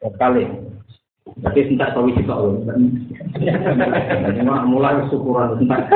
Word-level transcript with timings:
pun 0.00 0.08
sinten? 0.08 0.18
kali. 0.18 0.44
Tapi 1.40 1.60
tidak 1.72 1.92
tahu 1.94 2.10
kita 2.12 2.34
loh. 2.34 2.58
Cuma 4.40 4.66
mulai 4.66 5.04
syukuran 5.08 5.56
tentang 5.62 5.86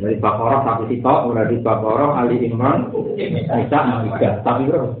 dari 0.00 0.16
Bakorah 0.16 0.64
sampai 0.64 0.96
kita, 0.96 1.14
dari 1.34 1.58
Bakorah, 1.60 2.24
Ali 2.24 2.46
Imran, 2.46 2.90
Isa, 3.18 3.78
Mika. 4.06 4.40
Tapi 4.42 4.70
bro. 4.70 4.96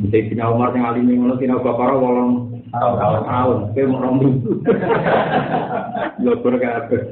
Jadi 0.00 0.18
Sina 0.32 0.52
Umar 0.52 0.72
yang 0.72 0.94
Ali 0.94 1.04
Imran, 1.04 1.36
Sina 1.36 1.58
Bakorah, 1.58 1.96
wolong 1.96 2.62
tahun. 2.70 3.74
Tapi 3.74 3.80
mau 3.88 4.04
rombi. 4.04 4.28
Lopur 6.22 6.54
kabeh. 6.60 7.02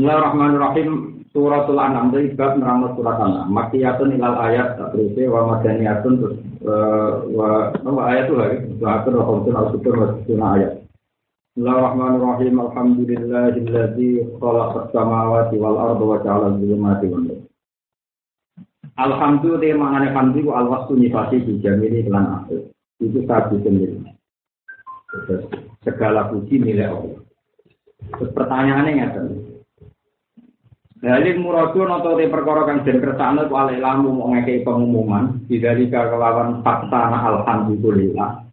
Bismillahirrahmanirrahim. 0.00 1.20
Suratul 1.28 1.76
An'am 1.76 2.08
dari 2.08 2.32
bab 2.32 2.56
nerangno 2.56 2.96
surat 2.96 3.20
An'am. 3.20 3.52
Makiyatun 3.52 4.16
ilal 4.16 4.32
ayat 4.32 4.80
terus 4.80 5.12
wa 5.28 5.52
madaniyatun 5.52 6.14
terus 6.16 6.40
wa 7.36 7.68
wa 7.76 8.02
ayat 8.08 8.32
itu 8.32 8.34
lagi. 8.40 8.56
Wa 8.80 9.04
atur 9.04 9.20
wa 9.20 9.28
khamsun 9.28 9.60
al 9.60 9.66
sutur 9.76 9.94
wa 10.00 10.16
situna 10.16 10.46
ayat. 10.56 10.72
Bismillahirrahmanirrahim. 11.52 12.54
Alhamdulillahilladzi 12.64 14.40
khalaqas 14.40 14.88
samawati 14.88 15.60
wal 15.60 15.76
arda 15.76 16.04
wa 16.08 16.16
ja'ala 16.24 16.56
dzulumati 16.56 17.04
wan 17.04 17.22
nur. 17.28 17.40
Alhamdulillah 18.96 19.60
te 19.60 19.76
mangane 19.76 20.08
hamdi 20.16 20.40
ku 20.48 20.56
alwastu 20.56 20.96
nifasi 20.96 21.44
di 21.44 21.60
jamili 21.60 22.08
lan 22.08 22.40
akhir. 22.40 22.72
Itu 23.04 23.20
satu 23.28 23.60
sendiri. 23.60 24.00
Segala 25.84 26.32
puji 26.32 26.56
milik 26.56 26.88
Allah. 26.88 27.20
Pertanyaannya 28.16 28.96
ngeten. 28.96 29.49
Dalil 31.00 31.40
muradu 31.40 31.88
noto 31.88 32.12
te 32.20 32.28
perkara 32.28 32.68
kang 32.68 32.84
den 32.84 33.00
kersane 33.00 33.48
ku 33.48 33.56
ale 33.56 33.80
lamu 33.80 34.12
mau 34.12 34.36
ngekei 34.36 34.60
pengumuman 34.60 35.48
bidalika 35.48 36.12
kelawan 36.12 36.60
fakta 36.60 37.08
alhamdulillah. 37.08 38.44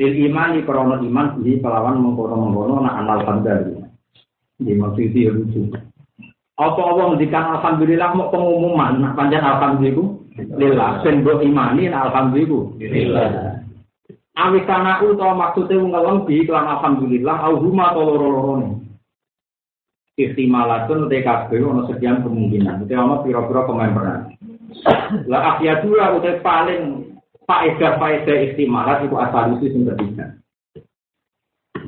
Til 0.00 0.16
imani 0.24 0.64
krono 0.64 1.04
iman 1.04 1.44
di 1.44 1.60
kelawan 1.60 2.00
mengkono-mengkono 2.00 2.80
na 2.80 2.96
anal 2.96 3.20
alhamdulillah. 3.20 3.92
Di 4.56 4.72
maksud 4.72 5.04
itu 5.04 5.28
lucu. 5.36 5.60
Apa 6.56 6.80
Allah 6.80 7.12
ngendikan 7.12 7.60
alhamdulillah 7.60 8.08
mau 8.16 8.32
pengumuman 8.32 8.96
nak 8.96 9.12
panjang 9.12 9.44
alhamdulillah 9.44 11.04
ben 11.04 11.20
mbok 11.20 11.44
imani 11.44 11.92
alhamdulillah. 11.92 13.60
Awis 14.32 14.64
kana 14.64 15.04
utawa 15.04 15.36
maksude 15.36 15.76
ngelem 15.76 16.24
di 16.24 16.48
kelan 16.48 16.72
alhamdulillah 16.72 17.36
au 17.36 17.60
huma 17.60 17.92
to 17.92 18.00
loro-lorone. 18.00 18.81
Ihtimalatun 20.16 21.08
TKB 21.08 21.50
ono 21.64 21.88
sekian 21.88 22.20
kemungkinan. 22.24 22.84
Itu 22.84 22.92
ono 22.96 23.24
pira-pira 23.24 23.64
pemain 23.64 23.94
peran. 23.94 24.20
Lah 25.28 25.56
akhiyatula 25.56 26.16
utai 26.16 26.40
paling 26.40 27.12
faedah-faedah 27.44 28.36
ihtimalat 28.52 29.04
itu 29.04 29.16
asal 29.16 29.56
itu 29.56 29.72
sing 29.72 29.82
ketiga. 29.88 30.36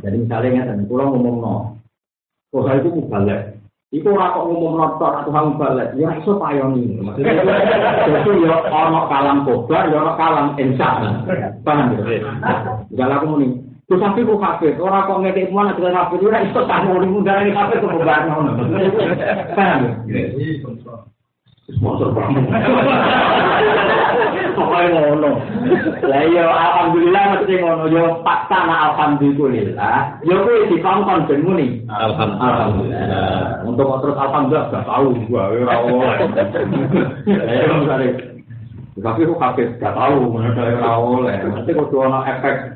Jadi 0.04 0.16
misalnya 0.20 0.68
ngeten, 0.68 0.84
ngomong 0.84 1.36
no, 1.40 1.80
kok 2.52 2.68
itu 2.76 2.92
mubalek. 2.92 3.56
Iku 3.94 4.10
ora 4.10 4.34
kok 4.34 4.50
ngomong 4.50 4.74
notor 4.74 5.22
atau 5.22 5.32
hang 5.32 5.54
balik, 5.54 5.94
ya 5.94 6.18
iso 6.18 6.36
payoni. 6.36 6.98
Maksudnya 6.98 7.40
itu 8.20 8.30
ya 8.42 8.58
ono 8.68 9.06
kalam 9.06 9.48
kobar, 9.48 9.88
ya 9.88 10.02
ono 10.02 10.12
kalam 10.18 10.46
insya. 10.58 11.14
Paham 11.62 11.94
ya? 11.94 12.20
Kalau 12.90 13.14
aku 13.16 13.26
muni, 13.32 13.63
Terus 13.84 14.00
tapi 14.00 14.24
kok 14.24 14.40
orang 14.80 15.04
kok 15.04 15.20
ngedek 15.20 15.52
mana 15.52 15.76
dengan 15.76 16.08
kafe 16.08 16.16
itu, 16.16 16.32
itu 16.32 16.60
tak 16.64 16.88
mau 16.88 17.04
dimudahkan 17.04 17.52
kafe 17.52 17.74
ke 17.76 17.86
beban 17.92 18.32
ngono. 18.32 18.52
Paham? 19.52 19.80
Sponsor 21.68 22.08
banget. 22.16 22.44
Pokoknya 24.56 24.88
ngono. 24.88 25.30
Lah 26.00 26.22
iya 26.28 26.44
alhamdulillah 26.48 27.24
mesti 27.36 27.54
ngono 27.60 27.84
yo 27.92 28.24
fakta 28.24 28.64
na 28.64 28.92
alhamdulillah. 28.92 30.16
Yo 30.24 30.44
kuwi 30.48 30.68
dikongkon 30.72 31.28
ben 31.28 31.44
muni. 31.44 31.84
Alhamdulillah. 31.88 33.68
Untuk 33.68 34.00
terus 34.00 34.16
alhamdulillah 34.16 34.72
gak 34.72 34.88
tahu 34.88 35.12
gua 35.28 35.52
ora 35.52 35.76
oleh. 35.84 36.16
Tapi 38.94 39.26
kok 39.26 39.40
gak 39.40 39.92
tahu, 39.92 40.32
mana 40.32 40.56
ora 40.56 40.92
oleh. 41.00 41.36
Mesti 41.52 41.72
kudu 41.76 41.96
ana 42.00 42.24
efek 42.32 42.73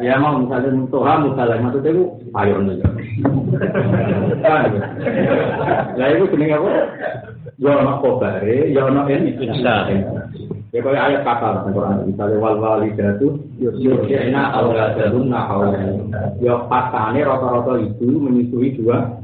Ya 0.00 0.18
mau 0.18 0.40
misalnya 0.40 0.74
Tuhan 0.90 1.18
misalnya 1.30 1.62
maksudnya 1.62 1.90
itu 1.94 2.04
ayo 2.34 2.56
nih. 2.64 2.76
Ya 5.94 6.04
itu 6.14 6.24
jenenge 6.32 6.56
apa? 6.56 6.70
Ya 7.60 7.70
ono 7.76 7.92
kobare, 8.00 8.72
ya 8.72 8.88
ono 8.88 9.04
ini. 9.06 9.36
Ya 10.70 10.78
kaya 10.86 11.02
ayat 11.02 11.26
kata 11.26 11.66
dalam 11.66 11.74
Quran 11.74 12.06
misalnya 12.06 12.38
wal 12.38 12.62
walidatu 12.62 13.42
yusyrina 13.58 14.54
auladahunna 14.54 15.38
haulain. 15.50 16.14
Ya 16.38 16.54
pasane 16.70 17.26
rata-rata 17.26 17.74
ibu 17.82 18.06
menyusui 18.22 18.78
dua. 18.78 19.18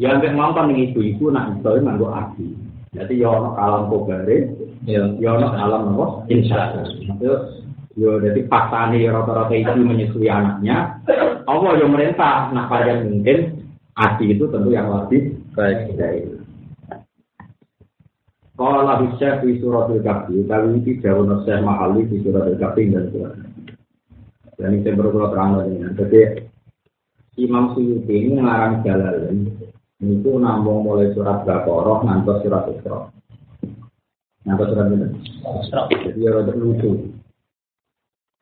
Ya 0.00 0.16
nek 0.16 0.32
mampan 0.32 0.72
ning 0.72 0.90
ibu-ibu 0.90 1.28
nak 1.28 1.60
iso 1.60 1.76
nganggo 1.76 2.08
abi. 2.08 2.56
Jadi 2.92 3.24
ya 3.24 3.32
ono 3.32 3.56
alam 3.56 3.88
kobare, 3.88 4.52
ya 4.84 5.08
ono 5.32 5.48
alam 5.52 5.96
apa? 5.96 6.28
Insya 6.28 6.76
Allah. 6.76 7.61
Yo, 7.92 8.16
jadi 8.24 8.48
paksane 8.48 9.04
rata-rata 9.04 9.52
itu 9.52 9.84
menyusui 9.84 10.24
anaknya. 10.24 10.96
Allah 11.44 11.72
yang 11.76 11.92
merintah, 11.92 12.48
nah 12.56 12.64
pada 12.64 13.04
mungkin 13.04 13.68
adi 13.92 14.32
itu 14.32 14.48
tentu 14.48 14.72
yang 14.72 14.88
lebih 14.88 15.36
baik 15.52 15.92
dari 16.00 16.40
Kalau 18.56 18.84
lebih 18.84 19.16
syekh 19.18 19.42
di 19.42 19.58
surat 19.58 19.90
al-kahfi, 19.90 20.44
kali 20.46 20.80
ini 20.80 21.00
jauh 21.02 21.24
nasihat 21.24 21.64
mahali 21.64 22.06
di 22.08 22.20
surat 22.24 22.46
al-kahfi 22.46 22.94
dan 22.94 23.10
surat. 23.10 23.34
Dan 24.56 24.78
ini 24.78 24.84
saya 24.86 24.94
baru 24.96 25.28
terang 25.32 25.50
lagi. 25.58 25.76
Jadi 25.98 26.20
Imam 27.40 27.72
Suyuti 27.72 28.12
ini 28.12 28.38
mengarang 28.38 28.84
jalan 28.84 29.48
itu 30.02 30.30
nambung 30.36 30.84
mulai 30.84 31.10
surat 31.16 31.48
Baqarah 31.48 32.04
ngantos 32.04 32.44
surat 32.44 32.68
Isra. 32.70 33.08
Ngantos 34.44 34.68
surat 34.68 34.86
ini. 34.92 35.08
Jadi 36.06 36.20
ya 36.20 36.30
rada 36.34 36.52
lucu. 36.52 37.21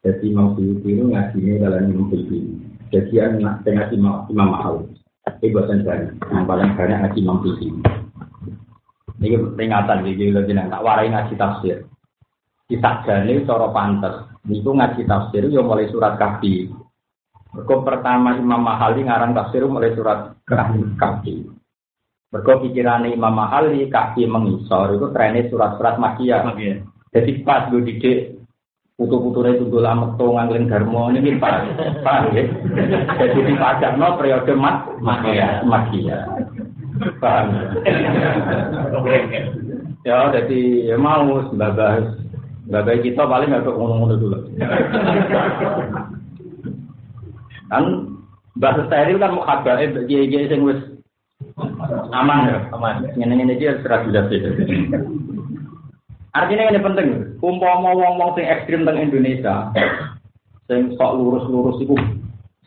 Jadi 0.00 0.32
Imam 0.32 0.56
Suyuti 0.56 0.96
itu 0.96 1.04
ngajinya 1.12 1.68
dalam 1.68 1.92
Imam 1.92 2.08
Suyuti. 2.08 2.40
Jadi 2.88 3.14
anak 3.20 3.60
ngaji 3.68 3.94
Imam 4.00 4.24
Mahal. 4.32 4.88
Ini 5.28 5.52
bosan 5.52 5.84
saya. 5.84 6.08
Yang 6.32 6.44
paling 6.48 6.72
banyak 6.72 6.98
ngaji 7.04 7.18
Imam 7.20 7.38
Suyuti. 7.44 7.68
Ini 9.20 9.36
peringatan 9.52 10.00
jadi 10.08 10.24
lebih 10.40 10.56
tak 10.56 10.80
warai 10.80 11.12
ngaji 11.12 11.34
tafsir. 11.36 11.84
Kita 12.64 13.04
jadi 13.04 13.44
cara 13.44 13.68
pantas. 13.76 14.16
Ini 14.48 14.64
ngaji 14.64 15.04
tafsir 15.04 15.44
yo 15.52 15.60
mulai 15.60 15.92
surat 15.92 16.16
kafir. 16.16 16.72
Mereka 17.52 17.84
pertama 17.84 18.40
Imam 18.40 18.64
Mahali 18.64 19.04
ngarang 19.04 19.36
tafsir 19.36 19.68
mulai 19.68 19.92
surat 19.92 20.32
kafir. 20.48 21.44
Mereka 22.32 22.52
pikiran 22.64 23.04
Imam 23.04 23.36
Mahali 23.36 23.84
kafir 23.92 24.24
mengisor 24.32 24.96
itu 24.96 25.12
trennya 25.12 25.44
surat-surat 25.52 26.00
makiyah. 26.00 26.48
Jadi 27.12 27.44
pas 27.44 27.68
gue 27.68 27.84
didik 27.84 28.39
putu-putune 29.00 29.56
tunggu 29.56 29.80
lama 29.80 30.12
to 30.20 30.28
ngangling 30.28 30.68
dharma 30.68 31.08
ini 31.16 31.40
pak. 31.40 31.72
Pak 32.04 32.36
ya? 32.36 32.44
Jadi 33.16 33.48
dipajak 33.48 33.96
no 33.96 34.20
periode 34.20 34.52
mat 34.52 34.84
makia 35.00 35.64
makia 35.64 36.28
paham 37.16 37.56
ya? 40.04 40.28
Jadi 40.36 40.60
ya 40.92 41.00
mau 41.00 41.24
babas 41.56 42.04
babas 42.68 43.00
kita 43.00 43.24
paling 43.24 43.48
nggak 43.48 43.64
ngomong-ngomong 43.64 44.20
dulu. 44.20 44.38
Kan 47.72 47.84
bahasa 48.60 48.84
steril 48.84 49.16
kan 49.16 49.32
mau 49.32 49.48
kabar 49.48 49.80
eh 49.80 49.96
dia 50.04 50.44
sing 50.44 50.60
wis 50.60 50.76
aman 52.12 52.52
ya? 52.52 52.68
Aman. 52.76 53.08
Ini 53.16 53.32
ini 53.32 53.56
dia 53.56 53.80
serah 53.80 54.04
sudah 54.04 54.28
Artinya 56.30 56.70
ini 56.70 56.80
penting. 56.80 57.08
Umpama 57.42 57.90
wong-wong 57.96 58.36
sing 58.38 58.46
ekstrim 58.46 58.86
teng 58.86 59.00
Indonesia, 59.00 59.72
sing 60.70 60.94
sok 60.94 61.16
lurus-lurus 61.18 61.82
itu 61.82 61.96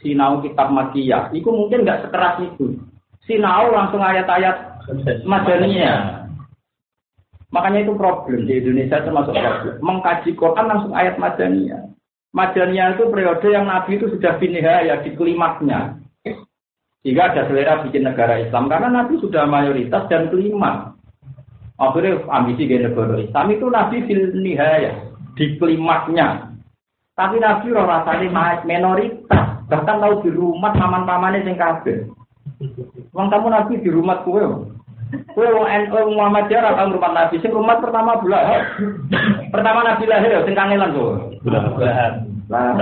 sinau 0.03 0.43
kitab 0.43 0.73
makiyah, 0.73 1.31
itu 1.31 1.47
mungkin 1.47 1.87
nggak 1.87 2.09
sekeras 2.09 2.41
itu. 2.43 2.75
Sinau 3.23 3.71
langsung 3.71 4.03
ayat-ayat 4.03 4.83
madaniyah. 5.23 6.23
Makanya 7.53 7.85
itu 7.85 7.93
problem 7.93 8.49
di 8.49 8.57
Indonesia 8.57 8.97
termasuk 9.05 9.37
problem. 9.37 9.77
Mengkaji 9.85 10.33
Quran 10.33 10.65
langsung 10.65 10.91
ayat 10.97 11.21
Madaniyah. 11.21 11.85
Madaniyah 12.33 12.97
itu 12.97 13.13
periode 13.13 13.45
yang 13.45 13.69
Nabi 13.69 14.01
itu 14.01 14.09
sudah 14.09 14.41
ya 14.41 14.95
di 15.05 15.13
klimaknya. 15.13 16.01
Jika 17.05 17.21
ada 17.29 17.45
selera 17.45 17.85
bikin 17.85 18.09
negara 18.09 18.41
Islam 18.41 18.65
karena 18.73 18.89
Nabi 18.89 19.21
sudah 19.21 19.45
mayoritas 19.45 20.09
dan 20.09 20.33
klimak. 20.33 20.97
Akhirnya 21.83 22.23
ambisi 22.31 22.63
gaya 22.63 22.87
negara 22.87 23.19
Islam 23.19 23.47
itu 23.51 23.65
Nabi 23.67 23.97
fil 24.07 24.31
ya 24.31 24.93
di 25.35 25.45
klimaknya. 25.59 26.53
Tapi 27.13 27.37
Nabi 27.37 27.75
roh 27.75 27.85
rasanya 27.85 28.63
minoritas. 28.65 29.61
Bahkan 29.69 30.01
tahu 30.01 30.13
di 30.25 30.31
rumah 30.33 30.73
paman-pamannya 30.73 31.45
yang 31.45 31.57
kafir. 31.57 32.09
Wong 33.13 33.27
kamu 33.29 33.47
Nabi 33.53 33.73
di 33.81 33.89
rumah 33.89 34.25
kue. 34.25 34.41
Kue 35.37 35.45
wong 35.45 35.69
NU 35.69 36.17
Muhammadiyah 36.17 36.73
atau 36.73 36.89
rumah 36.89 37.11
Nabi. 37.13 37.37
Sing 37.37 37.53
rumah 37.53 37.77
pertama 37.77 38.17
bulan. 38.17 38.65
Pertama 39.53 39.85
Nabi 39.85 40.09
lahir 40.09 40.33
ya 40.33 40.41
sing 40.41 40.57
kangelan 40.57 40.93
tuh. 40.93 41.37
Bulan. 41.45 42.25
Lah 42.49 42.75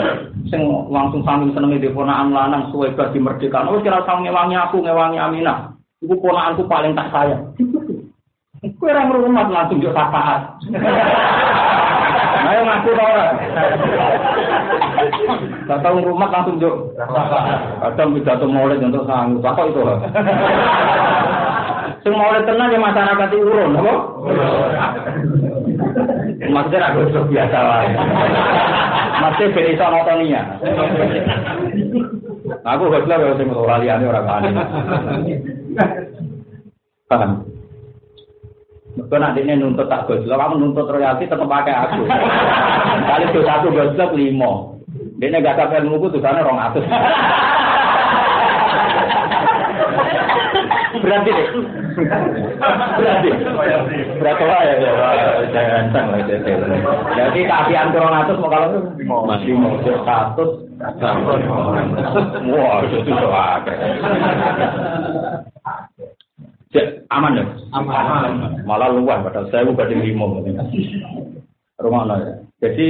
sing 0.47 0.61
langsung 0.89 1.21
sami 1.27 1.51
senenge 1.51 1.83
di 1.83 1.91
ponakan 1.91 2.31
lanang 2.31 2.71
suwe 2.71 2.91
di 2.95 3.19
merdeka. 3.19 3.67
Oh 3.67 3.83
kira 3.83 4.03
sang 4.07 4.23
ngewangi 4.23 4.55
aku 4.55 4.79
ngewangi 4.79 5.19
Aminah. 5.19 5.75
Iku 6.01 6.17
ponakanku 6.17 6.65
paling 6.65 6.97
tak 6.97 7.13
sayang. 7.13 7.51
Kue 8.61 8.93
orang 8.93 9.09
rumah 9.09 9.49
langsung 9.49 9.81
jauh 9.81 9.89
sapaat. 9.89 10.61
Ayo 12.45 12.61
ngaku 12.61 12.93
tau 12.93 13.09
ora? 13.09 13.27
Datang 15.65 16.05
rumah 16.05 16.29
langsung 16.29 16.61
jauh. 16.61 16.93
Kadang 17.81 18.13
pidato 18.13 18.45
mulai 18.45 18.77
untuk 18.77 19.09
sanggup. 19.09 19.41
Apa 19.41 19.65
itu? 19.65 19.81
Sing 22.05 22.13
mulai 22.13 22.45
tenang 22.45 22.69
ya 22.69 22.77
masyarakat 22.77 23.29
itu 23.33 23.45
urun, 23.49 23.81
apa? 23.81 23.93
Maksudnya 26.45 26.85
aku 26.85 26.99
itu 27.09 27.21
biasa 27.33 27.57
lah. 27.65 27.81
Maksudnya 29.25 29.53
ben 29.57 29.69
iso 29.73 29.85
notonia. 29.89 30.41
Aku 32.61 32.93
gak 32.93 33.09
bilang 33.09 33.25
kalau 33.25 33.37
sing 33.41 33.49
ora 33.49 33.81
liyane 33.81 34.05
ora 34.05 34.21
kani. 34.21 34.49
Paham? 37.09 37.50
Mereka 38.91 39.15
nanti 39.23 39.39
ini 39.47 39.55
nuntut 39.55 39.87
tak 39.87 40.03
goslo, 40.03 40.35
kamu 40.35 40.55
nuntut 40.59 40.91
royalti 40.91 41.23
tetap 41.23 41.47
pakai 41.47 41.75
aku. 41.75 42.03
Kali 43.07 43.25
itu 43.31 43.39
satu 43.47 43.71
goslo 43.71 44.05
lima. 44.15 44.51
Dia 45.21 45.37
gak 45.39 45.55
sampai 45.55 45.85
nunggu 45.85 46.11
tuh 46.11 46.19
sana 46.19 46.43
rong 46.43 46.59
atus. 46.59 46.83
Berarti 51.01 51.29
deh. 51.33 51.47
Berarti. 52.99 53.29
Berapa 54.21 54.43
lah 54.45 54.61
ya? 54.65 54.75
Jangan 55.49 55.83
sang 55.95 56.07
lah 56.13 56.19
itu. 56.21 56.35
Jadi 57.15 57.39
kafian 57.47 57.89
kurang 57.95 58.15
atus 58.21 58.37
mau 58.37 58.49
kalau 58.51 58.91
lima, 58.99 59.17
lima, 59.41 59.69
satu, 60.05 60.45
Wah, 62.49 62.81
itu 62.85 63.11
soal. 63.13 63.61
Aman 67.11 67.37
ya? 67.37 67.45
Aman. 67.75 68.63
Malah 68.63 68.89
luar 68.95 69.21
padahal 69.27 69.51
saya 69.51 69.67
bukan 69.67 69.91
di 69.91 69.95
limo. 70.11 70.39
Rumah 71.81 72.03
ya. 72.23 72.33
Jadi 72.61 72.87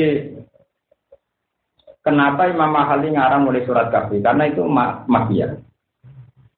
kenapa 2.05 2.51
Imam 2.51 2.71
Mahali 2.75 3.15
ngarang 3.15 3.47
mulai 3.47 3.65
surat 3.65 3.89
kafi? 3.89 4.21
Karena 4.21 4.47
itu 4.47 4.61
ma 4.67 5.01
makia. 5.09 5.57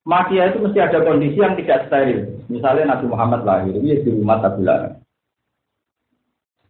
Makia 0.03 0.51
itu 0.51 0.59
mesti 0.59 0.79
ada 0.83 0.99
kondisi 0.99 1.39
yang 1.39 1.55
tidak 1.55 1.87
steril. 1.87 2.43
Misalnya 2.51 2.95
Nabi 2.95 3.05
Muhammad 3.07 3.47
lahir, 3.47 3.71
ini 3.71 4.03
di 4.03 4.11
rumah 4.11 4.43
tabulan. 4.43 4.99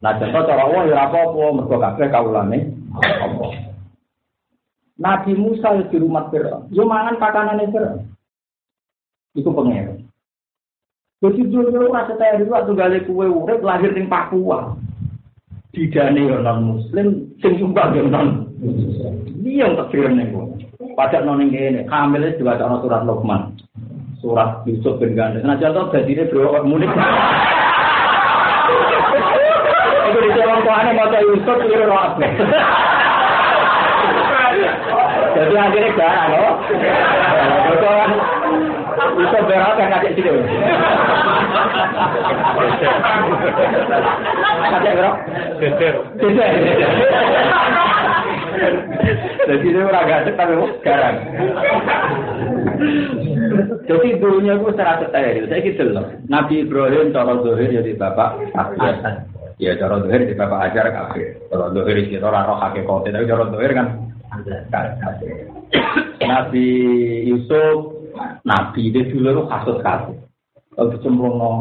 Nah, 0.04 0.20
contoh 0.20 0.44
cara 0.46 0.68
Allah 0.68 0.84
ya 0.86 0.98
apa-apa, 1.08 1.44
mergo 1.56 1.78
kabeh 1.80 2.08
kaulane 2.12 2.60
apa. 3.00 3.48
Nabi 5.00 5.32
Musa 5.34 5.74
di 5.90 5.98
rumah 5.98 6.30
Fir'aun, 6.30 6.70
yo 6.70 6.86
mangan 6.86 7.18
pakanane 7.18 7.66
Fir'aun. 7.72 8.06
Iku 9.34 9.50
pengen. 9.50 10.06
Jadi 11.24 11.40
dulu 11.48 11.88
rasa 11.88 12.20
tayar 12.20 12.44
itu 12.44 12.52
waktu 12.52 12.76
gali 12.76 13.00
kue 13.08 13.24
urip 13.32 13.64
lahir 13.64 13.96
di 13.96 14.04
Papua. 14.12 14.76
Didane 15.72 16.20
yo 16.20 16.44
muslim, 16.60 17.32
sing 17.40 17.56
sumbang 17.64 17.96
yo 17.96 18.12
non. 18.12 18.52
Iya 19.40 19.72
yang 19.72 19.80
tak. 19.80 19.96
Pajak 21.00 21.24
non 21.24 21.40
ini, 21.40 21.88
hamilnya 21.88 22.36
juga 22.36 22.60
ada 22.60 22.76
surat 22.84 23.08
Luqman, 23.08 23.56
surat 24.20 24.68
Yusuf 24.68 25.00
bin 25.00 25.16
Gandhi. 25.16 25.40
Nah 25.48 25.56
contoh 25.56 25.96
jadi 25.96 26.12
ini 26.12 26.28
bro 26.28 26.60
munik. 26.68 26.92
Itu 30.12 30.20
di 30.20 30.30
jalan 30.36 30.60
tuane 30.68 30.92
mau 30.92 31.08
Yusuf 31.08 31.56
roh 31.56 32.08
Jadi 35.34 35.56
akhirnya 35.58 35.98
gak, 35.98 36.14
no? 36.30 36.46
Bisa 39.14 39.40
berat 39.46 39.78
kan 39.78 39.94
kakek 39.94 40.14
sini. 40.18 40.30
Kakek 44.74 44.94
berapa? 44.98 45.18
Geser. 45.62 45.96
Geser. 46.18 46.52
Jadi 49.44 49.66
ini 49.68 49.80
orang 49.84 50.08
gak 50.08 50.34
tapi 50.40 50.54
sekarang. 50.80 51.16
Jadi 53.84 54.08
dulunya 54.18 54.56
gue 54.56 54.72
secara 54.72 55.04
steril. 55.04 55.46
Saya 55.52 55.62
gitu 55.62 55.84
loh. 55.92 56.06
Nabi 56.32 56.64
Ibrahim 56.64 57.12
cara 57.12 57.34
zuhir 57.44 57.70
jadi 57.70 57.92
bapak 58.00 58.30
Hasan. 58.56 59.28
Ya 59.62 59.78
cara 59.78 60.00
zuhir 60.02 60.26
jadi 60.26 60.36
bapak 60.40 60.72
ajar 60.72 60.86
kafir. 60.90 61.38
Cara 61.52 61.66
zuhir 61.76 61.98
kita 62.08 62.26
orang 62.26 62.48
roh 62.50 62.60
hakikat. 62.60 63.02
Tapi 63.12 63.30
cara 63.30 63.44
zuhir 63.52 63.72
kan 63.76 63.88
Nabi 66.24 66.68
Yusuf 67.30 68.03
nabi 68.44 68.92
itu 68.92 69.14
dulu 69.14 69.30
itu 69.30 69.44
kasus 69.50 69.78
kasus. 69.82 70.18
Kalau 70.74 70.90
kecemplung 70.90 71.38
no, 71.38 71.52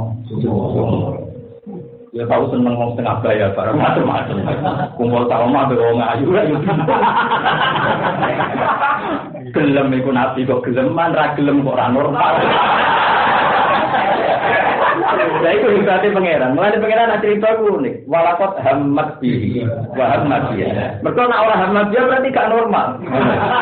ya 2.17 2.25
tahu 2.25 2.49
seneng 2.49 2.77
ngomong 2.77 2.97
setengah 2.97 3.17
bayar, 3.21 3.53
barang 3.53 3.77
macam-macam. 3.77 4.37
Kumpul 4.97 5.29
tahu 5.29 5.45
mah 5.53 5.69
berong 5.69 6.01
ayu 6.01 6.33
ayu. 6.33 6.57
Gelem 9.53 9.93
iku 9.93 10.11
nabi 10.17 10.49
kok 10.49 10.65
geleman, 10.65 11.13
ra 11.13 11.37
gelem 11.37 11.61
kok 11.61 11.77
ora 11.77 11.93
normal. 11.93 12.35
Nah 15.43 15.51
itu 15.59 15.67
hebatnya 15.75 16.15
pangeran. 16.15 16.55
Mulai 16.55 16.79
pangeran 16.79 17.11
ada 17.11 17.19
cerita 17.19 17.59
unik. 17.59 18.07
Walakot 18.07 18.63
hamad 18.63 19.19
bihi, 19.19 19.67
wahamad 19.99 20.55
dia. 20.55 21.03
Mereka 21.03 21.23
nak 21.27 21.43
orang 21.43 21.61
hamad 21.67 21.87
dia 21.91 22.07
berarti 22.07 22.31
gak 22.31 22.51
normal. 22.55 22.87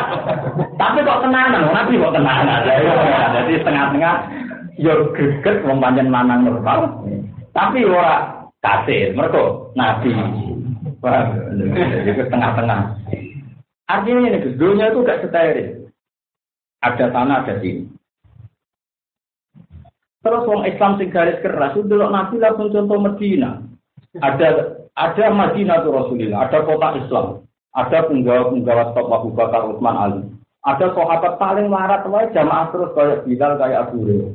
Tapi 0.81 0.97
kok 1.01 1.21
tenanan, 1.25 1.73
nabi 1.73 1.97
kok 1.97 2.13
tenanan. 2.13 2.61
Jadi 3.33 3.53
setengah-tengah, 3.65 4.15
yo 4.77 5.09
greget 5.17 5.65
mempanjang 5.65 6.13
manang 6.13 6.45
normal. 6.45 7.01
Tapi 7.57 7.81
orang 7.81 8.45
kasir, 8.61 9.17
mereka 9.17 9.41
nabi. 9.73 10.13
Jadi 11.01 12.11
setengah-tengah. 12.13 12.81
Artinya 13.89 14.29
ini, 14.29 14.53
dunia 14.53 14.93
itu 14.93 15.01
gak 15.01 15.25
steril. 15.25 15.89
Ada 16.85 17.09
sana, 17.09 17.41
ada 17.41 17.57
sini. 17.57 17.89
Terus 20.21 20.45
wong 20.45 20.61
Islam 20.69 21.01
sing 21.01 21.09
garis 21.09 21.41
keras 21.41 21.73
itu 21.73 21.89
dulu 21.89 22.05
Nabi 22.13 22.37
langsung 22.37 22.69
contoh 22.69 23.01
Medina. 23.01 23.57
Ada 24.21 24.77
ada 24.93 25.25
Madinah 25.33 25.81
tuh 25.81 25.95
Rasulullah, 25.97 26.45
ada 26.45 26.61
kota 26.61 26.99
Islam, 26.99 27.25
ada 27.73 27.97
penggawa-penggawa 28.05 28.93
top 28.93 29.07
Abu 29.09 29.29
Bakar 29.33 29.65
Utsman 29.71 29.97
Ali. 29.97 30.21
Ada 30.61 30.93
sahabat 30.93 31.41
paling 31.41 31.73
larat 31.73 32.05
wae 32.05 32.29
jamaah 32.37 32.69
terus 32.69 32.93
kayak 32.93 33.25
Bilal 33.25 33.57
kayak 33.57 33.89
Abu 33.89 34.05
Hurairah. 34.05 34.33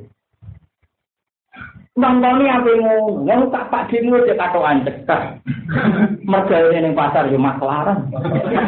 Nonton 1.97 2.45
apa 2.45 2.69
yang 2.69 2.85
ngomong 3.25 3.49
tak 3.49 3.73
pak 3.73 3.89
dino 3.89 4.21
dia 4.21 4.37
kata 4.37 4.61
anjek 4.61 5.09
tak. 5.09 5.41
Mereka 6.29 6.77
ini 6.77 6.93
pasar 6.93 7.25
ya 7.33 7.41
maklaran. 7.41 8.13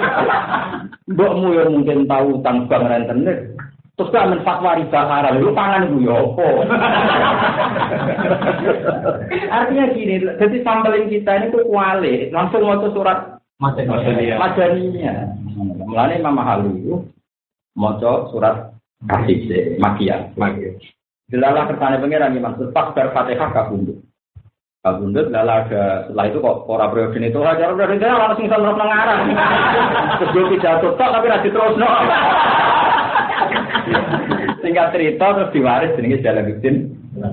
Mbokmu 1.13 1.49
yang 1.53 1.77
mungkin 1.77 2.09
tahu 2.09 2.41
tentang 2.41 2.57
bang 2.73 2.85
rentenir. 2.89 3.58
Terus 3.99 4.15
kan 4.15 4.31
men 4.31 4.47
fatwa 4.47 4.79
riba 4.79 5.01
haram, 5.11 5.43
lu 5.43 5.51
pangan 5.51 5.91
itu 5.91 6.07
ya 6.07 6.15
apa? 6.23 6.47
Artinya 9.51 9.85
gini, 9.91 10.23
jadi 10.39 10.57
sampelin 10.63 11.11
kita 11.11 11.35
ini 11.35 11.51
tuh 11.51 11.67
kuali, 11.67 12.31
langsung 12.31 12.63
mau 12.63 12.79
surat. 12.95 13.43
Madaniyah. 13.59 14.39
Mulane 15.83 16.23
Imam 16.23 16.39
Mahali 16.39 16.79
itu 16.79 17.03
mau 17.75 17.99
surat 18.31 18.71
kasih 19.11 19.75
makia. 19.83 20.31
Jelalah 21.29 21.67
kersane 21.67 21.99
pangeran 21.99 22.39
maksud 22.39 22.71
pas 22.71 22.95
berfatihah 22.95 23.51
kabundut. 23.51 23.99
Kabundut 24.79 25.29
lala 25.35 25.67
ada 25.67 26.07
setelah 26.07 26.25
itu 26.31 26.39
kok 26.39 26.71
ora 26.71 26.87
periode 26.87 27.19
itu 27.19 27.39
aja 27.43 27.75
periode 27.75 27.99
itu 27.99 28.07
langsung 28.07 28.47
sama 28.47 28.79
ngarang. 28.79 29.21
Terus 30.23 30.31
gue 30.39 30.51
pidato 30.55 30.95
tapi 30.95 31.27
rajin 31.27 31.51
terus 31.51 31.75
no. 31.77 31.91
Singkat 34.63 34.91
cerita 34.95 35.27
terus 35.35 35.53
diwaris 35.55 35.95
jenenge 35.97 36.19
Jalaluddin 36.25 36.77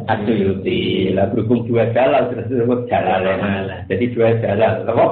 Asyuyuti. 0.10 1.14
Lah 1.14 1.30
berhubung 1.30 1.66
dua 1.70 1.90
jalal 1.94 2.34
terus 2.34 2.50
disebut 2.50 2.90
jalalain. 2.90 3.86
Jadi 3.86 4.06
dua 4.14 4.38
jalal, 4.42 4.86
apa? 4.86 5.06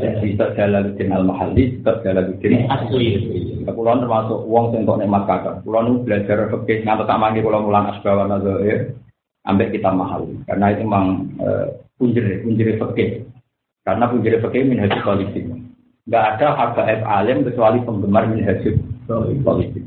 Jadi 0.00 0.34
Tok 0.34 0.54
Jalaluddin 0.58 1.14
Al-Mahalli, 1.14 1.78
Tok 1.86 2.02
Jalaluddin 2.02 2.66
Asyuyuti. 2.66 3.62
Kulo 3.70 3.92
termasuk 4.02 4.38
wong 4.50 4.74
sing 4.74 4.82
kok 4.82 4.98
nikmat 4.98 5.24
kakak. 5.30 5.62
Kulo 5.62 5.78
nu 5.86 5.92
belajar 6.02 6.50
fikih 6.50 6.82
ngantos 6.82 7.06
tak 7.06 7.20
mangke 7.22 7.44
kulo 7.44 7.62
mulang 7.62 7.94
asbawa 7.94 8.26
nazair 8.26 8.92
ambek 9.46 9.72
kita 9.78 9.90
mahal. 9.94 10.26
Karena 10.44 10.74
itu 10.74 10.82
memang 10.84 11.06
uh, 11.38 11.66
punjer 11.96 12.42
punjer 12.42 12.76
fikih. 12.76 13.24
Karena 13.86 14.10
punjer 14.10 14.42
fikih 14.42 14.62
minhaj 14.66 14.92
politik. 15.06 15.44
Enggak 16.08 16.24
ada 16.36 16.46
habaib 16.58 17.00
alim 17.06 17.38
kecuali 17.46 17.78
penggemar 17.86 18.26
minhaj 18.26 18.64
politik. 19.46 19.84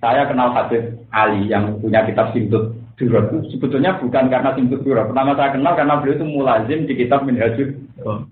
Saya 0.00 0.24
kenal 0.24 0.56
Habib 0.56 0.96
Ali 1.12 1.52
yang 1.52 1.76
punya 1.76 2.08
kitab 2.08 2.32
Simtut 2.32 2.72
Durab. 2.96 3.32
Sebetulnya 3.52 4.00
bukan 4.00 4.32
karena 4.32 4.56
Simtut 4.56 4.80
Durab. 4.80 5.12
Pertama 5.12 5.36
saya 5.36 5.52
kenal 5.52 5.76
karena 5.76 6.00
beliau 6.00 6.16
itu 6.16 6.26
mulazim 6.26 6.80
di 6.88 6.94
kitab 6.96 7.28
Minhajul 7.28 7.76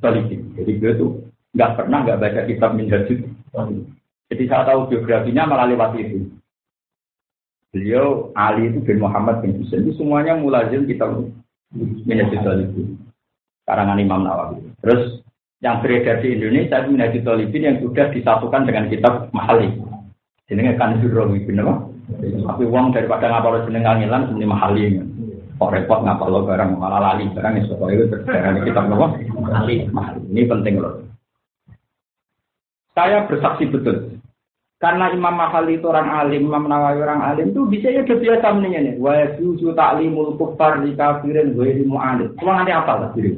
Politik. 0.01 0.41
Jadi 0.57 0.71
beliau 0.81 0.95
itu 0.97 1.07
nggak 1.53 1.73
pernah 1.77 1.99
nggak 2.05 2.21
baca 2.21 2.41
kitab 2.49 2.71
Minhajul 2.73 3.19
Jadi 4.29 4.45
saya 4.45 4.65
tahu 4.69 4.93
biografinya 4.93 5.45
malah 5.45 5.69
lewat 5.69 5.97
itu. 6.01 6.29
Beliau 7.69 8.33
Ali 8.33 8.73
itu 8.73 8.81
bin 8.81 9.05
Muhammad 9.05 9.45
bin 9.45 9.61
Husain 9.61 9.85
itu 9.85 9.93
semuanya 10.01 10.41
mulazim 10.41 10.89
kitab 10.89 11.21
Minhajul 11.77 12.41
Politik. 12.41 12.89
Karangan 13.69 14.01
Imam 14.01 14.25
Nawawi. 14.25 14.65
Terus 14.81 15.21
yang 15.61 15.85
beredar 15.85 16.25
di 16.25 16.33
Indonesia 16.33 16.81
itu 16.81 16.89
Minhajul 16.97 17.25
Talibin 17.29 17.69
yang 17.69 17.77
sudah 17.85 18.09
disatukan 18.09 18.65
dengan 18.65 18.89
kitab 18.89 19.29
Mahali. 19.37 19.98
Jenenge 20.49 20.81
kan 20.81 20.97
apa? 20.97 21.75
Tapi 22.25 22.65
uang 22.65 22.97
daripada 22.97 23.29
ngapal 23.29 23.69
jeneng 23.69 23.85
kangelan 23.85 24.33
sebenarnya 24.33 24.49
Mahali. 24.49 24.85
Kok 25.61 25.73
repot 25.75 26.01
ngapal 26.01 26.29
lo 26.33 26.41
barang 26.49 26.81
malah 26.81 27.01
lali 27.03 27.29
barang 27.35 27.53
itu 27.61 27.75
pokoknya 27.77 27.95
itu 27.99 28.07
terjadi 28.17 28.61
kitab 28.65 28.89
apa? 28.89 29.07
Mahali. 29.37 29.85
Ini 30.33 30.49
penting 30.49 30.81
loh. 30.81 31.05
Saya 32.97 33.29
bersaksi 33.29 33.69
betul. 33.69 34.17
Karena 34.79 35.11
Imam 35.11 35.35
Mahali 35.35 35.77
itu 35.77 35.91
orang 35.91 36.07
alim, 36.07 36.47
Imam 36.47 36.71
Nawawi 36.71 37.03
orang 37.03 37.21
alim 37.21 37.51
itu 37.51 37.67
bisa 37.67 37.91
ya 37.91 38.07
biasa 38.07 38.47
mendingnya 38.55 38.81
nih. 38.89 38.95
Wa 38.97 39.37
yuju 39.37 39.75
ta'limul 39.75 40.39
kufar 40.39 40.81
di 40.81 40.95
kafirin 40.95 41.59
wa 41.59 41.65
ilmu 41.67 41.97
alim. 41.99 42.31
Cuma 42.39 42.63
nanti 42.63 42.71
apa 42.71 42.93
lah 42.95 43.11
diri? 43.13 43.37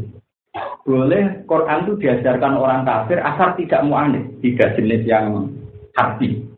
Boleh 0.85 1.43
Quran 1.49 1.88
itu 1.88 1.93
diajarkan 2.07 2.61
orang 2.61 2.85
kafir 2.85 3.19
asal 3.25 3.57
tidak 3.57 3.81
mu'anid, 3.88 4.37
tidak 4.45 4.76
jenis 4.76 5.02
yang 5.09 5.49
hati. 5.97 6.50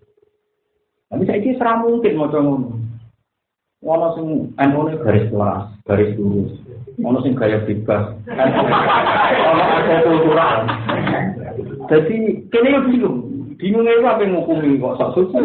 Tapi 1.13 1.29
saya 1.29 1.45
ini 1.45 1.53
serah 1.61 1.77
mungkin 1.85 2.17
mau 2.17 2.33
ngono. 2.33 2.69
Ono 3.85 4.07
sing 4.17 4.27
NU 4.57 4.81
garis 5.05 5.29
kelas, 5.29 5.69
garis 5.85 6.17
lurus. 6.17 6.57
Ono 7.05 7.21
sing 7.21 7.37
gaya 7.37 7.61
bebas. 7.69 8.17
Ono 8.25 9.63
ada 9.77 9.97
kultural. 10.09 10.59
Jadi 11.93 12.17
kene 12.49 12.69
yo 12.73 12.81
bingung. 12.89 13.42
Bingung 13.59 13.85
itu 13.89 14.07
apa 14.07 14.23
yang 14.23 14.39
ngukumi 14.39 14.79
kok 14.79 14.97
sok 15.01 15.13
suci. 15.19 15.41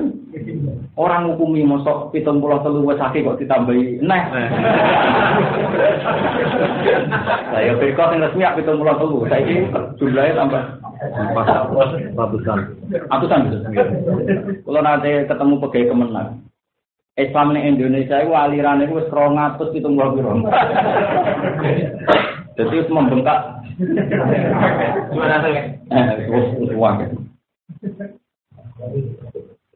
Orang 0.94 1.34
ngukumi 1.34 1.66
mosok 1.66 2.14
pitung 2.14 2.44
pulau 2.44 2.62
telu 2.62 2.86
wes 2.86 3.02
sakit 3.02 3.26
kok 3.26 3.40
ditambahi 3.42 4.00
nah. 4.06 4.24
Saya 7.52 7.74
berkot 7.80 8.14
yang 8.14 8.24
resmi 8.24 8.46
pitung 8.62 8.78
pulau 8.80 9.00
telu. 9.02 9.18
Saya 9.28 9.44
ini 9.44 9.68
jumlahnya 9.98 10.38
tambah 10.38 10.64
Ratusan. 12.18 12.60
Atusan 13.14 13.40
gitu. 13.54 13.58
Kalau 14.66 14.82
nanti 14.82 15.12
ketemu 15.30 15.54
pegawai 15.62 15.90
kemenang. 15.94 16.30
Islam 17.18 17.58
di 17.58 17.62
Indonesia 17.66 18.22
itu 18.22 18.34
aliran 18.34 18.86
itu 18.86 19.02
serong 19.10 19.42
atus 19.42 19.74
itu 19.74 19.90
nggak 19.90 20.14
biro. 20.14 20.38
Jadi 22.58 22.76
membengkak. 22.90 23.58
Gimana 25.14 25.38
sih? 25.46 25.54
Eh, 25.94 26.74
uang. 26.78 26.96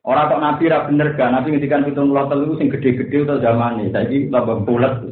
Orang 0.01 0.34
kok 0.34 0.41
nabi 0.41 0.65
ra 0.65 0.89
bener 0.89 1.13
gak, 1.13 1.29
nabi 1.29 1.53
ngendikan 1.53 1.86
pitung 1.86 2.10
puluh 2.10 2.25
telu 2.25 2.58
sing 2.58 2.74
gede-gede 2.74 3.22
atau 3.22 3.38
zaman 3.38 3.86
ini, 3.86 3.93
saya 3.93 4.10
ini 4.10 4.34
tambah 4.34 4.65
bulat. 4.65 5.05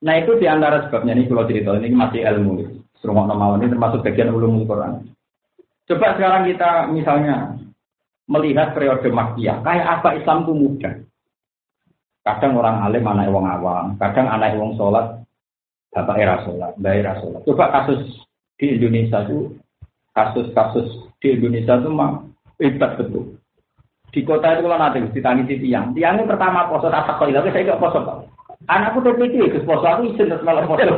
Nah 0.00 0.14
itu 0.16 0.32
di 0.40 0.46
antara 0.48 0.88
sebabnya 0.88 1.12
ini 1.12 1.28
kalau 1.28 1.44
cerita 1.44 1.76
ini 1.76 1.92
masih 1.92 2.24
ilmu. 2.24 2.64
Serumah 3.04 3.28
nama 3.28 3.60
ini 3.60 3.68
termasuk 3.68 4.00
bagian 4.00 4.32
ulumul 4.32 4.64
Quran. 4.64 5.04
Coba 5.84 6.16
sekarang 6.16 6.48
kita 6.48 6.88
misalnya 6.88 7.60
melihat 8.24 8.72
periode 8.72 9.04
Makkiyah, 9.12 9.60
kayak 9.60 10.00
apa 10.00 10.16
Islam 10.16 10.48
itu 10.48 10.52
mudah. 10.56 10.94
Kadang 12.24 12.56
orang 12.56 12.88
alim 12.88 13.04
anak 13.04 13.28
wong 13.28 13.44
awam, 13.44 14.00
kadang 14.00 14.32
anak 14.32 14.56
wong 14.56 14.80
sholat, 14.80 15.20
bapak 15.92 16.16
era 16.16 16.40
sholat, 16.40 16.72
mbak 16.80 17.04
era 17.04 17.12
sholat. 17.20 17.44
Coba 17.44 17.68
kasus 17.68 18.00
di 18.56 18.80
Indonesia 18.80 19.28
itu, 19.28 19.52
kasus-kasus 20.14 21.10
di 21.18 21.34
Indonesia 21.34 21.76
itu 21.82 21.90
mah 21.90 22.22
hebat 22.62 22.96
betul. 22.96 23.36
Di 24.14 24.22
kota 24.22 24.54
itu 24.54 24.62
kalau 24.62 24.78
nanti 24.78 25.02
ditangisi 25.10 25.58
tiang, 25.58 25.90
tiangnya 25.90 26.30
pertama 26.30 26.70
poso 26.70 26.86
tak 26.86 27.18
kok 27.18 27.26
tapi 27.26 27.50
saya 27.50 27.74
gak 27.74 27.82
poso 27.82 27.98
kok. 27.98 28.18
Anakku 28.64 29.04
TPT, 29.04 29.52
ke 29.52 29.60
poso 29.66 29.84
aku 29.84 30.08
izin 30.08 30.30
terus 30.30 30.46
malah 30.46 30.64
poso. 30.64 30.86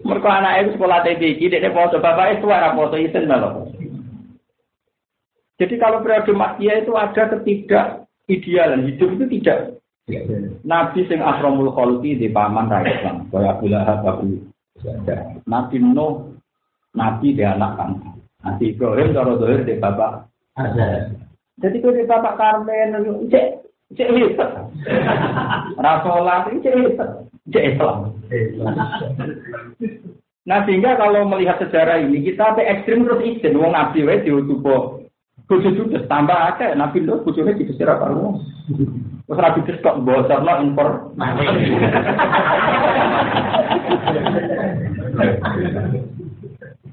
Mereka 0.00 0.28
anak 0.28 0.54
itu 0.60 0.70
sekolah 0.76 1.02
TPT, 1.02 1.50
dia 1.50 1.72
poso, 1.72 1.98
bapak 1.98 2.38
itu 2.38 2.46
era 2.52 2.76
poso 2.76 3.00
izin 3.00 3.24
malah 3.24 3.56
poso. 3.56 3.72
Jadi 5.60 5.74
kalau 5.80 6.04
periode 6.04 6.32
makia 6.36 6.84
itu 6.84 6.92
ada 6.96 7.36
ketidak 7.36 8.04
idealan 8.28 8.84
hidup 8.86 9.16
itu 9.16 9.24
tidak. 9.40 9.80
Nabi 10.64 11.06
sing 11.06 11.20
asromul 11.20 11.72
kholuki 11.72 12.16
di 12.16 12.28
paman 12.32 12.68
rakyat 12.68 13.00
Islam, 13.00 13.16
kaya 13.30 13.54
Abu 13.54 13.66
Lahab, 13.70 14.00
Abu 14.02 14.49
Nabi 15.46 15.76
Nuh, 15.80 16.34
Nabi 16.96 17.36
di 17.36 17.44
anak 17.44 17.72
kan. 17.76 17.90
Nabi 18.40 18.72
Ibrahim 18.72 19.12
kalau 19.12 19.36
dohir 19.36 19.62
di 19.68 19.76
bapak. 19.76 20.24
Jadi 21.60 21.76
kalau 21.84 21.96
di 21.96 22.04
bapak 22.08 22.34
Karmen, 22.40 22.96
cek 23.28 23.46
cek 23.96 24.08
itu 24.08 24.36
cek 26.64 26.74
hebat, 26.74 27.10
cek 27.52 27.64
Islam. 27.76 27.96
Nah 30.48 30.64
sehingga 30.64 30.96
kalau 30.96 31.28
melihat 31.28 31.60
sejarah 31.60 32.00
ini 32.00 32.24
kita 32.24 32.56
sampai 32.56 32.64
ekstrim 32.64 33.04
terus 33.04 33.20
izin, 33.22 33.60
wong 33.60 33.76
Nabi 33.76 34.08
wae 34.08 34.24
diutupo 34.24 35.00
Bojo 35.50 35.66
judes 35.74 36.06
tambah 36.06 36.54
akeh 36.54 36.78
Nabi 36.78 37.02
lho 37.02 37.26
bojone 37.26 37.58
dikesir 37.58 37.90
apa 37.90 38.06
lu. 38.06 38.38
Wes 39.26 39.34
ra 39.34 39.50
dikes 39.50 39.82
kok 39.82 39.98
bocorno 40.06 40.62
impor. 40.62 41.10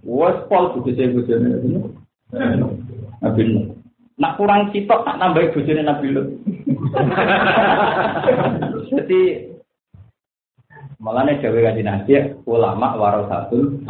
Wes 0.07 0.37
pol 0.47 0.65
bojone 0.73 1.13
bojone. 1.13 1.49
Nabi 3.21 3.41
lho. 3.43 3.61
Nak 4.17 4.35
kurang 4.41 4.73
sitok 4.73 5.03
tak 5.05 5.17
nambahi 5.19 5.53
bojone 5.53 5.81
Nabi 5.83 6.07
lho. 6.13 6.23
Jadi 8.87 9.21
Malahnya 10.97 11.37
jawa 11.45 11.69
kaji 11.69 11.85
nabi 11.85 12.13
ulama 12.49 12.97
warasatul 12.97 13.85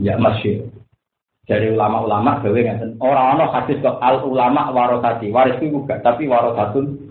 ya 0.00 0.16
masyur 0.16 0.72
dari 1.46 1.70
ulama-ulama 1.70 2.42
gawe 2.42 2.58
ngeten 2.58 2.98
ora 2.98 3.38
ana 3.38 3.46
hadis 3.54 3.78
kok 3.78 4.02
al 4.02 4.18
ulama 4.26 4.74
warasati 4.74 5.30
waris 5.30 5.54
itu 5.62 5.78
juga 5.78 6.02
tapi 6.02 6.26
warasatun 6.26 7.06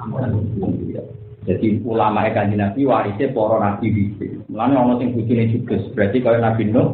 Jadi 1.45 1.77
ulama 1.85 2.25
e 2.25 2.33
ikan 2.33 2.49
di 2.49 2.57
Nabi 2.57 2.89
warisnya 2.89 3.29
poro 3.29 3.61
Nabi 3.61 3.93
Bisi. 3.93 4.33
Mulanya 4.49 4.81
orang 4.81 4.97
yang 4.97 5.13
bucin 5.13 5.37
yang 5.37 5.49
juga. 5.53 5.77
Berarti 5.93 6.17
kalau 6.25 6.41
Nabi 6.41 6.63
Nuh. 6.73 6.87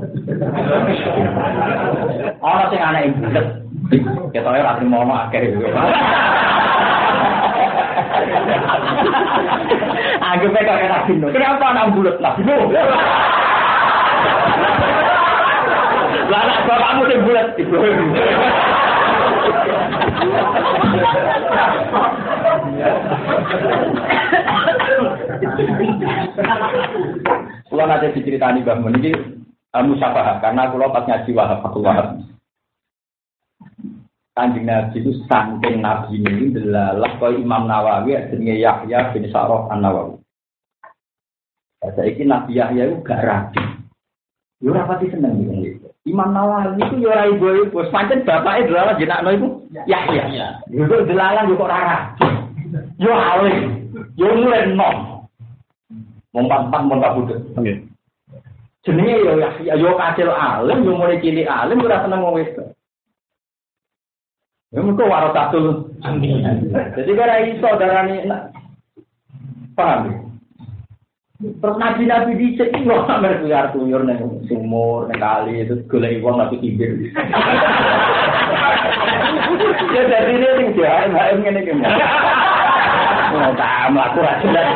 Orang 2.44 2.68
yang 2.76 2.84
anak 2.92 3.02
yang 3.08 3.16
bucin. 3.16 3.46
Kita 4.36 4.44
tahu 4.44 4.56
yang 4.60 4.92
mau 4.92 5.08
ngomong 5.08 5.20
akhirnya. 5.32 5.72
Aku 10.36 10.46
pegang 10.52 10.76
e 10.76 10.80
kayak 10.84 10.92
Nabi 11.00 11.12
Nuh. 11.16 11.30
Kenapa 11.32 11.64
anak 11.72 11.96
bulat 11.96 12.16
Nabi 12.20 12.42
Nuh? 12.44 12.62
Lah 16.28 16.40
anak 16.44 16.60
bapakmu 16.68 17.04
yang 17.08 17.24
bulat. 17.24 17.48
Kulo 27.72 27.84
nanti 27.88 28.12
diceritani 28.20 28.62
Mbah 28.62 28.78
Mun 28.84 29.00
iki 29.00 29.12
uh, 29.72 29.84
musyafahah 29.84 30.44
karena 30.44 30.72
kulo 30.72 30.92
pas 30.92 31.08
ngaji 31.08 31.32
Wahab 31.32 31.60
aku 31.64 31.80
Wahab. 31.84 32.20
Kanjeng 34.32 34.64
Nabi 34.64 35.04
itu 35.04 35.12
saking 35.28 35.84
Nabi 35.84 36.24
ini 36.24 36.56
delalah 36.56 37.20
kau 37.20 37.36
Imam 37.36 37.68
Nawawi 37.68 38.16
jenenge 38.32 38.64
Yahya 38.64 39.12
bin 39.12 39.28
Sa'roh 39.28 39.68
An 39.68 39.84
Nawawi. 39.84 40.16
Saiki 41.84 42.24
Nabi 42.24 42.56
Yahya 42.56 42.88
itu 42.88 43.04
gak 43.04 43.28
rapi. 43.28 43.60
Yo 44.64 44.72
rapati 44.72 45.12
seneng 45.12 45.36
gitu. 45.42 45.91
Imam 46.02 46.34
Nawawi 46.34 46.82
itu 46.82 47.06
ya 47.06 47.14
ora 47.14 47.24
ibu 47.30 47.46
ibu, 47.70 47.78
pancen 47.94 48.26
bapaknya 48.26 48.66
delalah 48.66 48.94
jenakno 48.98 49.30
iku 49.38 49.48
Yahya. 49.86 50.58
Yo 50.74 50.90
kok 50.90 51.06
delalah 51.06 51.46
yo 51.46 51.54
kok 51.54 51.70
ora 51.70 52.18
Yo 52.98 53.12
alim, 53.14 53.58
yo 54.18 54.34
mulai 54.34 54.66
nom. 54.74 55.30
Mompat-pat 56.34 56.82
mau 56.90 56.98
kabudut. 56.98 57.38
Nggih. 57.54 57.86
Jenenge 58.82 59.14
yo 59.22 59.32
ya 59.62 59.78
yo 59.78 59.94
kacil 59.94 60.34
alim, 60.34 60.90
yo 60.90 60.98
mulai 60.98 61.22
cilik 61.22 61.46
alim 61.46 61.86
ora 61.86 62.02
seneng 62.02 62.26
wong 62.26 62.34
wedok. 62.34 62.74
Ya 64.74 64.80
mergo 64.82 65.06
warasatul 65.06 65.92
amin. 66.02 66.66
Jadi 66.98 67.12
kira 67.14 67.46
iso 67.46 67.70
darani 67.78 68.26
paham. 69.78 70.02
ya? 70.10 70.31
Terus 71.42 71.76
nabi-nabi 71.82 72.38
dicek 72.38 72.70
iki 72.70 72.86
kok 72.86 73.10
sampe 73.10 73.34
kuyar 73.42 73.74
kuyur 73.74 74.06
ning 74.06 74.46
sumur, 74.46 75.10
ning 75.10 75.18
kali 75.18 75.66
itu 75.66 75.82
golek 75.90 76.22
wong 76.22 76.38
tapi 76.38 76.62
kibir. 76.62 76.94
Ya 79.92 80.02
jadi 80.08 80.32
ini 80.38 80.48
sing 80.56 80.70
jahat, 80.80 81.12
mbak 81.12 81.44
ngene 81.44 81.60
iki. 81.66 81.74
Oh, 83.32 83.52
tak 83.58 83.92
mlaku 83.92 84.20
ra 84.24 84.34
jelas. 84.44 84.68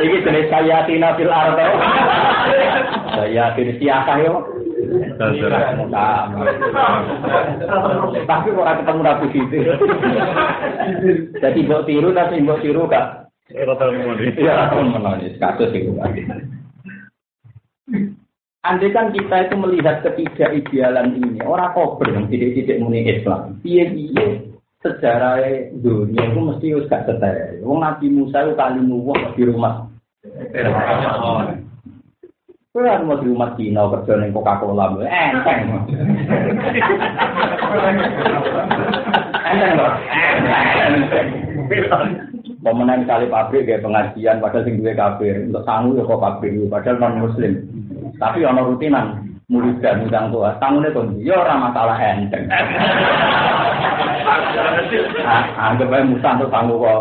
Iki 0.00 0.24
jenis 0.24 0.48
saya 0.48 0.84
tina 0.88 1.16
fil 1.18 1.32
ardo. 1.32 1.66
Saya 3.18 3.52
jenis 3.56 3.78
siakah 3.80 4.16
yo. 4.22 4.36
Tapi 8.24 8.48
kok 8.52 8.68
ketemu 8.78 9.00
rapi 9.04 9.26
gitu. 9.32 9.56
Jadi 11.40 11.60
mbok 11.66 11.84
tiru 11.88 12.08
tapi 12.12 12.40
mbok 12.44 12.60
tiru 12.60 12.84
gak 12.88 13.23
Iya, 13.52 14.72
menangis 14.72 15.36
kasus 15.36 15.68
itu. 15.76 15.92
Andai 18.64 18.96
kan 18.96 19.12
kita 19.12 19.44
itu 19.44 19.54
melihat 19.60 20.00
ketiga 20.00 20.48
idealan 20.48 21.20
ini, 21.20 21.44
orang 21.44 21.76
kober 21.76 22.08
yang 22.08 22.24
tidak-tidak 22.32 22.80
muni 22.80 23.04
Islam. 23.04 23.60
Iya 23.60 23.84
iya 23.92 24.26
sejarah 24.84 25.40
dunia 25.80 26.28
itu 26.28 26.40
mesti 26.40 26.72
harus 26.76 26.88
gak 26.92 27.04
setel. 27.08 27.60
Wong 27.64 27.80
Nabi 27.80 28.12
Musa 28.12 28.44
itu 28.44 28.52
kali 28.52 28.80
nuwah 28.84 29.32
di 29.32 29.42
rumah. 29.48 29.88
Kan 32.74 33.06
mau 33.06 33.16
di 33.16 33.30
rumah 33.30 33.54
Cina 33.56 33.86
kerja 33.86 34.18
ning 34.18 34.34
Coca-Cola, 34.34 34.96
enteng. 35.04 35.60
Enteng 39.44 39.72
lho. 39.76 39.88
Enteng. 40.88 42.23
Pemenang 42.64 43.04
kali 43.04 43.28
pabrik 43.28 43.68
kayak 43.68 43.84
pengajian 43.84 44.40
padahal 44.40 44.64
sing 44.64 44.80
duwe 44.80 44.96
kafir, 44.96 45.36
untuk 45.36 45.68
sangu 45.68 46.00
ya 46.00 46.08
kok 46.08 46.16
kafir 46.16 46.64
padahal 46.72 46.96
non 46.96 47.28
muslim. 47.28 47.60
Tapi 48.16 48.40
ono 48.40 48.72
rutinan 48.72 49.20
murid 49.52 49.84
dan 49.84 50.00
udang 50.08 50.32
tua, 50.32 50.56
sangune 50.56 50.88
kon 50.96 51.12
ya 51.20 51.36
ora 51.44 51.60
masalah 51.60 52.00
enteng. 52.00 52.48
Ah, 55.28 55.44
Anggap 55.68 55.92
aja 55.92 56.08
Musa 56.08 56.28
untuk 56.40 56.48
sangu 56.48 56.80
kok. 56.80 57.00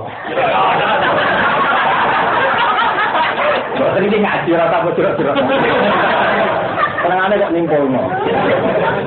Boten 3.80 4.08
iki 4.12 4.20
ngaji 4.20 4.52
rasa 4.60 4.84
bocor-bocor. 4.84 6.52
Tenangane 7.04 7.36
kok 7.36 7.52
nimpulno. 7.52 8.04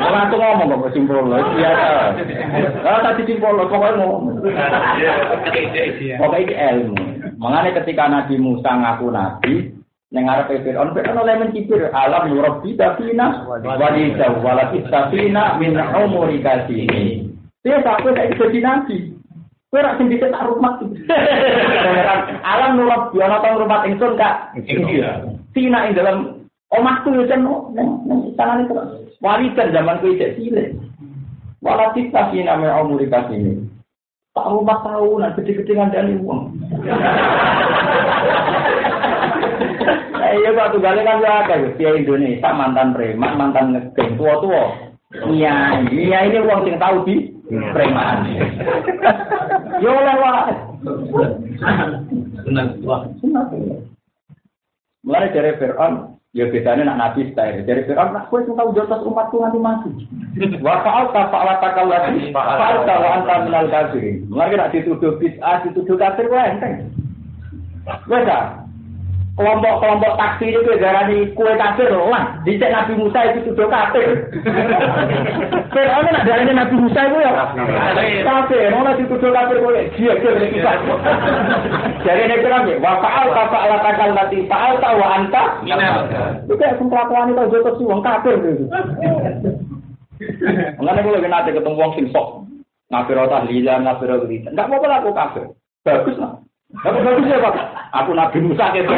Ora 0.04 0.28
aku 0.28 0.36
ngomong 0.36 0.84
kok 0.84 0.92
simpulno, 0.92 1.40
biasa. 1.56 1.88
Ora 2.84 2.98
tadi 3.00 3.22
simpulno 3.24 3.64
pokoke 3.64 3.96
ngomong. 3.96 4.44
Pokoknya 6.20 6.38
ini 6.44 6.54
ilmu. 6.54 6.96
Mengenai 7.40 7.76
ketika 7.80 8.04
Nabi 8.12 8.36
Musa 8.36 8.70
ngaku 8.76 9.08
Nabi, 9.08 9.54
Neng 10.14 10.30
arep 10.30 10.62
Fir'aun, 10.62 10.94
Fir'aun 10.94 11.18
oleh 11.18 11.34
mencibir 11.34 11.90
alam 11.90 12.30
nurabbi 12.30 12.78
dafina 12.78 13.42
walida 13.42 14.38
walakit 14.38 14.86
dafina 14.86 15.58
min 15.58 15.74
umuri 15.74 16.38
kasini. 16.38 17.26
Dia 17.66 17.82
takut 17.82 18.14
tidak 18.14 18.38
jadi 18.38 18.58
nabi. 18.62 19.18
Kowe 19.66 19.82
rak 19.82 19.98
sing 19.98 20.06
tak 20.14 20.46
rumah. 20.46 20.78
Alam 22.54 22.78
nurabbi 22.78 23.18
ana 23.18 23.42
tang 23.42 23.58
rumah 23.58 23.82
ingsun 23.82 24.14
kak. 24.14 24.54
Tina 25.50 25.90
ing 25.90 25.98
dalam 25.98 26.45
omahku 26.76 27.08
yo 27.16 27.24
jan 27.28 27.44
nang 27.72 28.04
nang 28.04 28.20
tangan 28.36 28.64
itu. 28.64 28.74
Walidan 29.24 29.72
zaman 29.72 30.00
kowe 30.04 30.12
cek 30.12 30.36
cilik. 30.36 30.76
Walakit 31.64 32.12
dafina 32.12 32.60
min 32.60 32.70
umuri 32.70 33.08
kasini. 33.08 33.64
Tak 34.36 34.52
rumah 34.52 34.84
tahunan 34.84 35.32
gede-gede 35.40 35.72
ngandani 35.72 36.20
uang. 36.20 36.42
Iya 40.26 40.52
kok 40.52 40.70
tunggale 40.76 41.00
kan 41.00 41.24
ya 41.24 41.32
akeh 41.48 41.72
Kiai 41.80 42.04
Indonesia 42.04 42.50
mantan 42.52 42.92
preman, 42.92 43.32
mantan 43.40 43.72
ngegeng 43.72 44.20
tua-tua. 44.20 44.92
Iya, 45.32 45.80
iya 45.88 46.18
ini 46.28 46.44
uang 46.44 46.68
sing 46.68 46.76
tahu 46.76 47.08
di 47.08 47.32
preman. 47.48 48.28
Yo 49.80 49.90
oleh 49.96 50.16
wae. 50.20 50.54
Senang 52.44 52.76
tua. 52.84 53.08
Mulai 55.06 55.30
dari 55.30 55.54
Fir'aun, 55.56 56.18
ya 56.36 56.44
bedanya 56.52 56.92
nak 56.92 57.00
nabi 57.00 57.32
style. 57.32 57.64
Dari 57.64 57.88
Fir'aun, 57.88 58.12
nak 58.12 58.28
kue 58.28 58.44
tahu 58.44 58.76
jotos 58.76 59.00
umatku 59.08 59.40
nganti 59.40 59.56
mati. 59.56 59.90
Wa 60.60 60.84
fa'alta 60.84 61.32
fa'alta 61.32 61.68
kallati 61.72 62.28
fa'alta 62.36 62.94
wa 63.00 63.08
anta 63.16 63.34
minal 63.48 63.66
kafirin. 63.72 64.28
Mulai 64.28 64.60
nak 64.60 64.70
dituduh 64.76 65.16
bid'ah, 65.16 65.64
dituduh 65.64 65.96
kafir, 65.96 66.28
wah 66.28 66.44
enteng. 66.52 66.92
Wes 68.04 68.28
ah, 68.28 68.65
kelompok-kelompok 69.36 70.16
taksi 70.16 70.48
itu 70.48 70.64
darani 70.80 71.28
kue 71.36 71.52
kafir 71.60 71.92
lah. 71.92 72.40
Dicek 72.48 72.72
Nabi 72.72 72.92
Musa 72.96 73.20
itu 73.28 73.52
tuduh 73.52 73.68
kafir. 73.68 74.32
Fir'aun 75.76 76.08
nak 76.08 76.24
darani 76.24 76.52
Nabi 76.56 76.76
Musa 76.80 77.00
itu 77.04 77.20
ya 77.20 77.32
kafir. 78.24 78.72
Mau 78.72 78.88
dituduh 78.96 79.30
kafir 79.36 79.60
boleh. 79.60 79.92
Dia 80.00 80.16
dia 80.16 80.32
boleh 80.32 80.48
kita. 80.48 80.72
Jadi 82.08 82.20
ini 82.24 82.36
kira 82.40 82.64
wa 82.80 82.96
fa'al 83.04 83.28
ta 83.36 83.44
fa'al 83.52 83.76
ta 83.84 83.90
kallati 84.00 84.38
fa'al 84.48 84.74
ta 84.80 84.90
wa 84.96 85.06
anta. 85.20 85.44
Itu 86.48 86.56
kayak 86.56 86.80
kelakuan 86.80 87.36
itu 87.36 87.40
aja 87.44 87.58
terus 87.60 87.80
wong 87.84 88.00
kafir 88.00 88.40
gitu. 88.40 88.64
Mengenai 90.80 91.04
kalau 91.04 91.44
ketemu 91.44 91.76
wong 91.76 91.92
sing 91.92 92.08
sok 92.08 92.48
ngafir 92.88 93.20
tahlilan, 93.20 93.84
ngafir 93.84 94.16
berita. 94.16 94.48
Enggak 94.48 94.72
apa-apa 94.72 94.86
lah 94.88 94.98
aku 95.04 95.10
kafir. 95.12 95.44
Bagus 95.84 96.16
lah. 96.16 96.40
Tapi 96.82 96.98
bagus 97.00 97.30
ya 97.30 97.38
Pak. 97.40 97.54
Aku 98.04 98.10
Nabi 98.12 98.38
Musa 98.44 98.64
gitu. 98.76 98.92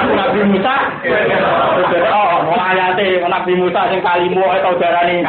Aku 0.00 0.12
Nabi 0.16 0.40
Musa. 0.48 0.74
Oh, 2.10 2.34
mau 2.48 2.56
ayate 2.58 3.20
Nabi 3.22 3.52
Musa 3.54 3.80
sing 3.92 4.00
kalimu 4.02 4.42
atau 4.42 4.74
darani 4.80 5.22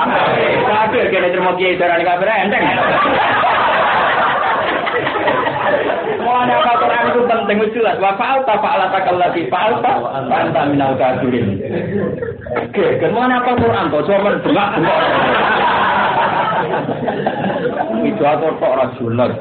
kafir 0.65 1.12
kene 1.12 1.29
terima 1.29 1.53
kiai 1.60 1.77
darani 1.77 2.07
kafir 2.07 2.29
enteng. 2.31 2.65
Mulanya 6.21 6.55
apa 6.63 6.73
Quran 6.79 7.05
itu 7.12 7.21
penting 7.27 7.57
jelas. 7.75 7.97
Wa 7.99 8.15
fa'al 8.15 8.45
ta 8.47 8.55
fa'ala 8.62 8.88
ta 8.89 8.99
kallati 9.03 9.49
fa'al 9.51 9.84
ta 9.84 9.91
wa 9.99 10.10
anta 10.21 10.62
minal 10.69 10.95
kafirin. 10.95 11.60
Oke, 12.55 12.86
ke 12.97 13.07
mana 13.12 13.43
apa 13.43 13.57
Quran 13.60 13.91
kok 13.91 14.03
cuma 14.07 14.31
bengak 14.39 14.69
aku 18.25 18.45
kok 18.57 18.73
ora 18.73 18.86
sunat. 18.97 19.31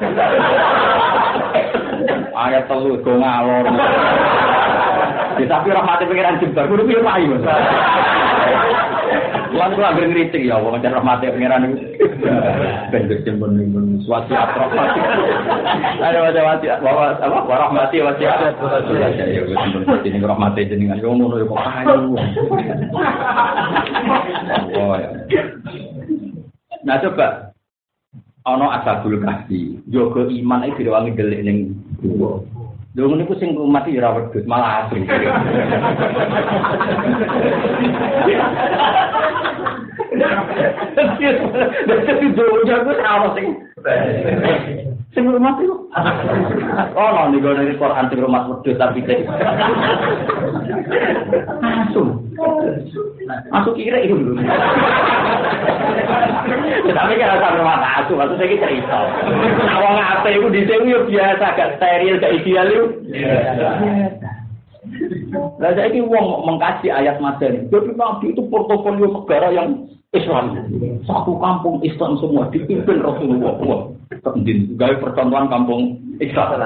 Ayat 2.37 2.65
telu 2.71 2.97
go 3.05 3.13
ngalor. 3.21 3.67
Ya, 5.41 5.47
tapi 5.49 5.73
rahmati 5.73 6.05
pengiran 6.05 6.37
jembar, 6.37 6.69
kudu 6.69 6.85
piye 6.85 7.01
Pak 7.01 7.17
Mas. 7.25 7.45
Lan 9.51 9.75
kula 9.75 9.91
anggere 9.91 10.07
ngritik 10.15 10.47
ya 10.47 10.63
wong 10.63 10.79
jan 10.79 10.95
rahmati 10.95 11.27
pengiran 11.33 11.67
niku. 11.67 11.81
Ben 12.95 13.11
jembon 13.27 13.59
niku 13.59 14.05
suatu 14.07 14.31
rahmati. 14.31 15.01
Ada 15.99 16.19
wajah 16.23 16.43
wati 16.45 16.67
bahwa 16.81 17.19
apa 17.19 17.39
warahmati 17.49 17.99
wati. 17.99 18.25
Ya 18.25 19.11
ya 19.11 19.43
wis 19.43 20.07
ini 20.07 20.23
rahmati 20.23 20.71
jenengan 20.71 21.03
yo 21.03 21.17
ngono 21.17 21.41
yo 21.41 21.51
kok 21.51 21.67
ayu. 21.67 22.15
Oh 24.79 24.95
ya. 24.95 25.11
Nah 26.87 26.97
coba 27.03 27.50
ana 28.47 28.81
asabul 28.81 29.21
kahfi, 29.21 29.77
jaga 29.93 30.25
iman 30.29 30.65
iki 30.65 30.81
direwangi 30.85 31.13
delik 31.17 31.41
ning 31.45 31.59
gua. 32.01 32.41
Lho 32.97 33.07
ngene 33.07 33.29
ku 33.29 33.35
sing 33.39 33.55
mati 33.55 33.95
ora 34.01 34.17
wedhus, 34.19 34.45
malah 34.49 34.89
asri. 34.89 35.07
Dadi 41.87 42.27
donya 42.35 42.77
ku 42.83 42.93
ora 42.99 43.29
sing 43.37 43.47
sing 45.11 45.27
rumah 45.27 45.59
itu. 45.59 45.75
Oh, 46.95 47.27
nih 47.31 47.39
gue 47.43 47.53
dari 47.59 47.75
Quran 47.75 48.07
sing 48.07 48.21
rumah 48.23 48.47
wedhus 48.47 48.79
tapi 48.79 49.03
cek. 49.03 49.27
Langsung. 51.59 52.23
Masuk 53.51 53.75
kira 53.75 54.03
itu 54.03 54.15
dulu. 54.15 54.39
Tapi 56.91 57.13
kan 57.19 57.31
rasa 57.39 57.59
rumah 57.59 57.83
asuh, 58.03 58.17
maksud 58.19 58.37
saya 58.39 58.57
cerita. 58.59 58.99
Awang 59.71 59.99
apa 59.99 60.29
itu 60.31 60.49
di 60.51 60.63
sini 60.67 60.95
biasa, 60.95 61.45
gak 61.59 61.79
steril, 61.79 62.19
gak 62.19 62.35
ideal 62.43 62.67
itu. 62.67 62.87
Lah 65.61 65.71
saya 65.77 65.93
ini 65.93 66.03
uang 66.03 66.27
mengkaji 66.49 66.89
ayat 66.91 67.23
madani. 67.23 67.69
Jadi 67.71 67.91
nabi 67.95 68.35
itu 68.35 68.43
portofolio 68.51 69.11
negara 69.13 69.55
yang 69.55 69.87
Islam. 70.11 70.59
Satu 71.07 71.39
kampung 71.39 71.79
Islam 71.87 72.19
semua 72.19 72.51
dipimpin 72.51 72.99
Rasulullah. 72.99 73.55
Wah, 74.11 74.35
kendin 74.35 74.75
gawe 74.75 74.99
percontohan 74.99 75.47
kampung 75.47 76.03
Islam. 76.19 76.59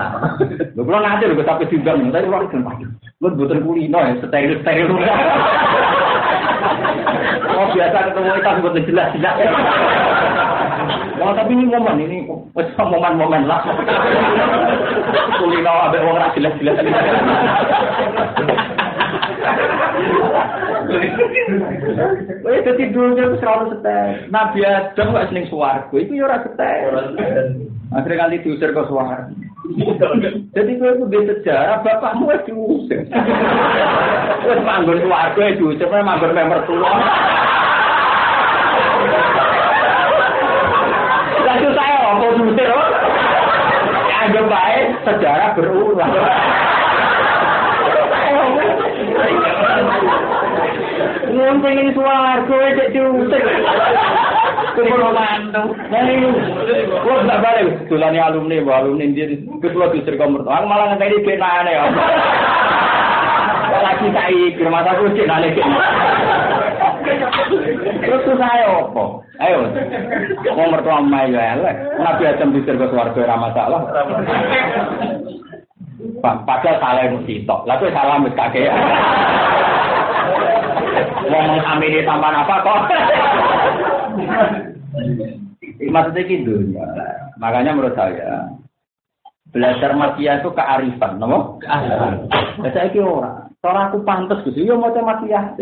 Lho 0.73 0.81
kula 0.81 1.05
nanti 1.05 1.29
lho 1.29 1.45
sampai 1.45 1.69
diundang, 1.69 2.09
tapi 2.09 2.25
ora 2.25 2.49
gelem 2.49 2.65
pagi. 2.65 2.85
Lu 3.21 3.29
mboten 3.37 3.61
kulino 3.61 4.01
ya, 4.01 4.17
steril-steril. 4.25 4.89
Oh 7.55 7.71
biasa 7.71 8.11
ketemu 8.11 8.35
kita 8.41 8.51
mboten 8.59 8.83
jelas-jelas. 8.89 9.37
Wah 11.21 11.33
tapi 11.39 11.53
ini 11.55 11.71
momen 11.71 12.03
ini 12.03 12.19
wis 12.57 12.69
momen-momen 12.75 13.47
lah. 13.47 13.63
Kulino 15.39 15.73
ambek 15.87 16.03
wong 16.03 16.17
ra 16.19 16.35
jelas-jelas. 16.35 16.81
Wih, 22.45 22.61
jadi 22.65 22.83
dulunya 22.93 23.25
itu 23.29 23.37
selalu 23.41 23.65
setek. 23.75 24.29
Nabi 24.31 24.61
Adam 24.63 25.15
gak 25.15 25.29
seneng 25.33 25.47
suwargo, 25.49 25.97
itu 25.99 26.19
ya 26.19 26.29
ora 26.29 26.45
setek. 26.45 26.79
Akhirnya 27.95 28.21
kali 28.27 28.43
diusir 28.43 28.71
ke 28.75 28.83
suwargo. 28.87 29.33
Jadi 30.53 30.71
gue 30.77 30.91
itu 30.93 31.05
di 31.09 31.19
sejarah, 31.25 31.81
bapakmu 31.81 32.31
es 32.33 32.43
diusir. 32.45 33.01
Wes 34.45 34.61
manggon 34.63 35.01
suwargo 35.03 35.41
es 35.41 35.57
diusir, 35.57 35.89
manggon 35.89 36.37
member 36.37 36.61
tua. 36.69 36.93
Lalu 41.45 41.69
saya 41.73 41.97
apa 42.13 42.27
diusir? 42.37 42.69
Ya, 44.05 44.17
anggap 44.29 44.47
baik, 44.53 44.87
sejarah 45.05 45.51
berulang. 45.57 46.13
Mun 51.45 51.61
pengen 51.61 51.93
suwargo 51.93 52.57
cek 52.57 52.89
diusir. 52.97 53.45
Kulo 54.73 55.09
mantu. 55.13 55.77
Kulo 57.05 57.21
tak 57.29 57.41
balik 57.45 57.85
dolane 57.85 58.17
alumni, 58.17 58.65
alumni 58.65 59.13
dia 59.13 59.29
ketua 59.61 59.93
diusir 59.93 60.17
kamar. 60.17 60.41
Aku 60.49 60.65
malah 60.65 60.97
ngenteni 60.97 61.21
kenane 61.21 61.71
ya. 61.77 61.85
Lagi 63.85 64.09
saiki 64.09 64.65
rumah 64.65 64.89
aku 64.89 65.13
cek 65.13 65.29
nale 65.29 65.53
Terus 68.01 68.25
susah 68.25 68.49
apa? 68.65 69.05
Ayo. 69.45 69.69
Wong 70.49 70.69
mertua 70.73 71.05
mai 71.05 71.29
ya 71.29 71.61
elek. 71.61 71.77
Nabi 72.01 72.23
Adam 72.25 72.57
diusir 72.57 72.81
ke 72.81 72.89
swarga 72.89 73.21
ora 73.21 73.37
masalah. 73.37 73.81
Padahal 76.25 76.77
salah 76.81 77.05
mesti 77.13 77.45
tok. 77.45 77.69
Lah 77.69 77.77
kowe 77.77 77.93
salah 77.93 78.17
wis 78.25 78.33
kakek. 78.33 78.73
Wong 81.29 81.47
mengamini 81.59 82.07
tanpa 82.07 82.33
apa 82.33 82.55
kok. 82.65 82.81
Maksudnya 85.85 86.23
gitu. 86.27 86.53
Makanya 87.39 87.75
menurut 87.75 87.95
saya 87.99 88.51
belajar 89.55 89.95
makia 89.95 90.43
itu 90.43 90.51
kearifan, 90.51 91.23
nopo? 91.23 91.63
Kearifan. 91.63 92.27
Saya 92.75 92.91
kira 92.91 93.07
orang. 93.07 93.37
Cara 93.63 93.89
aku 93.89 94.03
pantas 94.05 94.43
gitu, 94.45 94.67
yo 94.67 94.75
mau 94.77 94.91
makia. 94.91 95.55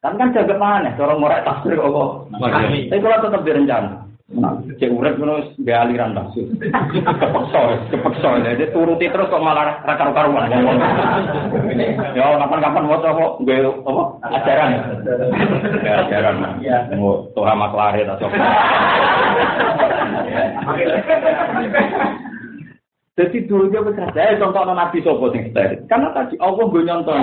Kan 0.00 0.16
kan 0.16 0.32
jaga 0.32 0.56
mana? 0.56 0.96
Cara 0.96 1.12
ngorek 1.18 1.44
tafsir 1.44 1.76
kok. 1.76 2.30
Tapi 2.30 3.02
kalau 3.02 3.22
tetap 3.26 3.42
direncana. 3.44 4.05
Nah, 4.26 4.58
cek 4.58 4.90
urip 4.90 5.22
ngono 5.22 5.54
gak 5.62 5.86
aliran 5.86 6.10
langsung. 6.10 6.50
Kepeksa, 6.58 7.60
kepeksa. 7.94 8.42
Jadi 8.42 8.74
turuti 8.74 9.06
terus 9.06 9.30
kok 9.30 9.38
malah 9.38 9.78
ra 9.86 9.94
karu-karuan. 9.94 10.50
Ya 10.50 12.34
kapan-kapan 12.34 12.90
mau 12.90 12.98
coba 12.98 13.38
gue 13.46 13.58
apa 13.62 14.02
ajaran. 14.34 14.70
Ya 15.86 15.92
ajaran. 16.02 16.36
Mau 16.98 17.30
Tora 17.38 17.54
Maklare 17.54 18.02
atau 18.02 18.26
Jadi 23.16 23.48
dulu 23.48 23.70
dia 23.70 23.80
berkata, 23.80 24.12
saya 24.12 24.42
contoh 24.42 24.74
Nabi 24.74 25.06
Sopo 25.06 25.30
sing 25.30 25.54
steril. 25.54 25.86
Karena 25.86 26.10
tadi 26.10 26.34
Allah 26.42 26.66
gue 26.66 26.82
nyontoh 26.82 27.16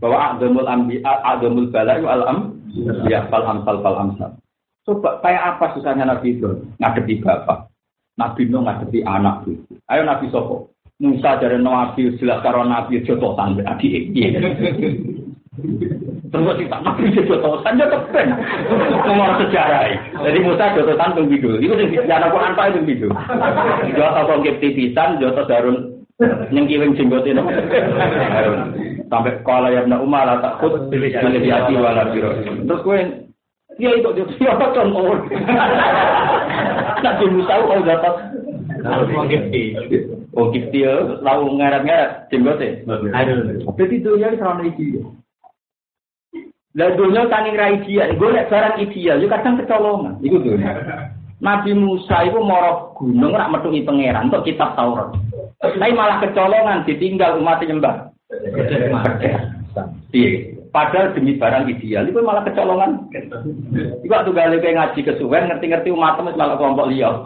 bahwa 0.00 0.16
Adamul 0.32 0.66
Ambi, 0.66 1.04
Adamul 1.04 1.68
Bala 1.68 2.00
itu 2.00 2.08
alam, 2.08 2.58
ya 3.06 3.28
fal 3.28 3.44
amsal 3.44 3.78
fal 3.84 3.94
amsal. 4.00 4.32
Coba 4.86 5.18
kayak 5.18 5.58
apa 5.58 5.74
susahnya 5.74 6.06
Nabi 6.06 6.38
itu 6.38 6.46
ngadepi 6.78 7.18
bapak, 7.18 7.66
Nabi 8.22 8.46
Nuh 8.46 8.62
ngadepi 8.62 9.02
anak 9.02 9.42
itu. 9.50 9.74
Ayo 9.90 10.06
Nabi 10.06 10.30
Sopo, 10.30 10.70
Musa 11.02 11.42
dari 11.42 11.58
Nabi 11.58 12.14
jelas 12.22 12.38
karo 12.46 12.62
Nabi 12.62 13.02
jodoh 13.02 13.34
tangga 13.34 13.66
adik 13.66 14.14
iya. 14.14 14.38
Terus 16.30 16.54
kita 16.54 16.76
Nabi 16.86 17.18
jodoh 17.18 17.58
tangga 17.66 17.90
kepen, 17.90 18.30
nomor 19.02 19.42
sejarah. 19.42 19.90
Jadi 20.22 20.38
Musa 20.46 20.78
jodoh 20.78 20.94
tangga 20.94 21.20
video, 21.26 21.58
itu 21.58 21.74
yang 21.74 21.90
bicara 21.90 22.30
Quran 22.30 22.54
apa 22.54 22.70
itu 22.70 22.80
video. 22.86 23.10
Jodoh 23.90 24.10
tangga 24.14 24.38
kipti 24.46 24.68
pisan, 24.70 25.18
jodoh 25.18 25.42
darun 25.50 25.98
yang 26.54 26.70
kiwing 26.70 26.94
jenggot 26.94 27.26
ini. 27.26 27.42
Sampai 29.10 29.34
kalau 29.42 29.66
yang 29.66 29.90
Umar 29.98 30.30
takut 30.38 30.78
pilih 30.94 31.10
hati 31.10 31.74
wala 31.74 32.06
biro. 32.14 32.38
Terus 32.62 32.82
gue 32.86 33.25
dia 33.76 33.90
itu 33.92 34.08
dia 34.16 34.26
siapa 34.40 34.72
contoh. 34.72 35.16
Nabi 37.04 37.24
Musa 37.32 37.54
kalau 37.60 37.84
dapat. 37.84 38.14
Oh 40.36 40.52
gitu 40.52 40.76
ya, 40.76 40.94
lalu 41.24 41.58
ngeret-ngeret 41.60 42.28
jenggotnya. 42.28 42.84
Aduh. 43.16 43.60
Jadi 43.76 43.94
dunia 44.04 44.32
ini 44.32 44.38
serana 44.38 44.62
ideal. 44.64 45.16
Lah 46.76 46.92
dunia 46.92 47.24
tani 47.32 47.56
ra 47.56 47.72
ideal, 47.72 48.12
gue 48.20 48.36
liat 48.36 48.52
barang 48.52 48.76
ideal, 48.84 49.16
itu 49.16 49.32
kadang 49.32 49.56
kecolongan. 49.56 50.20
Itu 50.20 50.36
dunia. 50.44 50.76
Nabi 51.40 51.72
Musa 51.72 52.24
itu 52.24 52.36
moro 52.40 52.92
gunung 52.96 53.32
rak 53.32 53.52
metuki 53.52 53.84
pangeran 53.84 54.28
untuk 54.28 54.44
kitab 54.44 54.76
Taurat. 54.76 55.12
Tapi 55.60 55.92
malah 55.96 56.20
kecolongan 56.20 56.84
ditinggal 56.84 57.40
umat 57.40 57.64
nyembah. 57.64 58.12
Iya. 60.12 60.55
Padahal 60.76 61.16
demi 61.16 61.40
barang 61.40 61.72
ideal 61.72 62.04
itu 62.04 62.20
malah 62.20 62.44
kecolongan. 62.44 63.08
Iku 64.04 64.12
waktu 64.12 64.30
gale 64.36 64.60
kayak 64.60 64.76
ngaji 64.76 65.08
kesuwen 65.08 65.48
ngerti-ngerti 65.48 65.88
umat 65.88 66.20
wis 66.20 66.36
malah 66.36 66.60
kelompok 66.60 66.92
liya. 66.92 67.16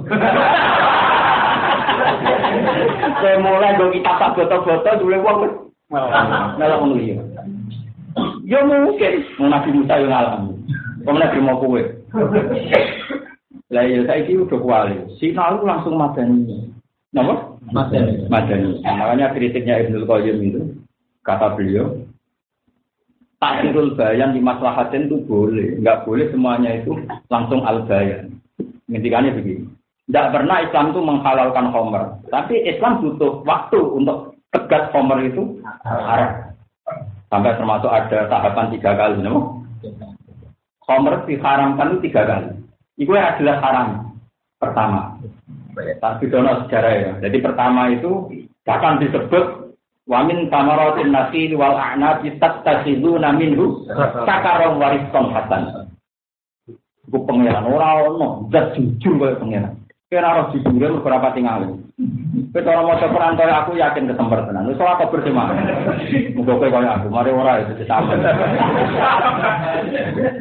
Saya 3.18 3.42
mulai 3.42 3.74
do 3.74 3.90
kita 3.90 4.12
tak 4.22 4.38
foto-foto 4.38 5.02
dulu 5.02 5.18
wong 5.26 5.36
wis 5.42 5.54
malah 5.90 6.78
ngono 6.78 6.94
liya. 6.94 7.18
Ya 8.46 8.62
mungkin 8.62 9.26
mau 9.42 9.50
Nabi 9.50 9.68
Musa 9.74 9.98
yang 9.98 10.14
ngalami. 10.14 10.54
Pemenang 11.02 11.42
mau 11.42 11.58
kowe. 11.58 11.82
Lah 13.74 13.82
ya 13.82 13.98
saiki 14.06 14.38
udah 14.38 14.58
kuali. 14.62 14.94
Sinau 15.18 15.58
langsung 15.66 15.98
madani. 15.98 16.70
Napa? 17.10 17.58
Madani. 17.74 18.30
Madani. 18.30 18.78
Makanya 18.86 19.34
kritiknya 19.34 19.82
Ibnu 19.82 20.06
Qayyim 20.06 20.38
itu 20.38 20.62
kata 21.26 21.58
beliau 21.58 21.98
takrul 23.40 23.96
bayan 23.96 24.36
di 24.36 24.40
maslahatin 24.44 25.08
itu 25.08 25.24
boleh, 25.24 25.80
nggak 25.80 26.04
boleh 26.04 26.28
semuanya 26.30 26.78
itu 26.78 26.92
langsung 27.32 27.64
al 27.64 27.88
bayan. 27.88 28.36
Intikannya 28.92 29.32
begini, 29.32 29.64
tidak 30.10 30.34
pernah 30.34 30.56
Islam 30.60 30.92
itu 30.92 31.00
menghalalkan 31.00 31.66
homer, 31.72 32.04
tapi 32.28 32.60
Islam 32.68 33.00
butuh 33.00 33.40
waktu 33.48 33.80
untuk 33.80 34.36
tegas 34.52 34.92
homer 34.92 35.24
itu 35.24 35.62
haram. 35.86 36.52
Sampai 37.30 37.54
termasuk 37.54 37.86
ada 37.86 38.26
tahapan 38.26 38.74
tiga 38.74 38.90
kali, 38.98 39.22
no? 39.22 39.62
Homer 40.82 41.22
diharamkan 41.30 41.94
itu 41.94 42.10
tiga 42.10 42.26
kali. 42.26 42.50
Itu 42.98 43.14
adalah 43.14 43.56
haram 43.62 43.88
pertama. 44.58 45.14
Tapi 45.78 46.26
dono 46.28 46.66
sejarah 46.66 46.94
ya. 46.98 47.12
Jadi 47.22 47.38
pertama 47.38 47.94
itu 47.94 48.28
bahkan 48.66 48.98
disebut 48.98 49.59
Wamin 50.10 50.50
tamaratin 50.50 51.14
nasi 51.14 51.54
wal 51.54 51.78
a'nabi 51.78 52.34
tattakhiduna 52.42 53.30
minhu 53.30 53.86
sakaron 54.26 54.82
warisan 54.82 55.30
hasan. 55.30 55.86
Iku 57.06 57.22
pangeran 57.22 57.70
ora 57.70 58.10
ono, 58.10 58.50
zat 58.50 58.74
jujur 58.74 59.22
kaya 59.22 59.38
pangeran. 59.38 59.74
Kira 60.10 60.34
roh 60.34 60.50
jujure 60.50 60.98
beberapa 60.98 61.30
tinggal. 61.30 61.78
Kowe 62.50 62.58
cara 62.66 62.82
maca 62.82 63.06
Quran 63.06 63.38
kaya 63.38 63.54
aku 63.62 63.78
yakin 63.78 64.10
kesemper 64.10 64.42
tenan. 64.42 64.66
Wis 64.66 64.82
ora 64.82 64.98
kabar 64.98 65.22
sih 65.22 65.30
mah. 65.30 65.54
Muga 66.34 66.58
kowe 66.58 66.66
kaya 66.66 66.90
aku, 66.98 67.06
mari 67.06 67.30
ora 67.30 67.62
itu 67.62 67.86
sama. 67.86 68.18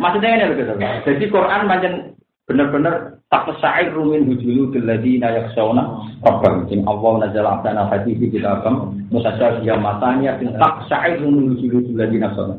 Maksudnya 0.01 0.33
ini 0.33 0.45
lho 0.49 0.81
Jadi 1.05 1.25
Quran 1.29 1.69
pancen 1.69 2.17
bener-bener 2.49 3.21
tak 3.29 3.45
pesair 3.45 3.93
rumin 3.93 4.25
hujulu 4.25 4.73
dilladina 4.73 5.29
yaksawna 5.29 6.01
rabbam 6.25 6.65
sing 6.65 6.81
Allah 6.89 7.29
nazal 7.29 7.45
abdana 7.45 7.85
hadithi 7.85 8.33
kitabam 8.33 8.97
mutasyabiha 9.13 9.77
matanya 9.77 10.33
sing 10.41 10.49
tak 10.57 10.81
pesair 10.81 11.21
rumin 11.21 11.53
hujulu 11.53 11.85
dilladina 11.85 12.33
yaksawna 12.33 12.57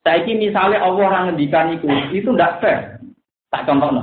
Saiki 0.00 0.32
misalnya 0.32 0.80
Allah 0.80 1.12
orang 1.12 1.24
ngendikan 1.28 1.76
itu, 1.76 1.84
itu 2.08 2.32
tidak 2.32 2.56
fair. 2.64 3.04
Tak 3.52 3.68
contoh 3.68 4.00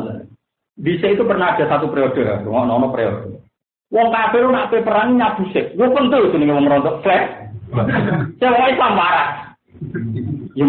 Bisa 0.78 1.10
itu 1.10 1.26
pernah 1.26 1.58
ada 1.58 1.66
satu 1.66 1.90
periode, 1.90 2.22
ngono 2.46 2.78
ono 2.78 2.88
periode. 2.94 3.42
Wong 3.90 4.14
kafir 4.14 4.46
nak 4.52 4.70
pe 4.70 4.86
perang 4.86 5.18
nyabu 5.18 5.50
sik. 5.50 5.74
Yo 5.74 5.90
pentul 5.90 6.30
jenenge 6.30 6.54
wong 6.54 6.70
rontok 6.70 7.02
fair. 7.02 7.50
Saya 8.38 8.54
wong 8.54 8.68
Islam 8.70 8.94
marah. 8.94 9.30
Ya, 10.54 10.66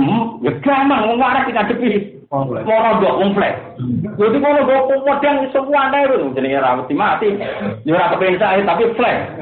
ya 0.48 0.52
gampang 0.64 1.12
wong 1.12 1.18
marah 1.20 1.44
kita 1.44 1.66
depi. 1.68 2.17
Mau 2.28 2.44
rodok 2.44 3.14
komplek. 3.24 3.56
Jadi 4.20 4.36
kalau 4.36 4.68
gue 4.68 5.00
modern 5.00 5.48
semua 5.48 5.88
ada 5.88 6.04
itu 6.04 6.28
jenenge 6.36 6.60
ra 6.60 6.76
mati 6.76 6.92
mati. 6.92 7.28
Ya 7.88 7.96
ora 7.96 8.12
kepengen 8.12 8.36
saya 8.36 8.60
tapi 8.68 8.84
flash. 9.00 9.32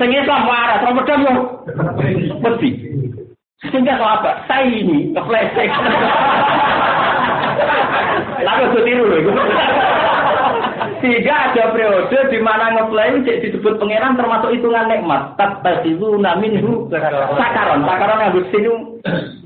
Sing 0.00 0.08
Islam 0.08 0.48
waras, 0.48 0.80
ora 0.80 0.96
medam 0.96 1.20
yo. 1.20 1.34
Mesti. 2.40 2.70
Sehingga 3.68 4.00
apa? 4.00 4.44
Saya 4.48 4.64
ini 4.72 5.12
ke 5.12 5.20
flash. 5.20 5.52
Tapi 8.40 8.62
gue 8.72 8.82
tiru 8.88 9.04
loh. 9.04 9.20
Sehingga 11.04 11.52
ada 11.52 11.76
periode 11.76 12.18
di 12.32 12.40
mana 12.40 12.72
ngeplay 12.72 13.20
cek 13.20 13.40
disebut 13.44 13.76
pangeran 13.76 14.16
termasuk 14.16 14.56
hitungan 14.56 14.88
nikmat. 14.88 15.36
Tattasilu 15.36 16.16
naminhu 16.16 16.88
sakaron. 16.88 17.36
Sakaron 17.84 18.20
yang 18.24 18.32
harus 18.32 18.48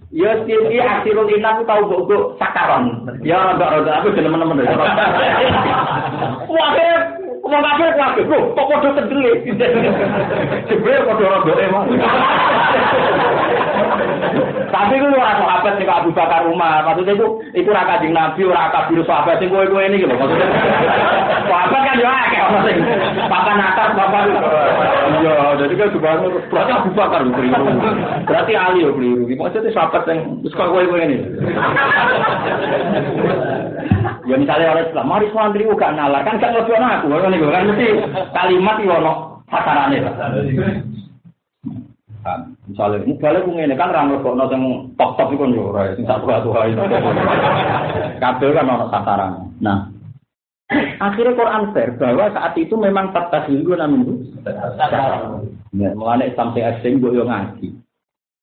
Ya 0.09 0.33
sini 0.49 0.81
akhirul 0.81 1.29
inam 1.29 1.69
tahu 1.69 1.85
boko 1.85 2.17
sakaron. 2.41 3.05
Ya 3.21 3.53
enggak 3.53 3.85
enggak 3.85 3.97
aku 4.01 4.17
teman-teman. 4.17 4.65
Wah, 6.49 6.69
Wong 7.49 7.65
kafir 7.65 7.91
kuwi 7.97 8.29
kok 8.29 8.45
kok 8.53 8.67
padha 8.69 8.91
kendele. 8.93 9.33
Jibril 10.69 11.01
padha 11.09 11.25
rodo 11.33 11.53
emang. 11.57 11.89
Tapi 14.69 15.01
itu 15.01 15.09
ora 15.09 15.33
sahabat 15.41 15.81
sing 15.81 15.89
Abu 15.89 16.13
Bakar 16.13 16.45
Umar. 16.45 16.85
Maksudnya 16.85 17.17
itu 17.17 17.27
itu 17.57 17.69
ora 17.73 17.89
kanjeng 17.89 18.13
Nabi, 18.13 18.45
ora 18.45 18.69
kabir 18.69 19.01
sahabat 19.09 19.41
sing 19.41 19.49
kowe-kowe 19.49 19.81
ini 19.81 20.05
lho 20.05 20.13
maksudnya. 20.13 20.49
Sahabat 21.49 21.81
kan 21.89 21.97
yo 21.97 22.09
akeh 22.09 22.41
ono 22.45 22.59
sing 22.69 22.77
papan 23.33 23.65
atas, 23.65 23.89
papan. 23.97 24.25
Iya, 25.09 25.35
jadi 25.57 25.73
kan 25.73 25.89
subhanallah 25.97 26.43
berarti 26.53 26.73
Abu 26.77 26.91
Bakar 26.93 27.21
lho 27.25 27.33
keliru. 27.33 27.65
Berarti 28.29 28.53
Ali 28.53 28.85
yo 28.85 28.93
keliru. 28.93 29.25
Maksudnya 29.25 29.73
sahabat 29.73 30.05
sing 30.05 30.19
wis 30.45 30.53
kowe-kowe 30.53 31.01
ini. 31.01 31.17
Ya 34.29 34.37
misalnya 34.37 34.77
orang 34.77 34.87
Islam, 34.93 35.07
mari 35.09 35.27
santri 35.33 35.65
gak 35.65 35.97
nalar, 35.97 36.21
kan 36.21 36.37
gak 36.37 36.53
ngelebih 36.53 36.77
aku, 36.77 37.09
kan 37.17 37.33
itu 37.33 37.49
kan 37.49 37.65
mesti 37.65 37.87
kalimat 38.37 38.77
itu 38.77 38.93
ono 38.93 39.13
sasarannya 39.49 40.05
lah. 40.05 40.15
Kan, 42.21 42.41
misalnya, 42.69 43.09
misalnya 43.09 43.41
aku 43.41 43.51
ini 43.57 43.73
kan 43.73 43.89
orang 43.89 44.13
lebih 44.13 44.29
ono 44.29 44.45
yang 44.53 44.63
top-top 45.01 45.33
itu 45.33 45.41
kan 45.41 45.51
orang 45.57 45.87
yang 45.97 46.05
satu 46.05 46.25
satu 46.29 46.49
hari 46.53 46.77
itu. 46.77 46.83
Kabel 48.21 48.51
kan 48.53 48.69
ono 48.69 48.87
sasarannya. 48.93 49.45
Nah, 49.65 49.79
akhirnya 51.01 51.33
Quran 51.33 51.73
fair 51.73 51.89
bahwa 51.97 52.29
saat 52.37 52.53
itu 52.61 52.75
memang 52.77 53.17
tetap 53.17 53.49
itu 53.49 53.73
namanya 53.73 54.13
Ya, 55.73 55.93
mulai 55.93 56.33
Islam 56.33 56.53
saya 56.57 56.81
asing, 56.81 57.01
yang 57.01 57.29
ngaji 57.29 57.77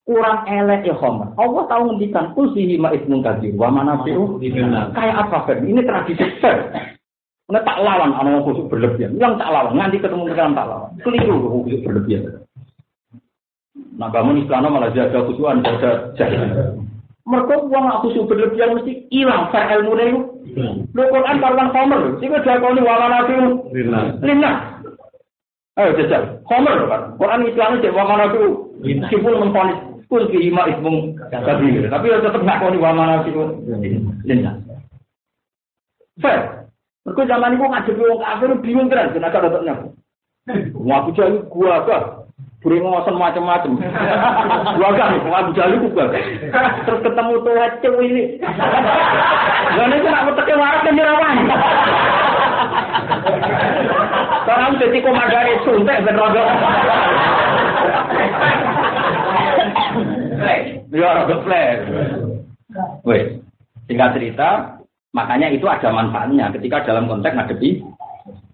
kurang 0.06 0.46
elek 0.46 0.86
ya 0.86 0.94
Homer. 0.94 1.34
Allah 1.34 1.66
tahu 1.66 1.82
ngendikan 1.90 2.30
usihi 2.38 2.78
ma 2.78 2.94
ismun 2.94 3.26
kadir 3.26 3.50
wa 3.58 3.74
manafi'u 3.74 4.38
kayak 4.94 5.16
apa 5.26 5.50
Fer? 5.50 5.58
Ini 5.66 5.82
tradisi 5.82 6.24
Fer. 6.38 6.70
Nah, 7.46 7.62
tak 7.62 7.78
lawan 7.78 8.10
anak 8.10 8.42
khusus 8.42 8.66
berlebihan. 8.66 9.14
Yang 9.22 9.38
tak 9.38 9.50
lawan, 9.54 9.78
nanti 9.78 10.02
ketemu 10.02 10.34
dengan 10.34 10.54
tak 10.54 10.66
lawan. 10.66 10.90
Keliru 10.98 11.62
khusus 11.62 11.82
berlebihan. 11.86 12.42
Nah, 13.98 14.10
bangun 14.10 14.42
Islam 14.42 14.66
malah 14.66 14.90
jaga 14.90 15.26
khusuan, 15.26 15.62
jaga 15.62 16.10
jahil. 16.18 16.74
Mereka 17.26 17.54
uang 17.66 17.86
aku 17.90 18.10
khusus 18.10 18.26
berlebihan 18.30 18.78
mesti 18.78 19.10
hilang 19.10 19.50
Fer 19.50 19.78
ilmu 19.78 19.94
itu. 19.98 20.20
Lo 20.94 21.02
Quran 21.10 21.38
karuan 21.42 21.70
Homer. 21.74 22.00
Sehingga 22.22 22.42
jakoni 22.46 22.82
wa 22.82 22.94
manafi'u 23.02 23.46
lina. 24.22 24.50
Ayo 25.78 25.90
jajal. 25.98 26.42
Homer 26.46 26.86
kan. 26.86 27.02
Quran 27.18 27.46
Islam 27.46 27.70
itu 27.78 27.90
wa 27.90 28.04
manafi'u. 28.06 28.50
Meskipun 28.82 29.34
memponis 29.38 29.95
kul 30.06 30.22
fi 30.30 30.38
ima 30.38 30.70
ismung 30.70 31.18
kabir. 31.30 31.90
Tapi 31.90 32.06
ya 32.10 32.22
tetap 32.22 32.42
ngakoni 32.42 32.78
wa 32.78 32.94
mana 32.94 33.22
sih 33.26 33.34
lina. 34.26 34.52
Fair. 36.22 36.66
Mergo 37.06 37.22
zaman 37.22 37.54
iku 37.54 37.70
ngadepi 37.70 38.02
wong 38.02 38.18
kafir 38.18 38.50
bingung 38.66 38.88
tenan 38.90 39.14
kena 39.14 39.30
kada 39.30 39.46
tok 39.46 39.62
nyaku. 39.62 39.88
Wong 40.74 40.90
aku 40.90 41.10
jadi 41.14 41.38
gua 41.50 41.82
apa? 41.82 41.96
Buri 42.62 42.82
ngosen 42.82 43.14
macam-macam. 43.14 43.78
Gua 44.74 44.90
kan 44.98 45.14
Abu 45.22 45.50
Jahal 45.54 45.78
ku 45.78 45.88
gua. 45.94 46.10
Terus 46.86 47.00
ketemu 47.06 47.32
tuh 47.46 47.54
cewek 47.78 48.06
ini. 48.10 48.24
Lah 49.78 49.86
nek 49.86 50.02
nak 50.02 50.24
meteke 50.26 50.54
waras 50.58 50.82
kan 50.82 50.98
rawan. 50.98 51.36
Sekarang 54.42 54.78
jadi 54.82 54.98
komandan 55.02 55.46
itu 55.46 55.62
suntek 55.62 56.02
ben 56.02 56.18
rodo. 56.18 56.42
Ya 60.92 61.08
rodo 61.22 61.36
flash. 61.42 61.82
Wes, 63.06 63.40
singkat 63.88 64.18
cerita, 64.18 64.78
makanya 65.16 65.48
itu 65.48 65.64
ada 65.64 65.88
manfaatnya. 65.90 66.52
Ketika 66.52 66.84
dalam 66.84 67.08
konteks 67.08 67.36
ngadepi 67.36 67.80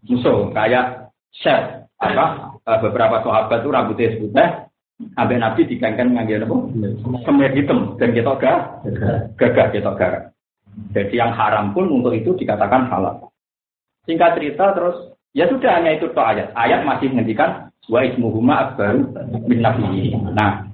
musuh 0.07 0.51
kayak 0.55 1.11
chef 1.33 1.87
apa 2.03 2.55
eh, 2.67 2.79
beberapa 2.83 3.23
sahabat 3.23 3.63
itu 3.63 3.71
rambutnya 3.71 4.19
putih 4.19 4.51
sampai 5.15 5.39
nabi 5.39 5.61
dikengken 5.67 6.15
ngangge 6.15 6.43
apa? 6.43 6.57
Semir 7.27 7.51
hitam. 7.55 7.99
Dan 7.99 8.15
kita 8.15 8.39
gak 8.39 8.59
gagah 9.39 9.69
kita 9.75 9.91
gak 9.99 10.33
jadi 10.93 11.15
yang 11.15 11.33
haram 11.37 11.77
pun 11.77 11.89
untuk 11.89 12.17
itu 12.17 12.33
dikatakan 12.37 12.89
halal. 12.89 13.29
Singkat 14.09 14.41
cerita 14.41 14.73
terus 14.73 14.97
ya 15.37 15.49
sudah 15.49 15.79
hanya 15.79 15.97
itu 15.97 16.09
toh 16.13 16.25
ayat. 16.25 16.53
Ayat 16.57 16.85
masih 16.85 17.13
menghentikan 17.13 17.73
wa 17.91 18.01
ismuhuma 18.05 18.55
akbaru 18.71 19.11
min 19.51 19.59
nabihi 19.59 20.15
nah 20.33 20.71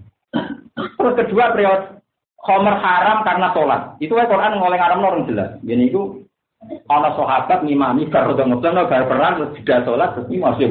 terus 1.08 1.18
kedua 1.24 1.56
periode 1.56 1.98
Khomer 2.38 2.76
haram 2.78 3.26
karena 3.26 3.50
sholat. 3.50 3.98
Itu 3.98 4.14
kan 4.14 4.30
Quran 4.30 4.62
ngoleh 4.62 4.78
haram 4.78 5.02
orang 5.02 5.26
jelas. 5.26 5.58
Jadi 5.66 5.90
itu 5.90 6.22
ana 6.86 7.10
sahabat 7.18 7.66
ngimami 7.66 8.06
udah 8.06 8.46
ngebleng 8.46 8.78
bar 8.86 9.04
perang 9.10 9.32
terus 9.42 9.52
tidak 9.58 9.82
sholat 9.86 10.14
terus 10.14 10.30
masih 10.30 10.68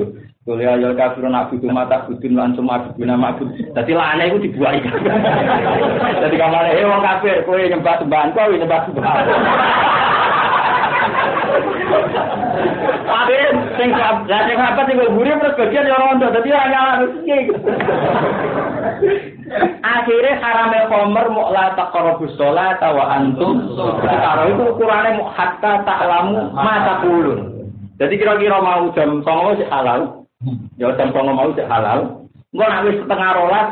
Kuliah 0.48 0.80
ya 0.80 0.96
kafirun 0.96 1.36
abudu 1.36 1.68
mata 1.68 2.08
budun 2.08 2.40
lan 2.40 2.56
cuma 2.56 2.80
abuduna 2.80 3.20
mabud. 3.20 3.52
Dadi 3.76 3.92
lane 3.92 4.32
iku 4.32 4.40
dibuai. 4.40 4.80
Dadi 6.24 6.40
kamane 6.40 6.72
eh 6.72 6.88
wong 6.88 7.04
kafir 7.04 7.44
kowe 7.44 7.60
nyembah 7.60 8.00
sembahan 8.00 8.32
kowe 8.32 8.56
nyembah 8.56 8.80
sembahan. 8.88 9.26
Tapi 13.08 13.36
sing 13.80 13.90
lah 13.94 14.26
sing 14.28 14.58
apa 14.58 14.82
sing 14.86 14.98
guri 15.00 15.32
terus 15.32 15.58
bagian 15.58 15.90
ya 15.90 15.98
rondo 15.98 16.28
dadi 16.30 16.50
ora 16.52 16.68
nyala 16.70 16.94
Akhirnya 19.82 20.40
harame 20.44 20.80
khomer 20.92 21.26
mau 21.32 21.50
la 21.56 21.72
taqrabus 21.80 22.36
sholat 22.36 22.82
wa 22.84 23.06
antum 23.16 23.78
karo 24.04 24.44
itu 24.52 24.64
ukurane 24.76 25.16
mau 25.16 25.32
hatta 25.32 25.88
ta'lamu 25.88 26.52
ma 26.52 26.76
taqulun. 26.84 27.40
Jadi 27.98 28.14
kira-kira 28.20 28.62
mau 28.62 28.92
jam 28.94 29.24
09.00 29.26 29.64
sik 29.64 29.72
halal. 29.72 30.02
Ya 30.78 30.94
jam 31.00 31.10
09.00 31.16 31.34
mau 31.34 31.50
sik 31.56 31.66
halal. 31.66 32.28
Engko 32.54 32.66
nek 32.68 32.84
wis 32.88 32.98
setengah 33.04 33.30
rolas 33.36 33.68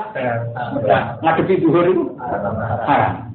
ngadepi 1.24 1.64
zuhur 1.64 1.86
itu 1.90 2.04
haram. 2.88 3.34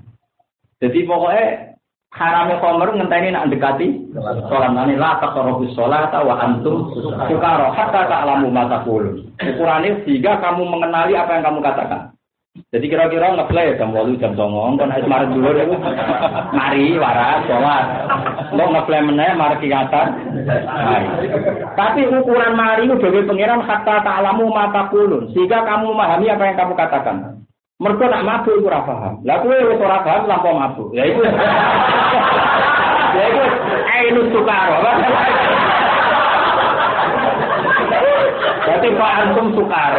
Jadi 0.80 0.98
pokoknya 1.04 1.69
harame 2.10 2.58
khomer 2.58 2.90
ngenteni 2.90 3.30
nak 3.30 3.48
dekati 3.54 4.10
sholat 4.50 4.74
nani 4.74 4.98
la 4.98 5.22
taqrabus 5.22 5.70
sholat 5.78 6.10
wa 6.10 6.34
antum 6.42 6.90
sukara 7.30 7.70
hatta 7.70 8.10
ta'lamu 8.10 8.50
ma 8.50 8.66
taqulun. 8.66 9.30
Ukurane 9.38 10.02
sehingga 10.02 10.42
kamu 10.42 10.66
mengenali 10.66 11.14
apa 11.14 11.38
yang 11.38 11.46
kamu 11.46 11.60
katakan. 11.62 12.10
Jadi 12.74 12.90
kira-kira 12.90 13.30
ngeplay 13.30 13.78
jam 13.78 13.94
walu 13.94 14.18
jam 14.18 14.34
songong, 14.34 14.74
kan 14.74 14.90
harus 14.90 15.06
marah 15.06 15.30
dulu 15.30 15.54
deh. 15.54 15.70
Mari 16.50 16.98
waras, 16.98 17.46
sholat. 17.46 17.84
Lo 18.58 18.64
ngeplay 18.74 19.06
meneh 19.06 19.30
marah 19.38 19.58
kiatan. 19.62 20.06
Tapi 21.78 22.10
ukuran 22.10 22.58
mari 22.58 22.90
bagi 22.90 23.22
pangeran 23.22 23.62
hatta 23.62 24.02
ta'lamu 24.02 24.50
mata 24.50 24.90
kulun. 24.90 25.30
Sehingga 25.30 25.62
kamu 25.62 25.94
memahami 25.94 26.26
apa 26.26 26.42
yang 26.50 26.58
kamu 26.58 26.74
katakan. 26.74 27.16
Mereka 27.80 28.04
nak 28.12 28.24
mabuk 28.28 28.60
itu 28.60 28.68
ora 28.68 28.84
paham. 28.84 29.24
Lah 29.24 29.40
kowe 29.40 29.56
wis 29.56 29.80
ora 29.80 30.04
paham 30.04 30.28
lampau 30.28 30.52
mabuk. 30.52 30.92
Ya 30.92 31.08
itu. 31.08 31.24
ya 33.16 33.22
itu 33.24 33.44
ainus 33.88 34.28
sukaro. 34.36 34.76
Berarti 38.70 38.88
Pak 38.94 39.12
Antum 39.24 39.48
sukar. 39.56 39.92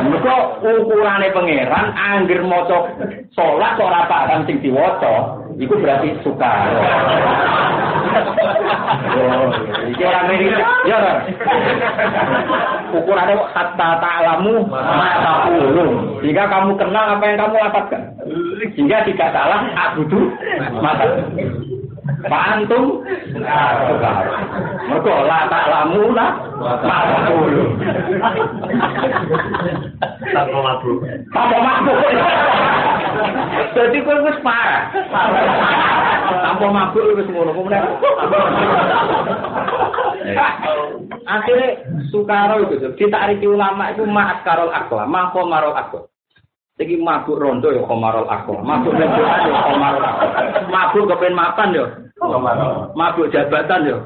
Mereka 0.00 0.34
ukurannya 0.64 1.34
pangeran, 1.36 1.86
angger 1.92 2.40
moco 2.46 2.88
sholat 3.36 3.76
kok 3.76 3.92
rapa 3.92 4.18
kan 4.30 4.48
sing 4.48 4.56
diwaca, 4.64 5.36
itu 5.60 5.74
berarti 5.76 6.16
sukar. 6.24 6.64
Oh, 9.10 9.52
iki 9.92 10.02
ora 10.02 10.20
mirip, 10.26 10.56
ya 10.88 10.96
ora. 10.96 11.14
Ukurannya 12.96 13.34
kata 13.52 13.88
ta'lamu 14.00 14.66
mata. 14.72 15.52
Jika 16.24 16.42
kamu 16.48 16.80
kenal 16.80 17.06
apa 17.14 17.24
yang 17.28 17.38
kamu 17.38 17.54
lafazkan. 17.60 18.02
Jika 18.72 19.04
tidak 19.04 19.28
salah, 19.36 19.60
abudu 19.76 20.32
mata. 20.80 21.06
Pantum 22.20 23.00
Mergo 24.90 25.14
la 25.24 25.38
tak 25.48 25.64
lamu 25.72 26.12
la 26.12 26.26
dulu. 27.28 27.64
Tak 30.34 30.44
mau 30.52 30.60
mabuk. 30.64 30.98
Tak 31.32 31.44
mau 31.48 31.60
mabuk. 31.64 31.98
Jadi 33.76 33.98
kowe 34.02 34.18
wis 34.26 34.38
parah. 34.42 34.90
Tanpa 36.42 36.66
mabuk 36.68 37.14
wis 37.16 37.28
ngono 37.28 37.54
kok 37.54 37.64
meneh. 37.66 37.82
Akhirnya 41.26 41.68
Sukaro 42.10 42.66
itu 42.66 42.90
ditariki 42.98 43.46
ulama 43.46 43.94
itu 43.94 44.02
ma'at 44.02 44.42
karol 44.42 44.70
akla, 44.74 45.06
mako 45.06 45.46
marol 45.46 45.74
akla. 45.78 46.02
Iki 46.80 46.96
mabuk 46.96 47.36
rondo 47.36 47.68
ya 47.70 47.84
komarol 47.84 48.24
akla, 48.24 48.64
mabuk 48.64 48.96
rendoan 48.96 49.40
ya 49.46 49.60
komarol 49.68 50.04
akla, 50.04 50.26
mabuk 50.72 51.04
kepen 51.12 51.36
mapan 51.36 51.76
ya, 51.76 51.86
mabuk 52.96 53.28
jabatan 53.30 53.84
ya. 53.84 53.98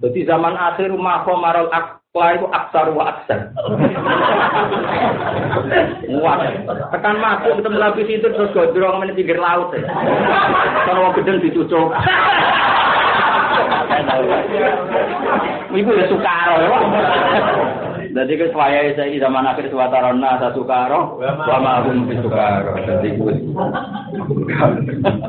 Jadi 0.00 0.20
zaman 0.28 0.54
akhir 0.54 0.92
mako 0.92 1.40
marol 1.40 1.68
akla 2.10 2.34
itu 2.34 2.46
aksar 2.50 2.86
wa 2.90 3.04
aksar. 3.06 3.40
Wah, 6.18 6.42
tekan 6.90 7.22
mabuk 7.22 7.62
ketemu 7.62 7.78
lapis 7.78 8.10
itu 8.10 8.26
terus 8.26 8.50
gondrong 8.50 8.98
menit 8.98 9.14
pinggir 9.14 9.38
laut 9.38 9.70
ya. 9.70 9.86
Kalau 10.90 11.06
mau 11.06 11.14
gedeng 11.14 11.38
dicucuk. 11.38 11.94
Iku 15.70 15.90
ya 15.94 16.04
sukaro 16.10 16.54
ya. 16.58 16.70
Jadi 18.10 18.32
ke 18.42 18.50
saya 18.50 18.90
saya 18.98 19.22
zaman 19.22 19.46
akhir 19.46 19.70
suwatarona 19.70 20.42
sa 20.42 20.50
sukaro, 20.50 21.22
wa 21.22 21.58
ma'hum 21.62 22.10
fi 22.10 22.18
sukaro. 22.18 22.74
Jadi 22.90 23.14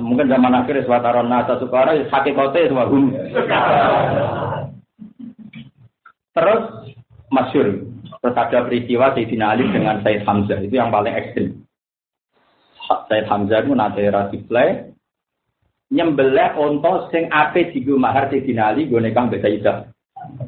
mungkin 0.02 0.26
zaman 0.26 0.66
akhir 0.66 0.82
suwatarona 0.90 1.46
sa 1.46 1.62
sukaro 1.62 1.94
ya 1.94 2.10
hakikate 2.10 2.74
wa 2.74 2.90
hum. 2.90 3.14
Terus 6.32 6.96
masyur 7.28 7.68
terus 8.22 8.38
ada 8.38 8.64
peristiwa 8.70 9.12
Sayyidina 9.18 9.58
Ali 9.58 9.66
dengan 9.68 10.00
Said 10.06 10.24
Hamzah 10.24 10.62
itu 10.62 10.76
yang 10.78 10.94
paling 10.94 11.12
ekstrim. 11.12 11.66
Said 13.10 13.26
Hamzah 13.28 13.66
itu 13.66 13.74
nanti 13.74 14.06
rasiplay 14.08 14.94
nyembelih 15.92 16.56
onto 16.56 17.12
sing 17.12 17.28
ape 17.28 17.76
digo 17.76 18.00
mahar 18.00 18.32
Sayyidina 18.32 18.72
Ali 18.72 18.88
gone 18.88 19.12
kang 19.12 19.28
Sayyidah 19.34 19.92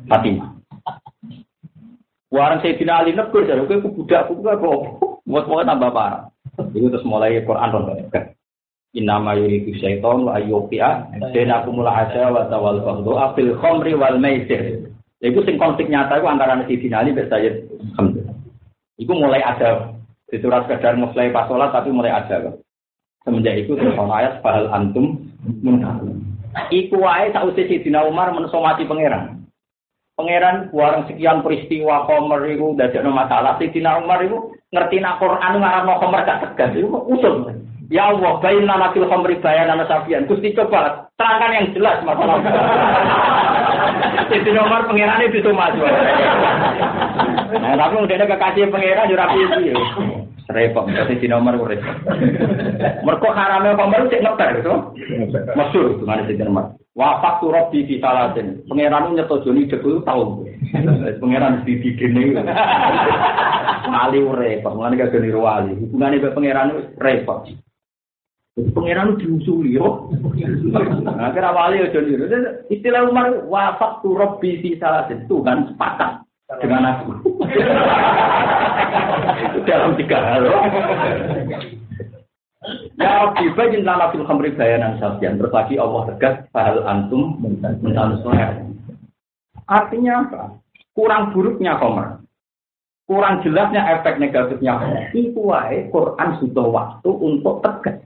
Fatimah. 0.08 0.56
Warang 2.32 2.62
Sayyidina 2.64 3.04
Ali 3.04 3.12
negur 3.18 3.44
jare 3.44 3.66
kowe 3.66 3.90
budak 3.92 4.32
kowe 4.32 4.54
kok 4.56 4.80
buat 5.28 5.46
mau 5.50 5.66
tambah 5.66 5.92
parah. 5.92 6.30
Itu 6.76 6.94
terus 6.94 7.08
mulai 7.08 7.42
Quran 7.42 7.74
ron 7.74 8.06
kan. 8.14 8.34
Innama 8.94 9.34
yuridu 9.34 9.74
syaiton 9.82 10.30
wa 10.30 10.38
ayyuqi'a 10.38 11.18
bainakumul 11.34 11.90
asya 11.90 12.30
wa 12.30 12.46
tawal 12.46 12.78
baghdha 12.86 13.34
fil 13.34 13.58
khamri 13.58 13.98
wal 13.98 14.22
maisir. 14.22 14.93
Iku 15.24 15.40
sing 15.48 15.56
konflik 15.56 15.88
nyata 15.88 16.20
iku 16.20 16.28
antara 16.28 16.60
Sayyidina 16.68 17.00
Ali 17.00 17.16
dan 17.16 17.32
Sayyid 17.32 17.64
Hamzah. 17.96 18.28
Iku 19.00 19.16
mulai 19.16 19.40
ada 19.40 19.96
di 20.28 20.38
surat 20.44 20.68
sekedar 20.68 21.00
mulai 21.00 21.32
pas 21.32 21.48
sholat 21.48 21.72
tapi 21.72 21.96
mulai 21.96 22.12
ada. 22.12 22.52
Semenjak 23.24 23.56
itu 23.56 23.80
terus 23.80 23.96
ayat 23.96 24.44
bahal 24.44 24.68
antum 24.68 25.16
muntahun. 25.64 26.20
Iku 26.76 27.00
wae 27.00 27.32
sausé 27.32 27.72
Sidina 27.72 28.04
Umar 28.04 28.36
menungso 28.36 28.60
mati 28.60 28.84
pangeran. 28.84 29.48
Pangeran 30.20 30.70
warang 30.76 31.08
sekian 31.08 31.40
peristiwa 31.40 32.04
komer 32.04 32.44
iku 32.52 32.76
dadekno 32.76 33.16
masalah 33.16 33.56
Sidina 33.64 34.04
Umar 34.04 34.20
iku 34.28 34.52
ngerti 34.76 35.00
nak 35.00 35.24
Quran 35.24 35.56
ngarano 35.64 36.04
komer 36.04 36.28
gak 36.28 36.52
tegas 36.52 36.76
iku 36.76 37.00
usul. 37.08 37.48
Ya 37.92 38.10
Allah, 38.10 38.42
bayin 38.42 38.66
nama 38.66 38.90
fil 38.92 39.06
khamri 39.06 39.38
bayanan 39.40 39.86
safian. 39.86 40.26
Gusti 40.26 40.56
coba 40.58 41.08
terangkan 41.16 41.56
yang 41.56 41.68
jelas 41.78 42.02
masalah. 42.02 42.42
Sidina 44.34 44.66
Umar 44.66 44.90
pangeran 44.90 45.22
itu 45.30 45.52
maju. 45.54 45.82
Nah, 47.54 47.78
tapi 47.78 47.96
udah 48.02 48.18
kekasih 48.18 48.74
pangeran 48.74 49.10
yo 49.14 49.16
rapi 49.16 49.38
iki. 49.46 49.72
Repot, 50.50 50.90
kasi 50.92 51.24
si 51.24 51.28
nomor 51.30 51.56
ku 51.56 51.70
repot. 51.70 51.96
Mergo 53.06 53.30
harame 53.32 53.78
pembaru 53.78 54.12
cek. 54.12 54.26
Masyur 55.56 55.86
itu 55.96 56.04
ngene 56.04 56.28
si 56.28 56.34
nomor. 56.42 56.76
Wa 56.98 57.22
faktu 57.22 57.54
rabbi 57.54 57.86
fi 57.86 58.02
salatin. 58.02 58.66
Pangeran 58.66 59.14
nyetujoni 59.14 59.70
dhewe 59.70 60.02
tau. 60.04 60.44
Pangeran 61.22 61.64
di 61.64 61.80
digene. 61.80 62.44
Ali 63.88 64.20
repot, 64.26 64.74
ngene 64.74 65.00
gak 65.00 65.16
niru 65.16 65.46
wali. 65.46 65.78
Hubungane 65.78 66.18
mbek 66.20 66.36
pangeran 66.36 66.70
repot. 66.98 67.48
Pangeran 68.54 69.18
diusuli 69.18 69.82
yo. 69.82 70.14
Kira 71.34 71.50
wali 71.58 71.82
aja 71.82 72.00
niru. 72.06 72.30
Istilah 72.70 73.10
Umar 73.10 73.50
wa 73.50 73.74
faktu 73.82 74.14
rabbi 74.14 74.62
fi 74.62 74.78
salatin. 74.78 75.26
Tuhan 75.26 75.74
sepakat 75.74 76.22
dengan 76.62 76.86
aku. 76.86 77.18
Dalam 79.66 79.98
tiga 79.98 80.18
hal. 80.22 80.46
Ya 83.02 83.34
tiba 83.42 83.64
jintana 83.74 84.14
fil 84.14 84.22
khamri 84.22 84.54
bayanan 84.54 85.02
sabian. 85.02 85.42
Terus 85.42 85.58
Allah 85.82 86.02
tegas 86.14 86.36
bahal 86.54 86.86
antum 86.86 87.42
mentan 87.42 87.82
Artinya 89.66 90.14
apa? 90.30 90.62
Kurang 90.94 91.34
buruknya 91.34 91.82
komer. 91.82 92.22
Kurang 93.10 93.42
jelasnya 93.42 93.98
efek 93.98 94.22
negatifnya. 94.22 95.10
Itu 95.10 95.42
wae 95.42 95.90
Quran 95.90 96.38
sudah 96.38 96.66
waktu 96.70 97.10
untuk 97.10 97.66
tegas. 97.66 98.03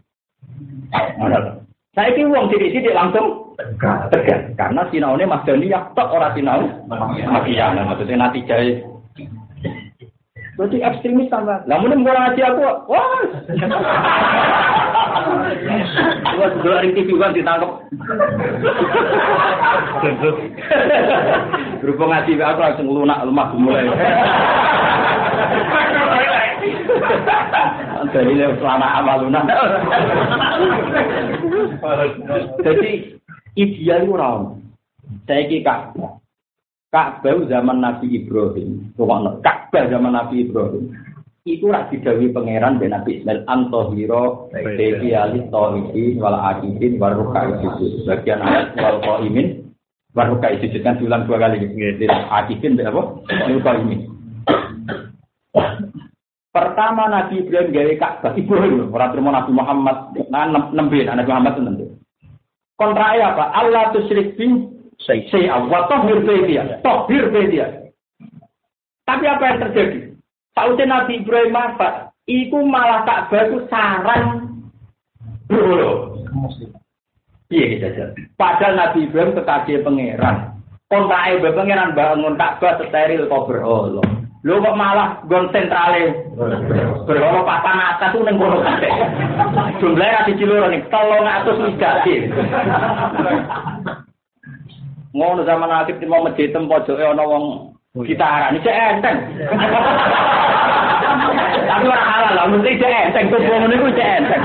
Saya 1.98 2.14
ini 2.14 2.30
uang 2.30 2.54
sidik-sidik 2.54 2.94
langsung 2.94 3.58
tegas. 3.58 4.14
Karena 4.54 4.86
sinau 4.94 5.18
ini 5.18 5.26
Mas 5.26 5.42
Dani 5.50 5.74
ya 5.74 5.82
tok 5.98 6.14
orang 6.14 6.38
sinau. 6.38 6.62
Makiyah. 6.86 7.74
Maksudnya 7.74 8.22
nanti 8.22 8.46
jahit. 8.46 8.86
Berarti 10.58 10.82
ekstremis 10.82 11.30
tambah. 11.30 11.62
Namun 11.70 12.02
mau 12.02 12.10
ngaji 12.14 12.42
aku, 12.42 12.62
wah. 12.90 13.22
Wah, 16.38 16.54
sudah 16.54 16.86
ring 16.86 16.94
TV 16.94 17.18
kan 17.18 17.34
ditangkap. 17.34 17.82
Berhubung 21.82 22.14
ngaji 22.14 22.38
aku 22.38 22.62
langsung 22.62 22.94
lunak 22.94 23.26
lemah 23.26 23.50
mulai. 23.58 23.90
Jadi 28.14 28.34
selama 28.58 28.88
amaluna. 29.02 29.42
Jadi 32.64 32.92
ideal 33.58 34.02
itu. 34.06 34.32
Saya 35.28 35.44
ki 35.48 35.64
Ka'bah. 35.64 36.20
Ka'bah 36.92 37.38
zaman 37.48 37.80
Nabi 37.84 38.24
Ibrahim. 38.24 38.92
Ka'bah 39.44 39.84
zaman 39.92 40.14
Nabi 40.16 40.48
Ibrahim. 40.48 40.92
Iku 41.48 41.72
rak 41.72 41.96
didawi 41.96 42.36
pangeran 42.36 42.76
ben 42.76 42.92
Nabi 42.92 43.24
Ismail 43.24 43.48
antohiro 43.48 44.52
beki 44.52 45.16
alis 45.16 45.48
tauhidin 45.48 46.20
wal 46.20 46.36
akidin 46.36 47.00
wal 47.00 47.16
rukai 47.16 47.56
sujud. 47.64 48.04
Bagian 48.04 48.44
ayat 48.44 48.76
wal 48.76 49.00
qaimin 49.00 49.72
wal 50.12 50.36
rukai 50.36 50.60
sujud 50.60 50.84
kan 50.84 51.00
diulang 51.00 51.24
dua 51.24 51.40
kali. 51.40 51.64
Akidin 52.36 52.76
apa? 52.84 53.24
Wal 53.48 53.64
qaimin. 53.64 54.17
Pertama 56.58 57.06
Nabi 57.06 57.46
Ibrahim 57.46 57.70
gawe 57.70 57.94
Ka'bah 58.02 58.34
Ibrahim 58.34 58.90
ora 58.90 59.14
terima 59.14 59.30
Nabi 59.30 59.54
Muhammad 59.54 60.10
nah 60.34 60.50
nembe 60.50 61.06
Nabi 61.06 61.30
Muhammad 61.30 61.54
nembe. 61.62 61.86
Kontrak 62.82 63.14
apa? 63.14 63.54
Allah 63.54 63.94
tusyrik 63.94 64.34
bi 64.42 64.50
syai'a 65.06 65.70
wa 65.70 65.86
tahhir 65.86 66.26
baitiya. 66.26 66.82
Tahhir 66.82 67.30
baitiya. 67.30 67.94
Tapi 69.06 69.26
apa 69.30 69.44
yang 69.46 69.60
terjadi? 69.70 70.00
Sausnya 70.58 70.86
Nabi 70.90 71.22
Ibrahim 71.22 71.54
apa? 71.54 72.10
Iku 72.26 72.66
malah 72.66 73.06
Ka'bah 73.06 73.54
itu 73.54 73.62
sarang 73.70 74.58
bro. 75.46 76.18
Iya 77.54 77.66
gitu 77.70 77.86
Padahal 78.34 78.74
Nabi 78.82 79.06
Ibrahim 79.06 79.38
kekasih 79.38 79.86
pangeran. 79.86 80.58
Kontrak 80.90 81.38
ibu 81.38 81.54
pangeran 81.54 81.94
bangun 81.94 82.34
Ka'bah 82.34 82.82
steril 82.82 83.30
kok 83.30 83.46
berolo. 83.46 84.17
Lho 84.46 84.62
kok 84.62 84.78
malah 84.78 85.18
gon 85.26 85.50
sentrale 85.50 86.14
berapa 87.10 87.42
papan 87.42 87.78
atas 87.82 88.14
tuh 88.14 88.22
neng 88.22 88.38
kono 88.38 88.62
kabeh. 88.62 88.94
Jumlahe 89.82 90.14
ra 90.14 90.22
siji 90.30 90.46
loro 90.46 90.70
ning 90.70 90.86
300 90.94 91.58
migati. 91.66 92.16
Ngono 95.18 95.42
zaman 95.42 95.74
akhir 95.74 95.98
mau 96.06 96.22
masjid 96.22 96.54
tem 96.54 96.70
pojoke 96.70 97.02
ana 97.02 97.26
wong 97.26 97.74
gitaran 98.06 98.54
iki 98.54 98.70
enteng. 98.70 99.18
Tapi 101.68 101.86
ora 101.90 102.06
halal 102.06 102.34
lah, 102.38 102.46
mesti 102.54 102.78
cek 102.78 102.94
enteng 103.10 103.26
tuh 103.34 103.42
ngono 103.42 103.66
niku 103.74 103.90
cek 103.98 104.12
enteng. 104.22 104.44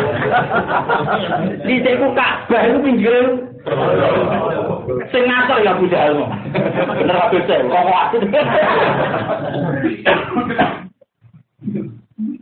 Di 1.68 1.74
ceku 1.84 2.08
Ka'bah 2.16 2.62
iku 2.64 2.78
pinggir 2.80 3.16
Sing 5.10 5.22
ngatur 5.26 5.58
ya 5.62 5.74
Abu 5.76 5.86
Jahal. 5.88 6.26
Bener 6.98 7.16
Abu 7.16 7.38
Jahal. 7.46 7.66
Kok. 7.70 8.08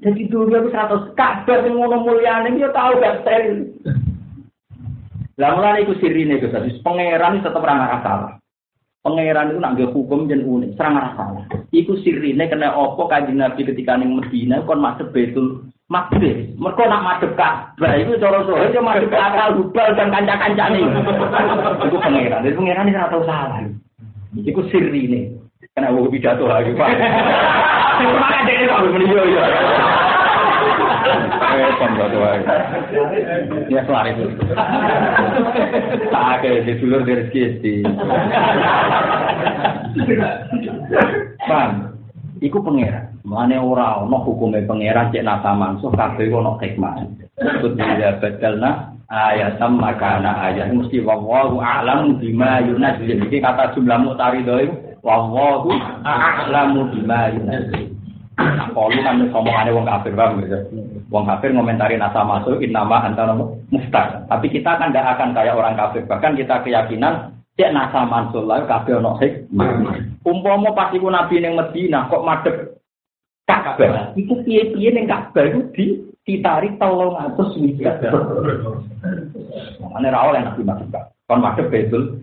Jadi 0.00 0.22
dulu 0.32 0.48
aku 0.48 0.68
seratus 0.72 1.12
kabar 1.12 1.60
yang 1.60 1.76
ngono 1.76 2.00
mulyane 2.00 2.56
dia 2.56 2.72
tahu 2.72 3.00
gak 3.04 3.20
steril. 3.20 3.68
Lah 5.36 5.56
mulane 5.56 5.84
iku 5.84 5.96
sirine 5.96 6.36
Gus 6.36 6.52
Adis, 6.52 6.80
pangeran 6.84 7.40
tetep 7.40 7.64
ora 7.64 7.76
ngarah 7.76 8.00
salah. 8.04 8.32
Pangeran 9.00 9.56
itu 9.56 9.60
nak 9.60 9.76
hukum 9.96 10.28
jen 10.28 10.44
unik, 10.44 10.76
serang 10.76 11.00
salah. 11.16 11.44
Iku 11.72 11.96
sirine 12.04 12.44
kena 12.44 12.76
opo 12.76 13.08
kanjeng 13.08 13.40
Nabi 13.40 13.64
ketika 13.64 13.96
ning 13.96 14.20
Medina 14.20 14.60
kon 14.68 14.84
masuk 14.84 15.12
Baitul 15.16 15.69
Makbis, 15.90 16.54
mereka 16.54 16.86
nak 16.86 17.02
madep 17.02 17.34
Ka'bah 17.34 17.98
itu 17.98 18.14
cara 18.22 18.46
dia 18.46 18.78
madep 18.78 19.10
akal 19.10 19.58
hubal 19.58 19.90
dan 19.98 20.14
kanca-kancane. 20.14 20.86
Iku 21.82 21.98
pangeran, 21.98 22.46
jadi 22.46 22.54
pangeran 22.54 22.86
ini 22.86 22.94
ora 22.94 23.10
tau 23.10 23.26
salah. 23.26 23.58
Iku 24.38 24.70
sirri 24.70 25.10
ini. 25.10 25.20
Karena 25.74 25.90
aku 25.90 26.06
pidato 26.14 26.46
lagi, 26.46 26.78
Pak. 26.78 26.94
Maka 28.06 28.38
dia 28.46 28.70
kok 28.70 28.86
muni 28.86 29.10
yo 29.10 29.22
yo. 29.34 29.42
Eh, 31.58 31.70
pembuat 31.74 32.14
wae. 32.14 32.38
Ya 33.66 33.82
kelar 33.82 34.06
itu. 34.14 34.30
Tak 36.06 36.26
ada 36.38 36.50
di 36.70 36.72
dulur 36.78 37.02
dari 37.02 37.26
rezeki. 37.26 37.74
Paham? 41.50 41.98
Iku 42.38 42.62
pangeran. 42.62 43.09
Mane 43.20 43.60
ora 43.60 44.00
ana 44.00 44.16
hukume 44.24 44.64
pangeran 44.64 45.12
cek 45.12 45.24
nasa 45.24 45.52
mansuh 45.52 45.92
kabeh 45.92 46.32
ono 46.32 46.56
hikmah. 46.56 47.04
Kut 47.60 47.76
ya 47.76 48.16
badalna 48.16 48.96
ayatam 49.12 49.76
makana 49.76 50.48
ayat 50.48 50.72
mesti 50.72 51.04
wallahu 51.04 51.60
a'lam 51.60 52.16
bima 52.16 52.64
yunazil. 52.64 53.20
Iki 53.28 53.44
kata 53.44 53.76
jumlah 53.76 54.00
mutaridho 54.00 54.56
itu 54.64 54.74
wallahu 55.04 55.68
a'lamu 56.00 56.88
bima 56.96 57.28
yunazil. 57.36 57.92
Kalau 58.72 58.88
kan 59.04 59.20
ngomongane 59.20 59.70
wong 59.76 59.84
kafir 59.84 60.16
bang 60.16 60.40
gitu. 60.40 60.58
Wong 61.12 61.28
kafir 61.28 61.52
ngomentari 61.52 62.00
nasa 62.00 62.24
masuk 62.24 62.56
innama 62.64 63.04
antara 63.04 63.36
mustaq. 63.68 64.24
Tapi 64.32 64.46
kita 64.48 64.80
kan 64.80 64.88
tidak 64.88 65.20
akan 65.20 65.36
kayak 65.36 65.60
orang 65.60 65.76
kafir. 65.76 66.08
Bahkan 66.08 66.40
kita 66.40 66.64
keyakinan 66.64 67.36
cek 67.60 67.76
nasa 67.76 68.08
mansul 68.08 68.48
lah 68.48 68.64
kabeh 68.64 68.96
ono 68.96 69.20
hikmah. 69.20 70.00
Umpama 70.24 70.72
pas 70.72 70.88
iku 70.96 71.12
nabi 71.12 71.36
ning 71.44 71.52
Madinah 71.52 72.08
kok 72.08 72.24
madhep 72.24 72.79
Ka'bah. 73.50 74.14
Iku 74.14 74.34
piye-piye 74.46 74.90
ning 74.94 75.10
Ka'bah 75.10 75.44
iku 75.50 75.60
di 75.74 75.98
ditari 76.22 76.78
300 76.78 77.34
miliar. 77.58 77.96
Mane 79.82 80.08
ra 80.08 80.30
oleh 80.30 80.40
nabi 80.46 80.62
masuk 80.62 80.88
Kon 81.26 81.42
madhep 81.42 81.70
betul. 81.70 82.22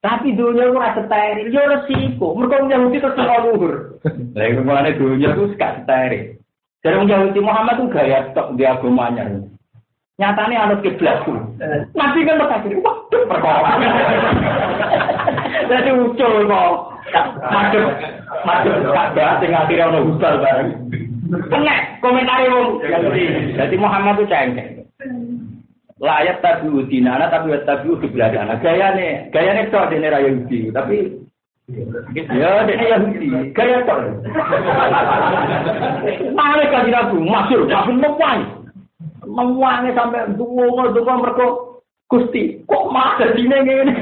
Tapi 0.00 0.32
dunia 0.32 0.64
itu 0.64 0.80
rasa 0.80 1.04
steril, 1.04 1.52
ya 1.52 1.62
resiko. 1.70 2.32
Mereka 2.32 2.56
orang 2.56 2.72
Yahudi 2.72 3.04
terus 3.04 3.16
tinggal 3.20 3.40
luhur. 3.46 3.74
Lah 4.32 4.44
itu 4.48 4.60
mulanya 4.64 4.96
dunia 4.96 5.28
itu 5.36 5.54
gak 5.60 5.84
steril. 5.84 6.40
Jadi 6.80 6.96
orang 6.96 7.36
Muhammad 7.36 7.76
itu 7.76 7.86
gaya 7.92 8.32
tok 8.32 8.56
di 8.56 8.64
agamanya. 8.64 9.28
Nyatanya 10.16 10.56
anut 10.66 10.80
kiblat 10.80 11.20
tuh. 11.28 11.36
Nabi 11.92 12.24
kan 12.24 12.40
berkata, 12.40 12.72
waduh 12.80 13.22
perkara. 13.28 13.70
Jadi 15.70 15.90
ucul 15.94 16.34
kok. 16.50 16.72
Madep, 17.50 17.86
madep 18.42 18.74
Ka'bah 18.90 19.38
sing 19.38 19.54
akhirnya 19.54 19.90
ono 19.94 19.98
hubal 20.10 20.34
bareng. 20.42 20.68
Kena 21.30 21.76
komentari 22.02 22.50
wong. 22.50 22.82
Jadi 23.54 23.74
Muhammad 23.78 24.18
itu 24.18 24.26
cengkeh. 24.26 24.66
Layat 26.00 26.42
tabi 26.42 26.66
udinana 26.74 27.30
tapi 27.30 27.54
tabi 27.62 27.86
udah 27.92 28.10
beladana. 28.10 28.54
Gaya 28.58 28.96
nih, 28.98 29.30
gaya 29.30 29.52
nih 29.52 29.68
cok 29.68 29.94
dene 29.94 30.08
raya 30.10 30.26
Yahudi. 30.26 30.72
Tapi 30.74 30.96
ya 32.34 32.66
dene 32.66 32.84
Yahudi. 32.90 33.28
Gaya 33.54 33.84
cok. 33.86 33.98
Mana 36.34 36.64
kan 36.66 36.88
nabi 36.90 37.16
masuk, 37.20 37.68
masuk 37.70 37.94
memuai. 37.94 38.42
Memuai 39.22 39.92
sampai 39.94 40.26
dungo 40.34 40.90
dungo 40.90 41.12
mereka 41.20 41.46
Gusti, 42.10 42.58
kok 42.66 42.90
mah 42.90 43.22
dine 43.22 43.56
ngene. 43.62 43.94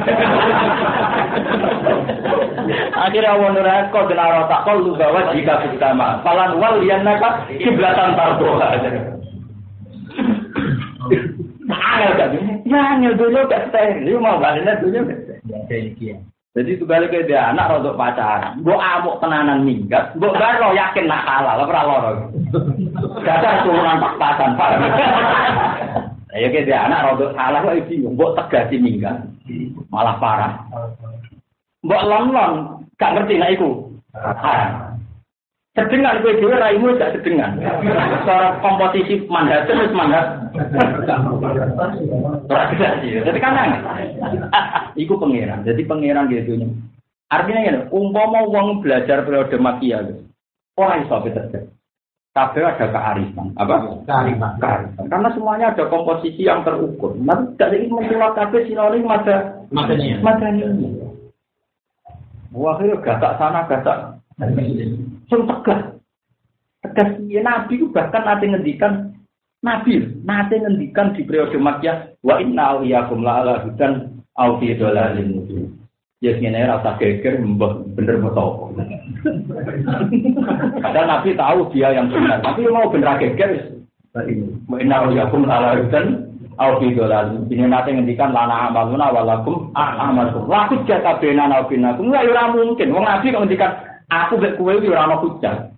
Akhirnya 2.97 3.37
awal 3.37 3.53
nurah 3.53 3.93
kau 3.93 4.09
kena 4.09 4.33
rotak 4.33 4.65
kau 4.65 4.81
lu 4.81 4.97
bawa 4.97 5.37
jika 5.37 5.61
pertama. 5.69 6.17
Falan 6.25 6.57
wal 6.57 6.81
lian 6.81 7.05
naka 7.05 7.45
kiblatan 7.53 8.17
tarboha. 8.17 8.81
Angel 11.69 12.13
gak 12.17 12.33
Ya 12.65 12.81
angel 12.97 13.13
dulu 13.13 13.45
gak 13.45 13.69
steril. 13.69 14.17
Mau 14.17 14.41
balik 14.41 14.65
dulu. 14.81 15.05
Jadi 16.57 16.71
itu 16.75 16.89
balik 16.89 17.13
ke 17.13 17.29
dia 17.29 17.53
anak 17.53 17.77
rodok 17.77 18.01
pacaran. 18.01 18.65
Gue 18.65 18.73
amuk 18.73 19.21
tenanan 19.21 19.69
minggat. 19.69 20.17
Gue 20.17 20.33
baru 20.33 20.73
yakin 20.73 21.13
nak 21.13 21.29
kalah. 21.29 21.61
Lo 21.61 21.69
pernah 21.69 21.85
loro. 21.85 22.11
Dasar 23.21 23.69
turunan 23.69 24.01
pas-pasan. 24.01 24.57
Ya 24.57 26.08
kayak 26.47 26.67
dia 26.71 26.79
anak 26.87 27.03
rodok 27.11 27.35
salah 27.35 27.61
kok 27.67 27.91
bingung. 27.91 28.15
Mbok 28.15 28.35
tegasi 28.39 28.79
minggat. 28.79 29.27
Malah 29.91 30.17
parah. 30.23 30.53
Mbok 31.83 32.05
lon-lon 32.07 32.53
gak 32.95 33.13
ngerti 33.19 33.35
nek 33.43 33.55
iku. 33.59 33.91
Sedengan 35.75 36.23
kowe 36.23 36.35
dhewe 36.35 36.55
raimu 36.55 36.99
gak 36.99 37.19
sedengan. 37.19 37.59
Cara 38.27 38.63
komposisi 38.63 39.27
mandat 39.27 39.67
terus 39.67 39.91
mandat. 39.91 40.51
Jadi 43.27 43.39
kan. 43.43 43.55
Iku 44.95 45.15
pangeran. 45.19 45.67
Jadi 45.67 45.83
pangeran 45.83 46.31
gitu 46.31 46.59
nya. 46.59 46.69
Artinya 47.29 47.61
ya, 47.61 47.85
umpama 47.93 48.41
wong 48.49 48.81
belajar 48.81 49.21
periode 49.21 49.61
makia, 49.61 50.01
orang 50.81 51.05
iso 51.05 51.17
terjadi. 51.29 51.69
Kabeh 52.39 52.63
ada 52.63 52.87
kearifan, 52.87 53.51
apa? 53.59 53.99
Kearifan. 54.07 54.63
Kearifan. 54.63 55.11
Karena 55.11 55.29
semuanya 55.35 55.75
ada 55.75 55.91
komposisi 55.91 56.47
yang 56.47 56.63
terukur. 56.63 57.19
Nanti 57.19 57.59
dari 57.59 57.91
menculak 57.91 58.39
kabeh 58.39 58.63
sinonim 58.71 59.11
ada 59.11 59.59
Makanya. 59.75 60.23
madaninya. 60.23 61.11
Wah, 62.55 62.79
akhirnya 62.79 63.03
gatak 63.03 63.43
sana, 63.43 63.67
gatak 63.67 64.23
Sing 65.27 65.41
tegas. 65.51 65.81
Tegas 66.87 67.11
ya 67.27 67.43
Nabi 67.43 67.75
itu 67.75 67.91
bahkan 67.91 68.23
nanti 68.23 68.47
ngendikan 68.55 69.11
Nabi 69.67 69.99
nanti 70.23 70.63
ngendikan 70.63 71.11
di 71.19 71.27
periode 71.27 71.59
Makkah 71.59 72.15
wa 72.23 72.39
inna 72.39 72.79
awliyakum 72.79 73.27
la 73.27 73.43
ala 73.43 73.55
hudan 73.67 74.23
aw 74.39 74.63
fi 74.63 74.79
dhalalin 74.79 75.35
mubin. 75.35 75.75
Ya 76.19 76.35
ngene 76.35 76.67
rasa 76.67 76.99
geger 76.99 77.39
mbah 77.39 77.79
bener 77.95 78.19
betul. 78.19 78.75
Padahal 80.83 81.07
Nabi 81.07 81.31
tahu 81.39 81.71
dia 81.71 81.95
yang 81.95 82.11
benar, 82.11 82.43
tapi 82.43 82.67
mau 82.67 82.91
bener 82.91 83.15
geger 83.23 83.79
inna 84.27 85.07
la 85.07 85.31
ala 85.31 85.71
hudan 85.79 86.07
aw 86.59 86.75
fi. 86.83 86.91
Ini 86.91 87.65
nanti 87.71 87.95
ngendikan 87.95 88.35
lana 88.35 88.67
amaluna 88.67 89.15
walakum 89.15 89.71
a'malukum. 89.79 90.51
Laku 90.51 90.83
jata 90.91 91.23
benana 91.23 91.63
binakum. 91.71 92.11
Enggak 92.11 92.27
ora 92.35 92.45
mungkin. 92.51 92.91
Wong 92.91 93.07
Nabi 93.07 93.31
ngendikan 93.31 93.79
aku 94.11 94.43
mek 94.43 94.59
kowe 94.59 94.75
iki 94.75 94.91
ora 94.91 95.07
ana. 95.07 95.23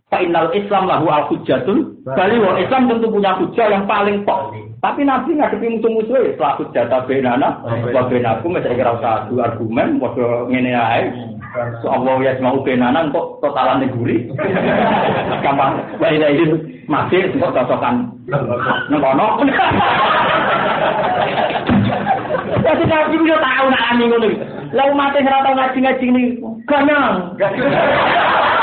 Fa 0.09 0.19
innal 0.25 0.51
Islam 0.57 0.89
lahu 0.89 1.07
al 1.13 1.29
hujjatun. 1.29 2.01
Bali 2.03 2.41
wong 2.41 2.57
Islam 2.59 2.89
tentu 2.89 3.13
punya 3.13 3.37
hujah 3.37 3.67
yang 3.69 3.85
paling 3.85 4.25
pok. 4.25 4.57
Tapi 4.81 5.05
Nabi 5.05 5.37
ngadepi 5.37 5.77
musuh-musuh 5.77 6.17
ya 6.17 6.33
setelah 6.33 6.57
hujjah 6.57 6.85
ta 6.89 7.05
benana 7.05 7.61
wa 7.69 8.03
benaku 8.09 8.49
mek 8.49 8.65
kira 8.65 8.97
usah 8.97 9.29
adu 9.29 9.37
argumen 9.37 10.01
padha 10.01 10.49
ngene 10.49 10.73
ae. 10.73 11.13
So 11.85 11.93
Allah 11.93 12.17
ya 12.25 12.41
mau 12.41 12.65
benana 12.65 13.13
kok 13.13 13.45
totalan 13.45 13.85
neguri. 13.85 14.33
Gampang 15.45 15.85
wae 16.01 16.17
ini 16.17 16.81
masih 16.89 17.29
kok 17.37 17.53
cocokan. 17.53 18.09
Nang 18.89 19.05
kono. 19.05 19.45
Jadi 22.65 22.85
Nabi 22.89 23.17
udah 23.21 23.37
tahu 23.37 23.67
nak 23.69 23.85
ani 23.93 24.05
ngono. 24.09 24.29
Lah 24.73 24.87
umat 24.97 25.13
sing 25.13 25.29
ora 25.29 25.45
tau 25.45 25.61
ngaji-ngaji 25.61 26.07
ini 26.09 26.25
ganang. 26.65 27.37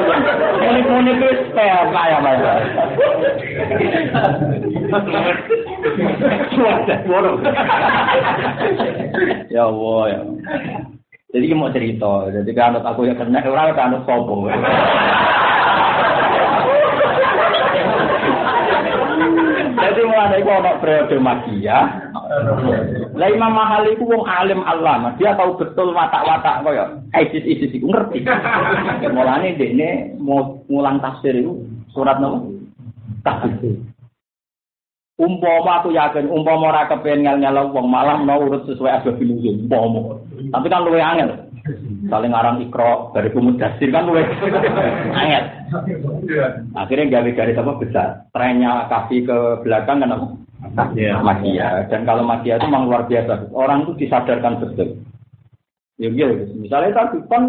Muni-muni. 0.00 1.12
Ya 9.52 9.62
Allah 9.68 10.02
ya. 10.08 10.20
Jadi 11.32 11.48
mau 11.56 11.72
cerita, 11.72 12.28
jadi 12.28 12.50
kanut 12.52 12.84
aku 12.84 13.08
yang 13.08 13.16
kena 13.16 13.40
orang 13.40 13.72
kanut 13.72 14.04
sopo. 14.04 14.52
Jadi 19.72 20.00
mulai 20.04 20.40
itu 20.44 20.52
ono 20.52 20.72
periode 20.76 21.16
magia. 21.16 22.11
Lah 23.12 23.28
Imam 23.28 23.52
Mahali 23.52 23.92
itu 23.92 24.08
wong 24.08 24.24
alim 24.24 24.64
Allah, 24.64 25.12
dia 25.20 25.36
tahu 25.36 25.60
betul 25.60 25.92
watak-watak 25.92 26.64
kaya 26.64 26.96
ISIS 27.12 27.44
ISIS 27.44 27.76
itu 27.76 27.84
ngerti. 27.84 28.24
Mulane 29.12 29.58
dekne 29.60 30.16
mau 30.16 30.64
ngulang 30.72 30.96
tafsir 31.04 31.36
itu 31.36 31.60
surat 31.92 32.16
nopo? 32.16 32.48
Tafsir. 33.20 33.76
Umpama 35.20 35.84
aku 35.84 35.92
yakin 35.92 36.32
umpama 36.32 36.72
ora 36.72 36.88
kepen 36.88 37.22
ngel-ngel 37.22 37.68
wong 37.70 37.86
malah 37.86 38.16
mau 38.16 38.40
urut 38.40 38.64
sesuai 38.64 39.04
asbab 39.04 39.20
nuzul 39.20 39.68
umpama. 39.68 40.16
Tapi 40.48 40.66
kan 40.72 40.82
luwe 40.88 41.04
angel. 41.04 41.51
Saling 42.10 42.34
ngarang 42.34 42.58
ikro 42.66 43.14
dari 43.14 43.30
kumudasir 43.30 43.94
kan 43.94 44.10
luwe 44.10 44.26
angel. 45.14 45.44
Akhirnya 46.74 47.18
gawe 47.18 47.30
garis 47.32 47.60
apa 47.60 47.72
besar. 47.78 48.08
Trennya 48.34 48.90
kasih 48.90 49.20
ke 49.22 49.38
belakang 49.62 50.02
kan 50.02 50.14
apa? 50.14 50.26
Magia. 51.22 51.86
Dan 51.86 52.02
kalau 52.02 52.26
magia 52.26 52.58
itu 52.58 52.66
memang 52.66 52.90
luar 52.90 53.06
biasa. 53.06 53.50
Orang 53.54 53.86
itu 53.86 54.06
disadarkan 54.06 54.58
betul. 54.58 54.98
Ya, 56.02 56.10
ya. 56.10 56.26
Misalnya 56.58 56.90
tadi 56.98 57.22
kan 57.30 57.42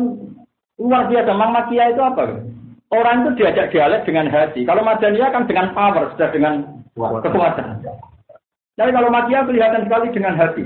luar 0.78 1.09
biasa. 1.09 1.30
Memang 1.34 1.51
magia 1.53 1.84
itu 1.89 2.01
apa? 2.01 2.24
Orang 2.93 3.26
itu 3.26 3.41
diajak 3.41 3.74
dialek 3.74 4.05
dengan 4.05 4.30
hati. 4.30 4.61
Kalau 4.61 4.86
Madaniyah 4.86 5.34
kan 5.34 5.49
dengan 5.49 5.74
power, 5.74 6.14
sudah 6.14 6.30
dengan 6.30 6.61
kekuatan. 6.93 7.82
Tapi 8.78 8.89
kalau 8.89 9.09
Madiyah 9.09 9.45
kelihatan 9.45 9.86
sekali 9.86 10.14
dengan 10.14 10.38
hati. 10.38 10.66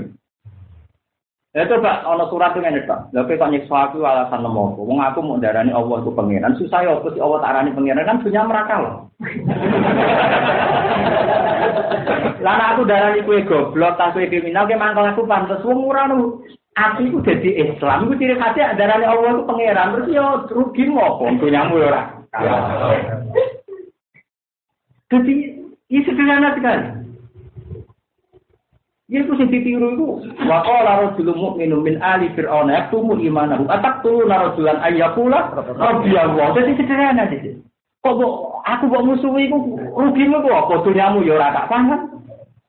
Ya 1.56 1.64
coba 1.64 2.04
ono 2.04 2.28
surat 2.28 2.52
itu 2.52 2.60
ngene 2.60 2.84
tok. 2.84 3.08
Lha 3.16 3.24
kok 3.24 3.48
nyiksa 3.48 3.88
aku 3.88 4.04
alasan 4.04 4.44
lemo. 4.44 4.76
Wong 4.76 5.00
aku 5.00 5.24
mau 5.24 5.40
darani 5.40 5.72
Allah 5.72 6.04
itu 6.04 6.12
pangeran. 6.12 6.52
Susah 6.60 6.84
ya 6.84 7.00
apa 7.00 7.08
sih 7.16 7.24
Allah 7.24 7.40
tarani 7.40 7.72
pangeran 7.72 8.04
kan 8.04 8.20
punya 8.20 8.44
mereka 8.44 8.76
loh. 8.76 9.08
Lah 12.44 12.76
aku 12.76 12.84
darani 12.84 13.24
kue 13.24 13.40
goblok, 13.48 13.96
tak 13.96 14.12
kue 14.12 14.28
kriminal, 14.28 14.68
ke 14.68 14.76
mangkal 14.76 15.08
aku 15.08 15.24
pantes 15.24 15.64
wong 15.64 15.88
ora 15.88 16.04
Aku 16.78 17.02
itu 17.02 17.18
jadi 17.26 17.74
Islam, 17.74 18.06
itu 18.06 18.22
ciri 18.22 18.38
khasnya 18.38 18.76
darani 18.76 19.08
Allah 19.08 19.34
itu 19.34 19.42
pangeran. 19.48 19.88
Terus 19.96 20.12
ya 20.12 20.44
rugi 20.52 20.84
ngopo 20.84 21.32
punyamu 21.40 21.80
ya 21.80 21.88
ora. 21.90 22.02
Jadi 25.08 25.34
ini 25.88 26.04
sederhana 26.04 26.52
sekali. 26.52 26.97
Ya 29.08 29.24
itu 29.24 29.32
sing 29.40 29.48
ditiru 29.48 29.96
itu 29.96 30.06
wa 30.44 30.60
qala 30.60 31.08
rajulun 31.08 31.40
mu'minun 31.40 31.80
min 31.80 31.96
ali 32.04 32.28
fir'auna 32.36 32.76
yaktumu 32.76 33.16
imanahu 33.16 33.64
ataqtulu 33.64 34.28
rajulan 34.28 34.76
ayyakula 34.84 35.48
rabbiyallah. 35.56 36.52
Jadi 36.52 36.76
sederhana 36.76 37.24
sih. 37.32 37.56
Kok 38.04 38.20
aku 38.68 38.84
kok 38.92 39.04
musuhi 39.08 39.48
iku 39.48 39.80
rugimu 39.96 40.44
kok 40.44 40.60
apa 40.60 40.74
dunyamu 40.84 41.24
ya 41.24 41.40
ora 41.40 41.56
tak 41.56 41.72
paham. 41.72 42.20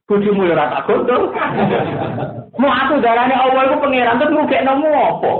Bojomu 0.07 0.47
ya 0.47 0.55
ora 0.55 0.79
tak 0.79 0.83
gondol. 0.87 1.27
Mau 2.55 2.71
aku 2.71 3.03
darane 3.03 3.35
Allah 3.35 3.61
iku 3.67 3.75
pangeran 3.83 4.19
terus 4.23 4.31
ngugekno 4.31 4.73
apa? 4.95 5.31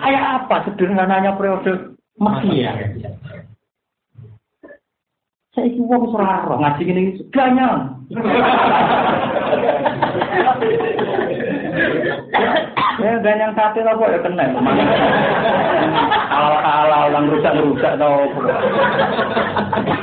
Kayak 0.00 0.24
apa 0.40 0.56
sederhananya 0.64 1.36
periode 1.36 1.92
Mesir? 2.16 2.72
Saya 5.52 5.68
itu 5.68 5.84
wong 5.84 6.16
ora 6.16 6.48
roh 6.48 6.56
ngaji 6.64 6.80
iki 6.88 7.20
seganya. 7.20 7.92
Ya 12.96 13.12
ganyang 13.24 13.52
sate 13.52 13.84
apa 13.84 14.00
ya 14.00 14.18
kena. 14.24 14.48
Halal-halal 16.32 17.04
yang 17.12 17.24
rusak-rusak 17.28 18.00
tau. 18.00 18.32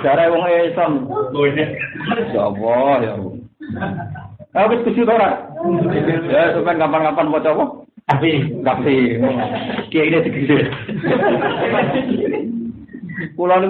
Cara 0.05 0.29
wong 0.29 0.45
Islam. 0.45 1.09
Ya 2.29 2.41
Allah 2.45 2.93
ya 3.01 3.11
Allah. 3.17 3.33
Aku 4.53 4.69
diskusi 4.77 5.01
ora. 5.01 5.49
Ya 6.29 6.53
sampean 6.53 6.77
kapan-kapan 6.77 7.25
mau 7.25 7.41
coba? 7.41 7.65
Tapi, 8.05 8.53
tapi, 8.61 9.17
kiai 9.89 10.13
ini 10.13 10.25
segede. 10.25 10.57
Pulau 13.33 13.65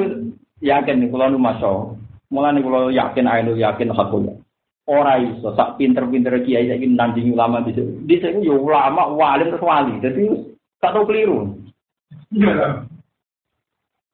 yakin 0.59 0.99
nih 1.03 1.09
kalau 1.11 1.31
nu 1.31 1.39
masuk 1.39 1.99
mulai 2.29 2.53
nih 2.53 2.61
kalau 2.63 2.91
yakin 2.91 3.25
ayo 3.25 3.53
yakin 3.55 3.89
hakul 3.95 4.23
ora 4.89 5.21
iso 5.21 5.53
sak 5.53 5.77
pinter-pinter 5.77 6.41
kiai 6.41 6.65
saiki 6.65 6.89
nanding 6.89 7.37
ulama 7.37 7.61
di 7.61 7.77
di 8.09 8.15
sini 8.17 8.49
yo 8.49 8.57
ulama 8.57 9.05
wali 9.13 9.45
terus 9.45 9.61
wali. 9.61 10.01
Jadi 10.01 10.25
tak 10.81 10.97
tahu 10.97 11.05
keliru. 11.05 11.53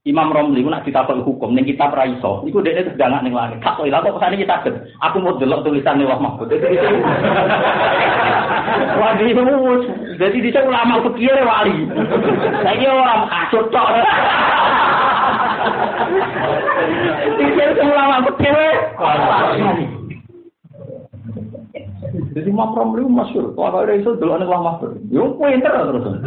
Imam 0.06 0.30
Romli 0.30 0.62
ku 0.62 0.70
nak 0.70 0.86
ditakok 0.86 1.26
hukum 1.26 1.56
ning 1.56 1.66
kitab 1.66 1.96
ra 1.96 2.06
iso. 2.06 2.43
Iku 2.46 2.62
dekne 2.62 2.91
sedang 2.91 3.24
ning 3.24 3.34
langit. 3.34 3.64
Tak 3.64 3.80
kok 3.80 3.88
kok 3.89 4.16
kesane 4.20 4.36
kita 4.38 4.62
aku 5.02 5.18
mau 5.18 5.39
delok 5.39 5.64
tulisan 5.66 6.04
Allah 6.04 6.20
Mahfud. 6.22 6.52
Wah, 8.96 9.18
itu 9.18 9.41
jadi 10.20 10.38
di 10.38 10.52
ulama 10.52 11.02
fikih 11.10 11.41
wali. 11.41 11.89
Saya 12.62 12.89
orang 12.91 13.26
kasut 13.32 13.66
tok. 13.74 13.89
Iki 17.36 17.82
ulama 17.84 18.18
fikih. 18.30 18.53
Jadi 22.36 22.51
Imam 22.51 22.76
Romli 22.76 23.03
masyhur, 23.07 23.55
kalau 23.55 23.84
ada 23.84 23.95
itu 23.95 24.11
dulu 24.20 24.36
anak 24.36 24.51
lama 24.51 24.72
tuh, 24.84 24.91
yo 25.07 25.39
pinter 25.39 25.72
terus. 25.72 26.20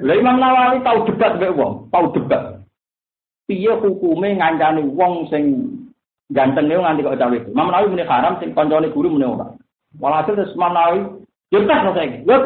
Lah 0.00 0.14
Imam 0.16 0.40
Nawawi 0.40 0.80
tahu 0.84 1.04
debat 1.08 1.36
mbek 1.36 1.52
wong, 1.52 1.88
tahu 1.92 2.16
debat. 2.16 2.64
Piye 3.44 3.72
hukume 3.76 4.36
ngancani 4.40 4.84
wong 4.96 5.28
sing 5.28 5.68
ganteng 6.32 6.68
yo 6.72 6.80
nganti 6.80 7.04
kok 7.04 7.20
cawe. 7.20 7.36
Imam 7.36 7.68
Nawawi 7.72 7.92
muni 7.92 8.04
haram 8.08 8.40
sing 8.40 8.56
kancane 8.56 8.88
guru 8.92 9.12
muni 9.12 9.28
ora. 9.28 9.52
Walhasil 10.00 10.36
terus 10.36 10.56
Imam 10.56 10.72
Nawawi 10.72 11.00
yo 11.52 11.58
tas 11.68 11.84
kok 11.88 11.96
saiki. 11.96 12.24
Yo 12.24 12.36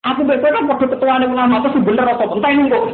aku 0.00 0.20
mbek 0.24 0.40
kan 0.40 0.64
padha 0.64 0.86
ketuane 0.88 1.26
ulama 1.28 1.60
terus 1.60 1.84
bener 1.84 2.08
apa 2.08 2.24
enteng 2.24 2.72
kok. 2.72 2.84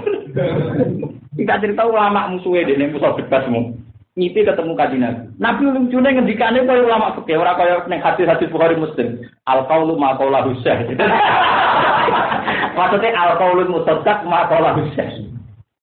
Tidak 1.36 1.60
cerita 1.62 1.82
ulama 1.86 2.32
musuhe 2.32 2.66
dene 2.66 2.90
musuh 2.90 3.14
debat 3.14 3.44
semua. 3.46 3.70
ketemu 4.16 4.72
kaji 4.72 4.96
nabi. 4.96 5.20
Nabi 5.36 5.62
lucunya 5.68 6.10
ngendikane 6.16 6.64
kaya 6.64 6.82
ulama 6.82 7.14
fikih 7.20 7.36
ora 7.36 7.52
kaya 7.54 7.84
ning 7.86 8.00
hadis-hadis 8.00 8.50
Bukhari 8.50 8.74
Muslim. 8.74 9.20
Al 9.44 9.68
qaulu 9.68 10.00
ma 10.00 10.16
qaula 10.16 10.48
husain. 10.48 10.96
Maksudnya 12.76 13.12
al 13.12 13.36
qaulu 13.36 13.68
mutaddaq 13.68 14.24
ma 14.24 14.48
qaula 14.48 14.74
husain. 14.80 15.30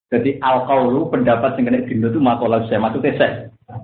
Jadi 0.09 0.41
al 0.41 0.65
qaulu 0.65 1.13
pendapat 1.13 1.55
sing 1.55 1.69
kena 1.69 1.85
dino 1.85 2.09
itu 2.09 2.17
ma 2.17 2.41
qaula 2.41 2.65
husain. 2.65 2.81
Maksudnya 2.81 3.15
saya 3.15 3.33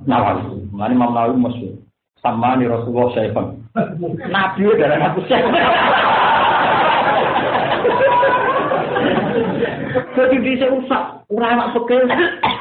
Nawawi. 0.09 0.65
Mane 0.73 0.97
Imam 0.97 1.13
Nawawi 1.13 1.37
masyhur. 1.37 1.77
Sama 2.19 2.59
ni 2.59 2.67
Rasulullah 2.67 3.15
Syaifan. 3.15 3.63
Nabi 4.27 4.65
darah 4.75 5.13
aku 5.13 5.23
Jadi 10.20 10.36
bisa 10.43 10.67
usah 10.67 11.24
ulama 11.32 11.72
fikih 11.72 12.03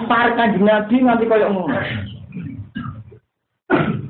para 0.06 0.30
kanjeng 0.38 0.62
Nabi 0.62 1.02
nganti 1.02 1.26
kaya 1.26 1.50
ngono. 1.50 1.74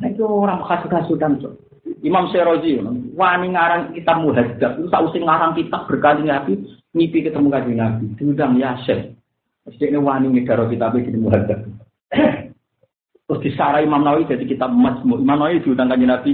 Itu 0.05 0.25
orang 0.29 0.61
kasut-kasutan 0.69 1.41
tuh. 1.41 1.57
Imam 2.05 2.29
Seroji, 2.29 2.77
wani 3.17 3.57
ngarang 3.57 3.97
kitab 3.97 4.21
muhadzab, 4.21 4.77
itu 4.77 4.87
usah 4.93 5.01
ngarang 5.01 5.57
kitab 5.57 5.89
berkali 5.89 6.29
Nabi, 6.29 6.61
ngipi 6.93 7.25
ketemu 7.25 7.49
kanjeng 7.49 7.81
Nabi, 7.81 8.05
diundang 8.21 8.61
Yasin. 8.61 9.17
Terus 9.65 9.81
ini 9.81 9.97
wani 9.97 10.29
ngedaro 10.29 10.69
kitab 10.69 10.93
ini 11.01 11.17
muhadzab. 11.17 11.65
Terus 13.25 13.41
disarai 13.41 13.89
Imam 13.89 14.05
Nawawi 14.05 14.29
jadi 14.29 14.45
kitab 14.45 14.77
majmu. 14.77 15.25
Imam 15.25 15.41
Nawawi 15.41 15.65
diundang 15.65 15.89
kanjeng 15.89 16.13
Nabi, 16.13 16.31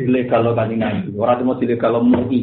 dilegal 0.00 0.40
lo 0.40 0.56
kanjeng 0.56 0.80
Nabi. 0.80 1.12
Orang 1.20 1.36
itu 1.36 1.44
mau 1.44 1.60
dilegal 1.60 1.90
lo 1.92 2.00
MUI. 2.00 2.40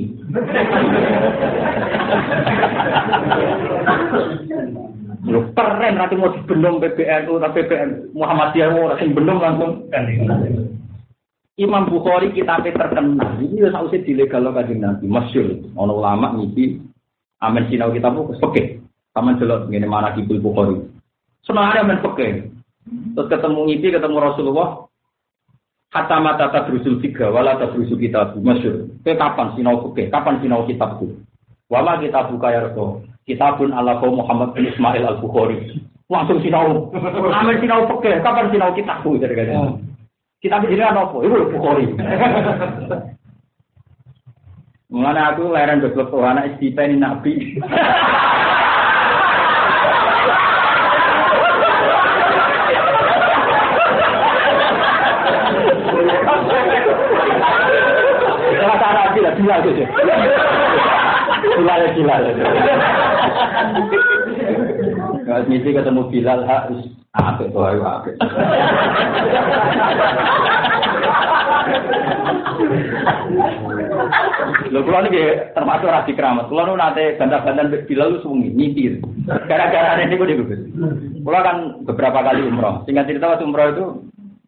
Lu 5.27 5.41
keren 5.51 5.99
rati 5.99 6.15
mau 6.15 6.31
dibendung 6.31 6.77
PBNU 6.79 7.33
tapi 7.41 7.65
PBN 7.65 7.89
Muhammadiyah 8.15 8.69
mau 8.71 8.93
sing 9.01 9.11
bendung 9.11 9.41
langsung 9.41 9.89
Imam 11.57 11.89
Bukhari 11.89 12.31
kita 12.31 12.61
terkenal. 12.61 13.41
Ini 13.41 13.65
ya 13.65 13.69
sausé 13.73 14.05
dilegal 14.05 14.45
lo 14.45 14.53
kanjeng 14.53 14.79
Nabi. 14.79 15.09
Masyur. 15.09 15.57
Ono 15.75 15.99
ulama 15.99 16.37
ngisi 16.37 16.77
sinau 17.41 17.91
kita 17.91 18.13
bu 18.13 18.31
peke. 18.39 18.79
Taman 19.11 19.41
delok 19.41 19.67
ngene 19.67 19.89
mana 19.89 20.13
kibul 20.13 20.39
Bukhari. 20.39 20.77
Semangat 21.43 21.81
amen 21.81 21.99
peke. 21.99 22.47
Terus 22.87 23.27
ketemu 23.27 23.59
ngipi 23.67 23.87
ketemu 23.91 24.17
Rasulullah. 24.23 24.86
Kata 25.87 26.19
mata 26.19 26.51
tadrusul 26.51 26.99
tiga, 26.99 27.31
wala 27.31 27.55
tadrusul 27.55 27.95
kitab. 27.95 28.35
Masyur. 28.35 28.91
Ke 29.07 29.15
kapan 29.15 29.55
sinau 29.55 29.87
peke? 29.87 30.11
Kapan 30.11 30.43
sinau 30.43 30.67
kitabku? 30.67 31.15
Wama 31.71 32.03
kita 32.03 32.27
buka 32.27 32.51
ya 32.51 32.67
Rasul. 32.67 33.07
Kitabun 33.27 33.71
ala 33.71 33.99
kaum 33.99 34.19
Muhammad 34.19 34.55
bin 34.55 34.67
Ismail 34.67 35.03
al 35.03 35.19
Bukhari. 35.23 35.79
Langsung 36.11 36.43
sinau. 36.43 36.91
Amin 37.31 37.59
sinau 37.63 37.87
peke. 37.87 38.19
Kapan 38.19 38.51
sinau 38.51 38.75
kitabku? 38.75 39.15
Jadi 39.15 39.35
kan. 39.35 39.79
Kitab 40.43 40.67
ini 40.67 40.83
apa? 40.83 41.07
Itu 41.23 41.55
Bukhari. 41.55 41.85
Mengenai 44.87 45.35
aku 45.35 45.51
lahiran 45.51 45.83
betul 45.83 46.23
anak 46.23 46.55
istipa 46.55 46.87
ini 46.87 46.95
nabi. 46.95 47.59
Gitu. 59.65 59.83
Gila 61.57 61.73
ya. 62.21 62.33
Kalau 65.27 65.43
misi 65.51 65.75
ketemu 65.75 66.01
Bilal 66.07 66.47
harus 66.47 66.87
apa 67.11 67.43
itu 67.43 67.59
ayo 67.59 67.81
apa. 67.83 68.09
Lho 74.71 74.79
termasuk 75.51 75.91
rasi 75.91 76.11
keramat. 76.15 76.47
Kula 76.47 76.63
nu 76.69 76.79
nate 76.79 77.19
bantah-bantahan 77.19 77.83
Bilal 77.89 78.23
sungi 78.23 78.55
nyipir. 78.55 79.03
Gara-gara 79.51 79.99
gue 80.07 80.15
Gus. 80.15 80.61
Kula 81.27 81.39
kan 81.43 81.57
beberapa 81.83 82.23
kali 82.23 82.47
umroh. 82.47 82.87
Singkat 82.87 83.11
cerita 83.11 83.35
waktu 83.35 83.45
umroh 83.45 83.67
itu 83.73 83.85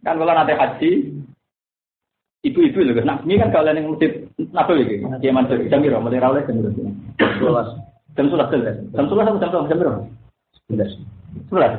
kan 0.07 0.15
kula 0.15 0.31
nate 0.31 0.55
haji 0.55 1.18
Ibu-ibu 2.39 2.79
lho, 2.87 3.03
nak 3.03 3.27
ini 3.27 3.35
kan 3.35 3.51
kalian 3.51 3.83
yang 3.83 3.91
masjid 3.91 4.23
apa 4.55 4.71
lagi? 4.71 5.03
Kiai 5.19 5.35
Mansur, 5.35 5.59
jam 5.67 5.83
berapa? 5.83 5.99
Mulai 5.99 6.23
rawleh 6.23 6.43
jam 6.47 6.63
berapa? 6.63 6.81
Jam 8.15 8.25
sebelas 8.31 8.47
jelas. 8.47 8.77
Jam 8.95 9.05
sebelas 9.11 9.27
jam 9.43 9.67
Jam 9.67 9.75
berapa? 9.75 9.99
Sebelas. 10.55 10.91
Sebelas. 11.51 11.73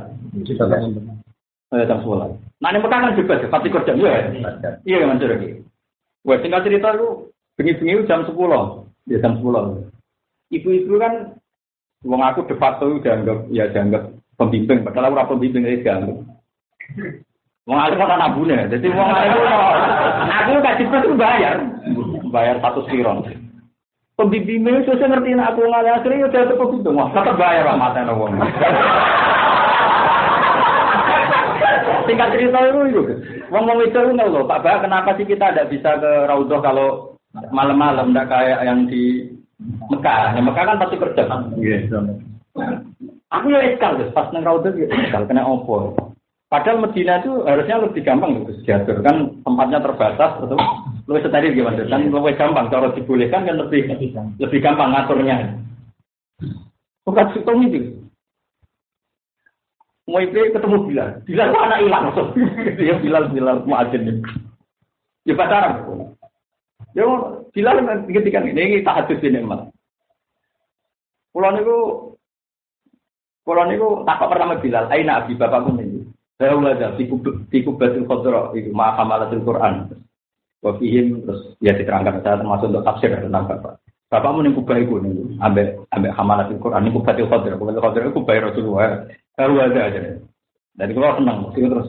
Oh, 1.72 1.76
ya, 1.80 1.84
jam 1.88 1.98
sebelas. 2.04 2.30
Nah 2.60 2.68
ini 2.76 2.78
Mekah 2.84 2.98
kan 3.00 3.16
bebas, 3.16 3.48
pasti 3.48 3.68
kerja 3.72 3.96
juga. 3.96 4.20
Iya 4.84 4.96
kan 5.00 5.08
Mansur 5.16 5.32
lagi. 5.32 5.48
Wah 6.28 6.36
tinggal 6.44 6.60
cerita 6.60 6.92
lu, 6.92 7.32
bengi-bengi 7.56 8.04
jam 8.04 8.28
sepuluh, 8.28 8.84
ya 9.08 9.16
jam 9.24 9.40
sepuluh. 9.40 9.88
Ibu-ibu 10.52 11.00
kan, 11.00 11.40
wong 12.04 12.20
aku 12.20 12.44
de 12.44 12.60
facto 12.60 13.00
dianggap 13.00 13.48
ya 13.48 13.64
dianggap 13.72 14.12
pembimbing, 14.36 14.84
padahal 14.84 15.16
ora 15.16 15.24
pembimbing 15.24 15.64
itu 15.64 15.88
dianggap. 15.88 16.20
Wong 17.68 17.76
alim 17.76 18.00
kan 18.00 18.24
abune, 18.24 18.56
jadi 18.72 18.88
wong 18.88 19.10
alim 19.12 19.36
aku 20.32 20.50
kasih 20.64 20.86
itu 20.88 21.12
bayar, 21.12 21.60
bayar 22.32 22.56
satu 22.64 22.80
siron. 22.88 23.20
Pembimbingnya 24.16 24.84
susah 24.88 25.08
ngerti 25.08 25.36
aku 25.36 25.68
ngalir 25.68 25.92
akhirnya 25.96 26.28
udah 26.28 26.40
tetap 26.44 26.56
pembimbing, 26.56 26.96
wah 26.96 27.08
tetap 27.12 27.36
bayar 27.36 27.68
lah 27.68 27.76
mata 27.76 28.00
wong. 28.16 28.32
Tingkat 32.08 32.32
cerita 32.32 32.58
itu 32.64 32.80
itu, 32.90 33.02
wong 33.52 33.62
mau 33.68 33.78
itu 33.84 34.00
nggak 34.02 34.28
loh, 34.32 34.42
Pak 34.48 34.66
Bah, 34.66 34.80
kenapa 34.82 35.14
sih 35.14 35.28
kita 35.28 35.52
tidak 35.52 35.70
bisa 35.70 36.00
ke 36.00 36.12
Raudhah 36.26 36.58
kalau 36.64 37.14
malam-malam, 37.54 38.10
tidak 38.10 38.34
kayak 38.34 38.66
yang 38.66 38.88
di 38.90 39.30
Mekah? 39.92 40.34
Yang 40.34 40.44
Mekah 40.50 40.64
kan 40.64 40.80
pasti 40.80 40.96
kerja. 40.98 41.22
Iya. 41.54 41.78
Aku 43.30 43.46
ya 43.46 43.62
iskal, 43.68 44.00
pas 44.10 44.26
neng 44.34 44.42
Raudhah 44.42 44.74
ya 44.74 44.90
iskal, 44.90 45.28
kena 45.30 45.46
opo. 45.46 46.09
Padahal 46.50 46.82
Medina 46.82 47.22
itu 47.22 47.46
harusnya 47.46 47.78
lebih 47.78 48.02
gampang 48.02 48.42
loh 48.42 48.50
diatur 48.66 48.98
kan 49.06 49.38
tempatnya 49.46 49.78
terbatas 49.86 50.34
atau 50.42 50.58
lebih 51.06 51.30
steril 51.30 51.54
gimana 51.54 51.86
kan 51.86 52.10
lebih 52.10 52.34
gampang 52.34 52.66
kalau 52.74 52.90
dibolehkan 52.90 53.46
kan 53.46 53.54
lebih 53.54 53.86
lebih 54.42 54.58
gampang 54.58 54.90
ngaturnya. 54.90 55.54
Bukan 57.06 57.26
situng 57.30 57.62
itu. 57.70 58.02
Mau 60.10 60.18
itu 60.18 60.50
ketemu 60.50 60.90
Bilal, 60.90 61.10
Bilal 61.22 61.54
itu 61.54 61.58
anak 61.62 61.78
hilang 61.86 62.04
Dia 62.74 62.94
Bilal 63.02 63.24
Bilal 63.30 63.56
muadzin 63.62 64.18
Ya 65.22 65.38
pacaran. 65.38 65.86
Ya 66.98 67.06
Bilal 67.54 67.76
ketika 68.10 68.42
ini 68.42 68.58
ini 68.58 68.82
tahajud 68.82 69.22
ini 69.22 69.38
malah. 69.46 69.70
Pulau 71.30 71.54
niku 71.54 71.78
Pulau 73.46 73.70
niku 73.70 74.02
takut 74.02 74.34
pertama 74.34 74.58
Bilal, 74.58 74.90
aina 74.90 75.22
abi 75.22 75.38
bapakku 75.38 75.78
ini. 75.78 75.99
Saya 76.40 76.56
ada 76.56 76.96
di 76.96 77.04
kubatul 77.60 78.08
khadra 78.08 78.48
itu 78.56 78.72
mahamalatul 78.72 79.44
Quran. 79.44 79.92
Wafihim 80.64 81.20
terus 81.28 81.52
ya 81.60 81.76
diterangkan 81.76 82.24
saya 82.24 82.40
termasuk 82.40 82.72
untuk 82.72 82.84
tafsir 82.88 83.12
tentang 83.12 83.44
bapak. 83.44 83.76
Bapak 84.08 84.30
mau 84.32 84.48
kubah 84.48 84.76
itu 84.80 84.96
nih, 85.04 85.36
ambek 85.36 85.84
ambek 85.92 86.16
hamalatul 86.16 86.56
Quran 86.64 86.88
ini 86.88 86.96
kubatul 86.96 87.28
khadra. 87.28 87.60
Kubatul 87.60 87.84
khadra 87.84 88.02
itu 88.08 88.16
kubah 88.16 88.34
Rasulullah. 88.40 89.04
Baru 89.36 89.54
ada 89.60 89.80
aja. 89.84 90.00
Dari 90.80 90.92
kalau 90.96 91.16
senang, 91.20 91.38
sih 91.52 91.68
terus. 91.68 91.88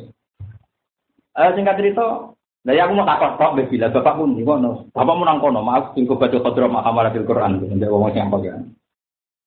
Eh 1.32 1.50
singkat 1.56 1.80
cerita, 1.80 2.36
Nah, 2.62 2.78
ya 2.78 2.86
aku 2.86 2.94
mau 2.94 3.10
takut 3.10 3.42
kok 3.42 3.56
bila 3.74 3.90
bapak 3.90 4.14
pun 4.20 4.38
di 4.38 4.46
kono. 4.46 4.86
Bapak 4.94 5.16
mau 5.18 5.26
nangkono, 5.26 5.64
maaf 5.64 5.96
sing 5.96 6.06
kubatul 6.06 6.44
khadra 6.44 6.68
mahamalatul 6.68 7.24
Quran. 7.24 7.64
Ndek 7.72 7.88
wong 7.88 8.12
sing 8.12 8.28
apa 8.28 8.38
ya. 8.44 8.60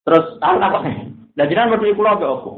Terus 0.08 0.40
aku 0.40 0.56
takut. 0.64 0.82
Dan 1.36 1.46
jenengan 1.52 1.76
mau 1.76 1.92
kula 1.92 2.10
apa? 2.16 2.50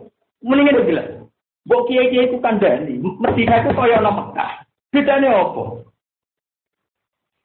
Mendingan 0.47 0.87
bilang, 0.87 1.26
Mbok 1.67 1.91
kiai-kiai 1.91 2.31
itu 2.31 2.39
kandani, 2.39 2.95
Medina 3.03 3.59
itu 3.59 3.75
kaya 3.75 3.99
ana 3.99 4.15
Mekah. 4.15 4.51
Bedane 4.95 5.27
apa? 5.27 5.65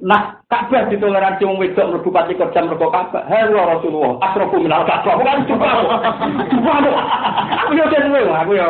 Nah, 0.01 0.21
Ka'bah 0.45 0.89
ditoleransi 0.89 1.45
wong 1.45 1.61
wedok 1.61 1.89
mlebu 1.89 2.09
pati 2.09 2.37
jam 2.37 2.69
mergo 2.69 2.93
Ka'bah. 2.93 3.25
Halo 3.25 3.65
Rasulullah, 3.65 4.21
asrofu 4.21 4.61
minal 4.61 4.85
Ka'bah. 4.85 5.17
Bukan 5.17 5.45
coba. 5.49 5.69
Aku 7.65 7.71
yo 7.73 7.85
dhewe, 7.89 8.21
aku 8.29 8.51
yo 8.57 8.69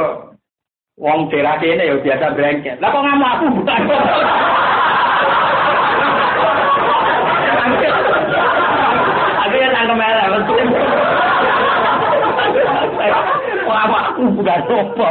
wong 0.96 1.28
daerah 1.28 1.60
kene 1.60 1.84
yo 1.84 2.00
biasa 2.00 2.32
brengket. 2.32 2.80
Lah 2.80 2.96
kok 2.96 3.04
ngamuk 3.04 3.32
aku 3.32 3.46
bukan. 3.60 3.82
Awakku 14.12 14.36
bukan 14.36 14.62
apa 14.68 15.08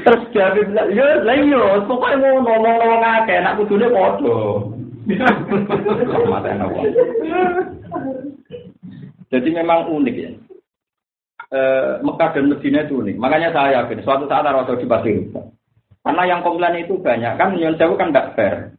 Terus 0.00 0.22
jadi 0.32 0.64
bilang, 0.64 0.88
ya 0.96 1.20
lah 1.28 1.36
iya, 1.36 1.62
pokoknya 1.84 2.16
mau 2.24 2.40
ngomong-ngomong 2.40 3.04
akeh, 3.04 3.36
nak 3.44 3.56
kudune 3.60 3.86
padha. 3.92 4.40
Jadi 9.28 9.48
memang 9.52 9.92
unik 9.92 10.16
ya. 10.16 10.30
E, 11.50 11.60
Mekah 12.00 12.30
dan 12.32 12.48
Medina 12.48 12.80
itu 12.86 13.04
unik. 13.04 13.16
Makanya 13.20 13.52
saya 13.52 13.84
yakin 13.84 14.00
suatu 14.00 14.24
saat 14.24 14.46
harus 14.46 14.80
di 14.80 14.88
Pasir 14.88 15.28
Karena 16.00 16.22
yang 16.24 16.40
komplain 16.40 16.80
itu 16.80 16.96
banyak 16.96 17.36
kan 17.36 17.52
Nyon 17.52 17.76
Sewu 17.76 18.00
kan 18.00 18.08
tidak 18.08 18.32
fair. 18.38 18.72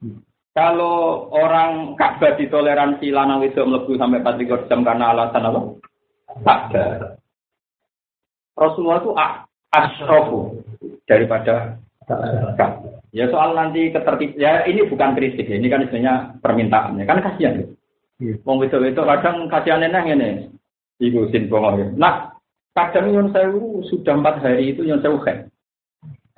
Kalau 0.57 1.29
orang 1.31 1.93
Ka'bah 1.95 2.33
ditoleransi 2.33 3.13
lanang 3.13 3.45
itu 3.45 3.61
melebu 3.61 3.93
sampai 3.95 4.25
4 4.25 4.67
jam 4.67 4.81
karena 4.81 5.13
alasan 5.13 5.47
apa? 5.47 5.61
Ada. 6.45 7.15
Rasulullah 8.55 8.99
itu 9.01 9.11
asrofu 9.71 10.39
daripada 11.07 11.79
Ya 13.11 13.27
soal 13.27 13.55
nanti 13.55 13.91
ketertib 13.91 14.39
ya 14.39 14.63
ini 14.63 14.87
bukan 14.87 15.15
kritik 15.19 15.43
ya, 15.43 15.59
ini 15.59 15.67
kan 15.67 15.83
istilahnya 15.83 16.39
permintaannya 16.39 17.03
kan 17.03 17.19
kasihan 17.19 17.59
ya. 17.59 17.67
Wong 18.47 18.63
itu 18.63 18.79
itu 18.87 19.01
kadang 19.03 19.51
kasihan 19.51 19.83
neng 19.83 20.07
ini. 20.07 20.47
Ibu 21.01 21.27
sin 21.33 21.51
ya. 21.51 21.87
Nah, 21.97 22.31
kadang 22.71 23.11
yang 23.11 23.27
saya 23.35 23.51
sudah 23.89 24.15
empat 24.15 24.39
hari 24.39 24.71
itu 24.71 24.85
yang 24.87 25.01
saya 25.03 25.43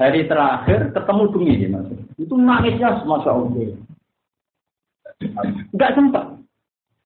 Hari 0.02 0.26
terakhir 0.26 0.90
ketemu 0.90 1.24
bumi 1.30 1.70
mas. 1.70 1.86
Itu 2.18 2.34
nangisnya 2.34 3.06
masya 3.06 3.30
Allah. 3.30 3.78
Enggak 5.70 5.94
sempat. 5.94 6.26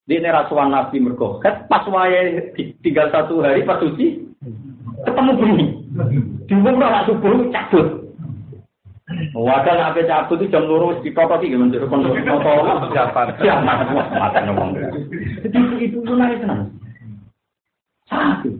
Di 0.08 0.16
ini 0.16 0.32
rasuan 0.32 0.72
Nabi 0.72 1.04
mergoket, 1.04 1.68
pas 1.68 1.84
wae 1.92 2.40
tinggal 2.80 3.12
satu 3.12 3.44
hari 3.44 3.68
pas 3.68 3.76
suci, 3.84 4.24
ketemu 5.04 5.32
bumi. 5.36 5.66
Diumum 6.48 6.80
lah 6.80 7.04
subuh 7.04 7.52
cabut. 7.52 8.08
Wadah 9.36 9.76
nak 9.76 10.00
cabut 10.00 10.40
itu 10.40 10.52
jam 10.52 10.68
lurus 10.68 11.00
di 11.04 11.12
kota 11.16 11.40
sih 11.40 11.48
gimana 11.52 11.76
jadi 11.76 11.88
kondisi 11.88 12.24
kota 12.28 12.88
siapa 12.92 13.36
siapa 13.40 13.72
mata 14.16 14.40
ngomong. 14.48 14.80
Jadi 15.44 15.58
itu 15.80 16.00
itu 16.00 16.12
nangis 16.16 16.44
nangis. 16.44 16.72
Satu. 18.08 18.52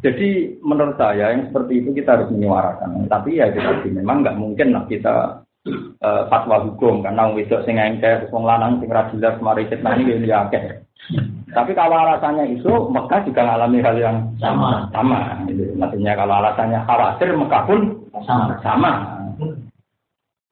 Jadi 0.00 0.56
menurut 0.64 0.96
saya 0.96 1.36
yang 1.36 1.48
seperti 1.52 1.84
itu 1.84 1.92
kita 1.92 2.16
harus 2.16 2.32
menyuarakan. 2.32 3.08
Tapi 3.08 3.36
ya 3.36 3.52
kita 3.52 3.84
memang 3.88 4.24
nggak 4.24 4.36
mungkin 4.40 4.72
lah 4.72 4.84
kita 4.88 5.44
uh, 5.68 6.22
fatwa 6.32 6.64
hukum 6.64 7.04
karena 7.04 7.28
wong 7.28 7.36
wedok 7.36 7.64
sing 7.68 7.76
engke 7.76 8.28
wong 8.32 8.48
lanang 8.48 8.80
sing 8.80 8.88
ra 8.88 9.08
jelas 9.12 9.36
mari 9.44 9.68
fitnah 9.68 9.96
ini 9.96 10.24
ya 10.24 10.48
akeh. 10.48 10.84
Tapi 11.50 11.74
kalau 11.74 12.06
alasannya 12.06 12.54
itu 12.54 12.70
Mekah 12.70 13.26
juga 13.26 13.42
mengalami 13.42 13.82
hal 13.82 13.96
yang 13.98 14.16
sama. 14.38 14.86
Sama. 14.94 15.42
Gitu. 15.50 15.74
Maksudnya 15.74 16.14
kalau 16.14 16.38
alasannya 16.38 16.78
khawatir 16.86 17.34
Mekah 17.34 17.62
pun 17.66 17.80
sama. 18.22 18.54
sama. 18.62 18.92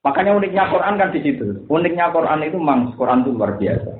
Makanya 0.02 0.34
uniknya 0.34 0.66
Quran 0.66 0.98
kan 0.98 1.14
di 1.14 1.20
situ. 1.22 1.62
Uniknya 1.70 2.10
Quran 2.10 2.42
itu 2.42 2.58
memang 2.58 2.96
Quran 2.98 3.22
itu 3.22 3.30
luar 3.30 3.54
biasa. 3.54 3.90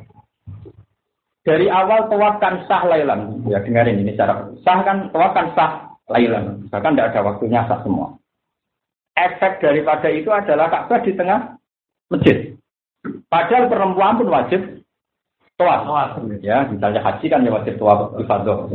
Dari 1.46 1.70
awal 1.70 2.10
tawakkan 2.10 2.66
sah 2.66 2.82
lailan. 2.90 3.46
Ya 3.46 3.62
dengarin 3.62 4.02
ini 4.02 4.18
cara 4.18 4.50
sah 4.66 4.82
kan 4.82 5.14
tawakkan 5.14 5.54
sah 5.54 5.94
lailan. 6.10 6.66
Bahkan 6.66 6.92
tidak 6.98 7.14
ada 7.14 7.20
waktunya 7.22 7.62
sah 7.70 7.78
semua 7.86 8.18
efek 9.18 9.58
daripada 9.58 10.08
itu 10.12 10.30
adalah 10.30 10.70
Ka'bah 10.70 11.02
di 11.02 11.12
tengah 11.14 11.58
masjid. 12.10 12.54
Padahal 13.26 13.66
perempuan 13.66 14.18
pun 14.18 14.28
wajib 14.30 14.60
toa. 15.58 15.82
Ya, 16.40 16.64
misalnya 16.70 17.02
haji 17.02 17.26
kan 17.26 17.44
ya 17.44 17.50
wajib 17.50 17.74
toa 17.76 18.14
ibadah. 18.22 18.70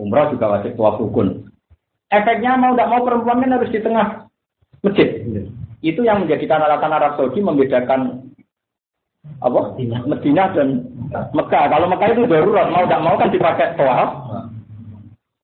Umrah 0.00 0.32
juga 0.32 0.58
wajib 0.58 0.74
toa 0.74 0.96
rukun. 0.96 1.46
Efeknya 2.12 2.56
mau 2.60 2.76
tidak 2.76 2.90
mau 2.92 3.00
perempuan 3.04 3.40
kan 3.40 3.56
harus 3.56 3.72
di 3.72 3.80
tengah 3.80 4.28
masjid. 4.84 5.08
Itu 5.82 6.04
yang 6.04 6.24
menjadikan 6.24 6.62
alasan 6.62 6.92
Arab 6.92 7.16
Saudi 7.16 7.40
membedakan 7.42 8.32
apa? 9.38 9.60
Medina 10.08 10.50
dan 10.50 10.88
Mekah. 11.30 11.64
Kalau 11.70 11.86
Mekah 11.90 12.08
itu 12.10 12.22
darurat 12.26 12.66
mau 12.70 12.84
tidak 12.84 13.04
mau 13.04 13.16
kan 13.20 13.30
dipakai 13.30 13.76
toa. 13.76 14.04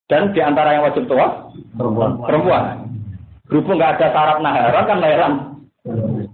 Dan 0.09 0.32
di 0.32 0.40
antara 0.40 0.72
yang 0.72 0.88
wajib 0.88 1.05
toa 1.05 1.53
perempuan. 1.76 2.16
perempuan. 2.24 2.88
Berhubung 3.49 3.80
nggak 3.80 3.96
ada 3.96 4.07
syarat 4.12 4.38
naharan 4.44 4.84
kan 4.84 4.99
lelang. 5.01 5.34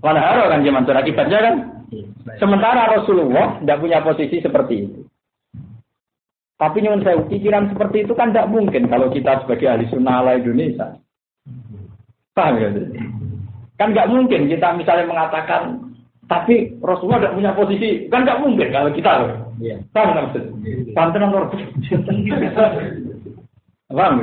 Naharan 0.03 0.51
kan 0.51 0.61
zaman 0.67 0.99
akibatnya 0.99 1.39
kan. 1.39 1.55
Sementara 2.43 2.91
Rasulullah 2.91 3.63
tidak 3.63 3.81
punya 3.81 3.99
posisi 4.03 4.43
seperti 4.43 4.75
itu. 4.83 5.01
Tapi 6.55 6.83
nyuwun 6.83 7.03
saya 7.03 7.19
pikiran 7.27 7.71
seperti 7.71 8.07
itu 8.07 8.15
kan 8.15 8.31
tidak 8.31 8.51
mungkin 8.51 8.87
kalau 8.87 9.11
kita 9.11 9.43
sebagai 9.43 9.67
ahli 9.71 9.87
sunnah 9.91 10.23
ala 10.23 10.39
Indonesia. 10.39 10.99
Paham 12.35 12.59
ya? 12.59 12.69
Kan 13.79 13.91
nggak 13.95 14.11
mungkin 14.11 14.51
kita 14.51 14.75
misalnya 14.75 15.07
mengatakan 15.07 15.83
tapi 16.25 16.73
Rasulullah 16.81 17.21
tidak 17.21 17.37
punya 17.37 17.53
posisi, 17.53 17.91
kan 18.09 18.25
nggak 18.25 18.41
mungkin 18.41 18.69
kalau 18.73 18.91
kita 18.91 19.13
loh. 19.23 19.31
Iya. 19.61 19.77
Paham 19.93 20.09
nggak 20.15 20.25
maksud? 20.31 20.45
Panten 20.97 21.27
atau 21.27 21.47
Paham? 23.95 24.15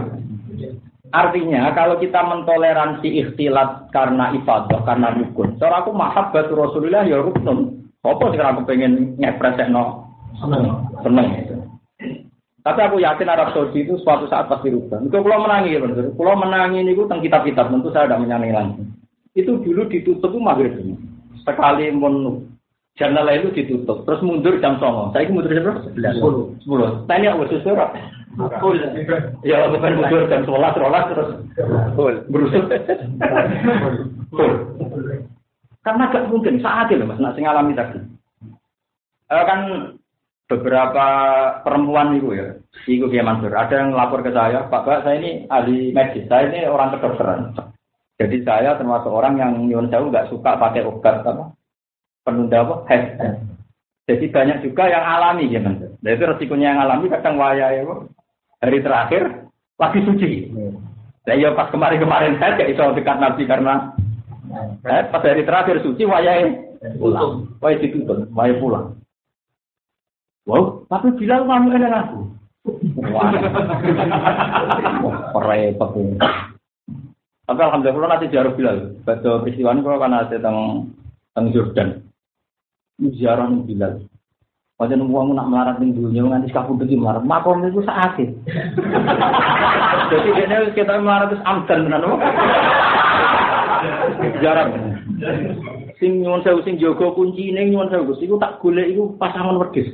Artinya 1.11 1.75
kalau 1.75 1.99
kita 1.99 2.23
mentoleransi 2.23 3.07
ikhtilat 3.07 3.91
karena 3.91 4.31
ibadah, 4.31 4.79
karena 4.87 5.11
rukun. 5.19 5.59
Soalnya 5.59 5.83
aku 5.83 5.91
mahabbat 5.91 6.47
Rasulullah 6.47 7.03
ya 7.03 7.19
rukun. 7.19 7.83
Apa 8.01 8.33
sekarang 8.33 8.51
aku 8.57 8.63
pengen 8.71 9.13
ngepres 9.19 9.59
no 9.69 10.09
seneng 11.03 11.27
itu. 11.37 11.55
Tapi 12.61 12.79
aku 12.85 13.01
yakin 13.01 13.25
Arab 13.25 13.57
Saudi 13.57 13.81
itu 13.81 13.97
suatu 14.05 14.29
saat 14.29 14.45
pasti 14.45 14.69
rubah. 14.69 15.01
Itu 15.01 15.17
kalau 15.17 15.49
menangi, 15.49 15.73
ya 15.73 15.81
benar. 15.81 16.13
Kalau 16.13 16.35
menangi 16.37 16.85
ini 16.85 16.93
tentu 16.93 17.17
kitab-kitab, 17.25 17.73
tentu 17.73 17.89
saya 17.89 18.05
tidak 18.05 18.21
menyanyi 18.21 18.53
langsung. 18.53 18.85
Itu 19.33 19.57
dulu 19.65 19.89
ditutup 19.89 20.29
itu 20.29 20.37
maghrib. 20.37 20.77
Sekali 21.41 21.89
mun 21.89 22.45
jurnal 22.93 23.33
itu 23.33 23.49
ditutup, 23.57 24.05
terus 24.05 24.21
mundur 24.21 24.61
jam 24.61 24.77
songo. 24.77 25.09
Saya 25.09 25.25
ini 25.25 25.33
mundur 25.33 25.57
jam 25.57 25.63
berapa? 25.65 25.81
Sepuluh. 25.89 26.43
Sepuluh. 26.61 26.89
Tanya 27.09 27.33
aku 27.33 27.49
sesuatu. 27.49 27.97
Full. 28.37 28.79
Ya, 29.43 29.67
bukan 29.67 29.99
mundur 29.99 30.23
jam 30.31 30.47
sebelas, 30.47 30.71
sebelas 30.71 31.05
terus 31.11 31.29
full. 31.99 32.15
Berusut. 32.31 32.63
Full. 34.31 34.53
Karena 35.81 36.13
gak 36.13 36.29
mungkin 36.29 36.61
saat 36.61 36.93
itu 36.93 37.01
mas, 37.03 37.17
nak 37.17 37.33
sing 37.33 37.49
alami 37.49 37.73
tadi. 37.73 37.97
Eh, 39.31 39.43
kan 39.47 39.59
beberapa 40.45 41.07
perempuan 41.63 42.19
itu 42.19 42.35
ya, 42.35 42.53
itu 42.85 43.07
dia 43.07 43.23
Mansur. 43.23 43.55
Ada 43.55 43.87
yang 43.87 43.95
lapor 43.95 44.21
ke 44.21 44.29
saya, 44.35 44.67
Pak 44.67 44.83
Pak, 44.83 45.07
saya 45.07 45.15
ini 45.17 45.47
ahli 45.47 45.95
medis, 45.95 46.27
saya 46.27 46.51
ini 46.51 46.67
orang 46.67 46.93
kedokteran. 46.99 47.55
Jadi 48.19 48.45
saya 48.45 48.77
termasuk 48.77 49.09
orang 49.09 49.39
yang 49.41 49.51
nyuwun 49.65 49.89
jauh 49.89 50.11
nggak 50.11 50.29
suka 50.29 50.59
pakai 50.59 50.85
obat 50.85 51.25
apa 51.25 51.55
penunda 52.21 52.61
apa 52.61 52.75
head. 52.91 53.03
Jadi 54.05 54.27
banyak 54.29 54.61
juga 54.61 54.91
yang 54.91 55.01
alami 55.01 55.49
ya 55.49 55.63
Mansur. 55.63 55.97
Dan 55.97 56.13
itu 56.13 56.23
resikonya 56.29 56.67
yang 56.77 56.81
alami 56.85 57.09
kadang 57.09 57.41
waya 57.41 57.73
ya, 57.73 57.81
hari 58.61 58.79
terakhir 58.85 59.23
lagi 59.81 59.99
suci. 60.05 60.29
Saya 61.25 61.37
ya 61.37 61.49
pas 61.53 61.69
kemarin-kemarin 61.73 62.37
saya 62.37 62.57
gak 62.57 62.71
iso 62.73 62.93
dekat 62.97 63.17
Nabi 63.17 63.43
karena 63.45 63.93
eh, 64.85 65.03
pas 65.09 65.21
hari 65.25 65.41
terakhir 65.45 65.81
suci 65.81 66.05
wayai 66.05 66.77
pulang. 66.97 67.49
Wayai 67.61 67.81
ditutup, 67.81 68.29
wayai 68.33 68.57
pulang. 68.61 68.97
Wow, 70.49 70.89
tapi 70.89 71.13
bilang 71.21 71.45
kamu 71.45 71.77
enak 71.77 72.09
aku. 72.09 72.19
Wah, 73.13 73.29
repot. 75.37 75.93
Tapi 77.45 77.59
alhamdulillah 77.67 78.09
nanti 78.09 78.31
jarak 78.33 78.57
Bilal. 78.57 78.95
Baca 79.03 79.41
peristiwa 79.43 79.73
ini 79.73 79.81
kalau 79.83 79.99
kan 80.01 80.13
ada 80.15 80.29
tentang 80.31 80.87
tentang 81.33 81.45
Jordan. 81.51 81.89
Ziarah 83.01 83.49
Bilal. 83.65 84.05
Wajan 84.81 85.05
uang 85.05 85.37
nak 85.37 85.45
melarat 85.45 85.77
ning 85.77 85.93
dunia 85.93 86.25
nganti 86.25 86.49
kabudut 86.49 86.89
iki 86.89 86.97
melarat. 86.97 87.21
Makom 87.21 87.61
itu 87.61 87.85
sakit. 87.85 88.33
Jadi 90.09 90.29
dia 90.33 90.73
kita 90.73 90.97
melarat 90.97 91.37
itu 91.37 91.45
amdan 91.45 91.85
tenan. 91.85 92.01
Ziarah. 94.41 94.65
Sing 96.01 96.25
nyuwun 96.25 96.41
sewu 96.41 96.65
sing 96.65 96.81
jaga 96.81 97.13
kuncine 97.13 97.61
nyuwun 97.69 97.93
sewu 97.93 98.17
iku 98.17 98.41
tak 98.41 98.57
golek 98.57 98.89
iku 98.89 99.13
pasangan 99.21 99.61
wedhus. 99.61 99.85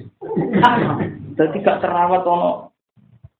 Jadi 1.38 1.58
gak 1.68 1.84
terawat 1.84 2.24
ono 2.24 2.72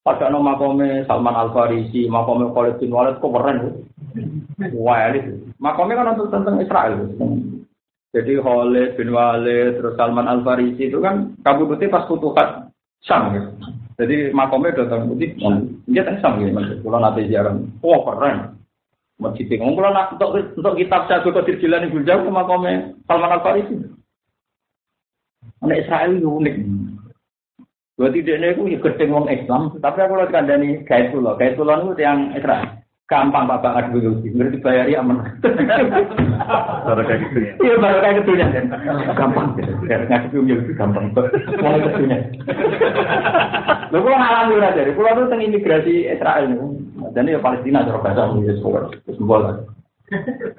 pada 0.04 0.28
no 0.28 0.44
makome 0.44 1.08
Salman 1.08 1.32
Al 1.32 1.56
Farisi, 1.56 2.12
makome 2.12 2.52
Khalid 2.52 2.84
bin 2.84 2.92
Walid 2.92 3.24
kok 3.24 3.32
keren. 3.32 3.88
Wah, 4.84 5.16
ini 5.16 5.48
makome 5.64 5.96
kan 5.96 6.12
untuk 6.20 6.28
tentang 6.28 6.60
Israel. 6.60 7.08
Jadi 8.16 8.40
Khalid 8.40 8.96
bin 8.96 9.12
Walid 9.12 9.84
terus 9.84 9.96
Salman 10.00 10.32
Al 10.32 10.40
Farisi 10.42 10.88
itu 10.88 11.04
kan 11.04 11.36
kabur 11.44 11.68
putih 11.68 11.92
pas 11.92 12.08
futuhat 12.08 12.72
Sam 13.04 13.36
gitu. 13.36 13.50
Jadi 13.98 14.32
makomnya 14.32 14.78
datang 14.78 15.10
putih, 15.12 15.36
dia 15.90 16.06
kan 16.08 16.16
Sam 16.24 16.40
gitu. 16.40 16.56
Kalau 16.56 17.00
nanti 17.02 17.28
jarang, 17.28 17.68
wah 17.84 18.00
keren. 18.08 18.38
Masjid 19.18 19.50
ngomong 19.58 19.82
kalau 19.82 19.92
nak 19.98 20.14
untuk 20.14 20.30
untuk 20.62 20.78
kitab 20.78 21.10
saya 21.10 21.26
Qadir 21.26 21.58
Jilani 21.58 21.90
Guljaw 21.90 22.22
sama 22.22 22.46
kome 22.46 22.96
Salman 23.10 23.34
Al 23.34 23.42
Farisi. 23.42 23.76
Anak 25.66 25.82
Israel 25.84 26.12
itu 26.14 26.30
unik. 26.30 26.56
Berarti 27.98 28.22
dia 28.22 28.38
ini 28.38 28.78
itu 28.78 28.86
gedeng 28.86 29.10
wong 29.10 29.26
Islam, 29.26 29.74
tapi 29.82 30.06
aku 30.06 30.22
lihat 30.22 30.30
kandani 30.30 30.86
pulau, 30.86 31.34
gaya 31.34 31.58
pulau 31.58 31.82
itu 31.82 31.98
yang 31.98 32.30
Israel. 32.38 32.78
Gampang 33.08 33.48
Pak 33.48 33.64
Bakar 33.64 33.88
dulu, 33.96 34.20
ngerti 34.20 34.60
bayari 34.60 35.00
aman. 35.00 35.24
Baru 36.84 37.08
kayak 37.08 37.20
gitu 37.24 37.40
ya. 37.40 37.52
Iya 37.64 37.76
baru 37.80 37.98
kayak 38.04 38.16
gitu 38.20 38.32
ya. 38.36 38.48
Gampang. 39.16 39.56
Ngasih 39.88 40.28
film 40.36 40.52
lebih 40.52 40.76
gampang. 40.76 41.16
Mulai 41.16 41.88
kesunya. 41.88 42.20
Lalu 43.96 44.04
kalau 44.04 44.20
ngalami 44.20 44.54
udah 44.60 44.72
dari 44.76 44.92
pulau 44.92 45.16
itu 45.16 45.24
tentang 45.24 45.40
imigrasi 45.40 45.94
Israel 46.12 46.52
nih. 46.52 46.60
Dan 47.16 47.32
ya 47.32 47.40
Palestina 47.40 47.88
cara 47.88 48.04
bahasa 48.04 48.28
ya 48.44 48.54
semua 48.60 48.92
semua 49.16 49.38
lah. 49.40 49.56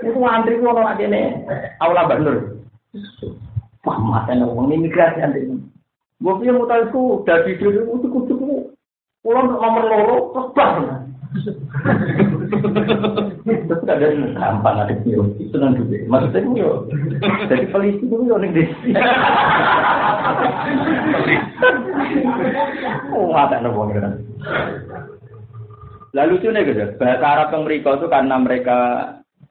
Itu 0.00 0.16
antri 0.24 0.56
gua 0.56 0.72
kalau 0.72 0.88
ada 0.88 1.04
nih 1.04 1.44
aula 1.84 2.08
Bandur. 2.08 2.64
Wah 3.84 3.98
mata 4.00 4.32
ngomong 4.32 4.72
imigrasi 4.72 5.20
antri. 5.20 5.52
Gua 6.24 6.40
punya 6.40 6.56
mutal 6.56 6.88
itu 6.88 7.28
dari 7.28 7.60
dulu 7.60 8.00
itu 8.00 8.08
kudu 8.08 8.34
pulau 9.20 9.44
nomor 9.52 9.84
loro 9.84 10.16
terus 10.32 10.48
Terus 13.48 13.84
ada 13.84 14.04
yang 14.08 14.32
gampang 14.32 14.76
ada 14.80 14.92
yang 15.04 15.28
itu 15.36 15.56
nanti 15.60 15.82
Maksudnya 16.08 16.40
itu 16.40 16.50
yo, 16.56 16.70
jadi 17.48 17.68
polisi 17.68 18.04
itu 18.04 18.16
yo 18.24 18.36
nih 18.40 18.52
desi. 18.52 18.90
Oh, 23.12 23.36
ada 23.36 23.60
nopo 23.60 23.92
kan. 23.92 24.24
Lalu 26.16 26.40
itu 26.40 26.48
nih 26.48 26.64
gitu, 26.64 26.84
bahasa 26.96 27.26
Arab 27.28 27.48
yang 27.52 27.62
mereka 27.68 28.00
itu 28.00 28.06
karena 28.08 28.36
mereka 28.40 28.78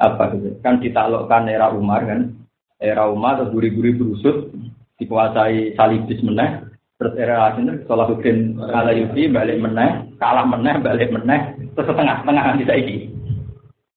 apa 0.02 0.24
gitu, 0.34 0.58
kan 0.66 0.82
ditaklukkan 0.82 1.46
era 1.50 1.70
Umar 1.70 2.02
kan, 2.06 2.34
era 2.82 3.06
Umar 3.06 3.38
atau 3.38 3.54
guri-guri 3.54 3.94
berusut 3.94 4.50
dikuasai 4.98 5.78
salibis 5.78 6.22
meneh, 6.26 6.66
terus 6.98 7.14
era 7.18 7.54
Salahuddin 7.54 7.86
Salahuddin 7.86 8.58
Alayubi 8.58 9.30
balik 9.30 9.62
meneh, 9.62 10.18
kalah 10.18 10.50
meneh, 10.50 10.82
balik 10.82 11.14
meneh, 11.14 11.57
terus 11.78 11.94
setengah-setengah 11.94 12.44
nanti 12.44 12.66
saiki. 12.66 12.98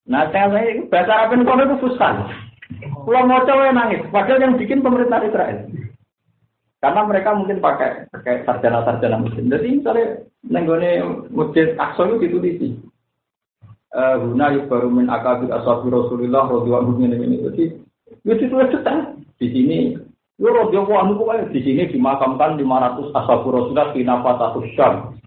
Nah, 0.04 0.28
saya 0.28 0.52
saya 0.52 0.84
bahasa 0.92 1.12
Arab 1.16 1.40
kono 1.48 1.62
itu 1.64 1.76
susah. 1.88 2.28
Kalau 2.76 3.24
mau 3.24 3.40
coba 3.48 3.72
nangis, 3.72 4.04
padahal 4.12 4.44
yang 4.44 4.54
bikin 4.60 4.84
pemerintah 4.84 5.24
Israel. 5.24 5.64
Karena 6.80 7.00
mereka 7.08 7.32
mungkin 7.32 7.64
pakai 7.64 8.08
pakai 8.12 8.44
sarjana-sarjana 8.44 9.16
muslim. 9.16 9.48
Jadi 9.48 9.80
misalnya 9.80 10.06
nenggone 10.44 10.90
masjid 11.32 11.72
Aqsa 11.80 12.08
itu. 12.20 12.40
Eh, 13.90 14.16
guna 14.22 14.54
baru 14.70 14.86
min 14.86 15.10
akabir 15.10 15.50
ashabi 15.50 15.90
Rasulullah 15.90 16.46
radhiyallahu 16.46 16.94
anhu 16.94 17.10
ini. 17.10 17.42
Jadi 17.42 17.64
itu 18.22 18.42
itu 18.48 18.54
detail. 18.70 19.18
Di 19.40 19.48
sini 19.50 19.98
Yo 20.40 20.48
radhiyallahu 20.56 20.96
anhu 20.96 21.28
di 21.52 21.60
sini 21.60 21.84
dimakamkan 21.92 22.56
500 22.56 23.12
ashabi 23.12 23.48
Rasulullah 23.52 23.92
di 23.92 24.00
Nafatatus 24.00 24.68
Syam. 24.72 25.19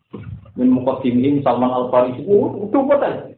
Min 0.54 0.70
muqaddimihim 0.70 1.42
Salman 1.42 1.74
Al-Farisi. 1.74 2.22
Oh, 2.30 2.70
itu 2.70 2.78
betul. 2.86 3.34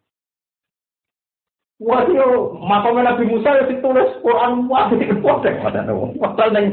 Wah, 1.76 2.08
yo 2.08 2.56
makam 2.64 3.04
Nabi 3.04 3.28
Musa 3.28 3.52
ya 3.52 3.68
ditulis 3.68 4.08
Quran 4.24 4.72
wah 4.72 4.88
itu 4.96 5.12
kodek 5.20 5.60
pada 5.60 5.84
nabi. 5.84 6.16
Padahal 6.24 6.50
neng 6.56 6.68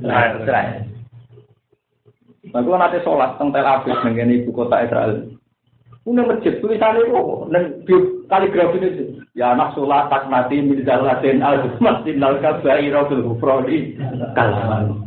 Israel. 0.00 0.88
Nah, 2.56 2.64
kalau 2.64 2.80
nanti 2.80 3.04
sholat 3.04 3.36
teng 3.36 3.52
Tel 3.52 3.68
Aviv 3.68 4.00
dengan 4.00 4.32
ibu 4.32 4.50
kota 4.56 4.80
Israel. 4.80 5.28
Ini 6.08 6.22
masjid 6.22 6.56
tulisannya 6.62 7.04
itu 7.04 7.20
dan 7.52 7.64
kaligrafi 8.32 8.78
itu. 8.80 9.04
Ya 9.36 9.52
anak 9.52 9.76
sholat 9.76 10.08
tak 10.08 10.32
mati 10.32 10.64
mirzal 10.64 11.04
laden 11.04 11.44
al 11.44 11.76
masjid 11.76 12.16
al 12.16 12.40
kabai 12.40 12.88
robil 12.88 13.28
hufrodi 13.28 13.98
kalaman. 14.32 15.04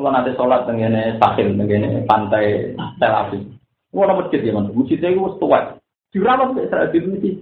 Kalau 0.00 0.10
nanti 0.16 0.32
sholat 0.32 0.64
dengan 0.64 0.96
sahil 1.20 1.60
dengan 1.60 2.08
pantai 2.08 2.72
Tel 2.96 3.12
Aviv. 3.12 3.59
Ini 3.90 4.14
masjid 4.14 4.40
ya 4.42 4.52
mas. 4.54 4.70
Masjidnya 4.70 5.08
itu 5.10 5.26
tua. 5.42 5.78
Dirawat 6.14 6.54
Israel 6.58 6.88
di 6.94 6.98
masjid. 7.02 7.34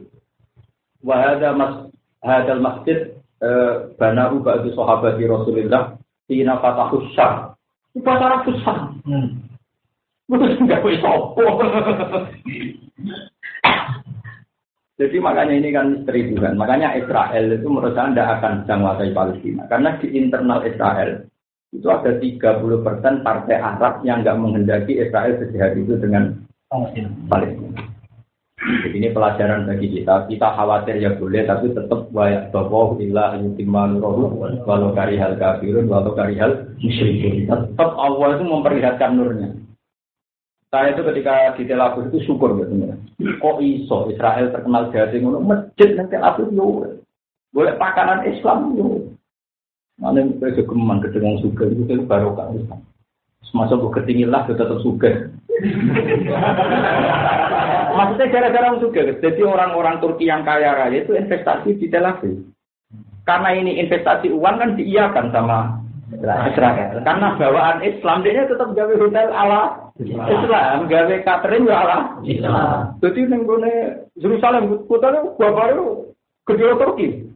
Wahada 1.04 1.52
mas 1.52 1.72
hadal 2.24 2.64
masjid 2.64 3.14
banahu 4.00 4.42
ba'du 4.42 4.74
sahabati 4.74 5.28
Rasulillah 5.28 5.94
Tina 6.26 6.58
fatahus 6.58 7.06
syar. 7.14 7.54
Itu 7.96 8.04
acara 8.04 8.44
susah. 8.44 8.92
Terus 10.28 10.60
nggak 10.60 10.82
boleh 10.84 11.00
sopo. 11.00 11.44
Jadi 14.98 15.16
makanya 15.22 15.54
ini 15.54 15.70
kan 15.70 15.86
misteri 15.94 16.26
Tuhan. 16.34 16.58
Makanya 16.58 16.98
Israel 16.98 17.54
itu 17.54 17.66
menurut 17.70 17.94
saya 17.94 18.10
tidak 18.10 18.28
akan 18.42 18.52
menguasai 18.66 19.14
Palestina. 19.14 19.62
Karena 19.70 19.94
di 20.02 20.10
internal 20.18 20.60
Israel 20.66 21.22
itu 21.72 21.88
ada 21.88 22.16
30% 22.16 23.26
partai 23.26 23.56
Arab 23.60 24.00
yang 24.00 24.24
nggak 24.24 24.38
menghendaki 24.40 24.96
Israel 24.96 25.36
sejahat 25.36 25.76
itu 25.76 26.00
dengan 26.00 26.32
Palestina. 27.28 27.88
Jadi 28.58 28.96
ini 28.98 29.08
pelajaran 29.14 29.70
bagi 29.70 29.86
kita. 29.86 30.26
Kita 30.26 30.48
khawatir 30.58 30.98
ya 30.98 31.14
boleh, 31.14 31.46
tapi 31.46 31.70
tetap 31.70 32.10
wayak 32.10 32.50
tokoh 32.50 32.98
ilah 32.98 33.38
yutimman 33.38 34.02
rohu 34.02 34.34
walau 34.66 34.90
karihal 34.92 35.38
kafirun 35.38 35.86
walau 35.86 36.12
karihal 36.18 36.66
musyrikun. 36.82 37.46
Tetap 37.46 37.90
Allah 37.94 38.34
itu 38.34 38.44
memperlihatkan 38.44 39.14
nurnya. 39.14 39.48
Saya 40.68 40.92
itu 40.92 41.00
ketika 41.00 41.56
di 41.56 41.64
Tel 41.64 41.80
Aviv 41.80 42.12
itu 42.12 42.28
syukur 42.28 42.60
gitu 42.60 42.76
ya. 42.76 42.92
Kok 43.40 43.56
iso 43.64 44.12
Israel 44.12 44.52
terkenal 44.52 44.92
jadi 44.92 45.16
ngono 45.16 45.40
masjid 45.40 45.96
nang 45.96 46.12
Tel 46.12 46.20
Aviv 46.20 46.52
yo. 46.52 46.98
Boleh 47.54 47.72
pakanan 47.80 48.26
Islam 48.28 48.76
yo. 48.76 49.16
Mana 49.98 50.22
mereka 50.22 50.62
kegeman 50.62 51.02
kedeng 51.02 51.42
suka 51.42 51.66
itu 51.66 52.06
baru 52.06 52.30
kan 52.38 52.54
Islam. 52.54 52.86
Semasa 53.42 53.74
ketinggian 53.74 54.30
lah 54.30 54.46
tetap 54.46 54.78
suka. 54.78 55.26
Maksudnya 57.98 58.30
gara-gara 58.30 58.78
suka. 58.78 59.18
Jadi 59.18 59.42
orang-orang 59.42 59.98
Turki 59.98 60.30
yang 60.30 60.46
kaya 60.46 60.70
raya 60.70 61.02
itu 61.02 61.18
investasi 61.18 61.82
di 61.82 61.90
Tel 61.90 62.06
Aviv. 62.06 62.46
Karena 63.26 63.50
ini 63.52 63.82
investasi 63.82 64.30
uang 64.30 64.56
kan 64.56 64.70
diiakan 64.78 65.34
sama 65.34 65.82
Israel. 66.48 67.04
Karena 67.04 67.36
bawaan 67.36 67.84
Islam 67.84 68.24
dia 68.24 68.48
tetap 68.48 68.72
gawe 68.72 68.94
hotel 68.96 69.28
ala 69.34 69.92
Islam, 70.00 70.88
gawe 70.88 71.16
catering 71.26 71.68
ya 71.68 71.76
ala 71.84 71.98
Islam. 72.24 72.96
Jadi 73.04 73.28
ning 73.28 73.44
gone 73.44 74.08
Yerusalem 74.16 74.88
gua 74.88 75.36
baru 75.36 76.08
kedua 76.48 76.80
Turki. 76.80 77.27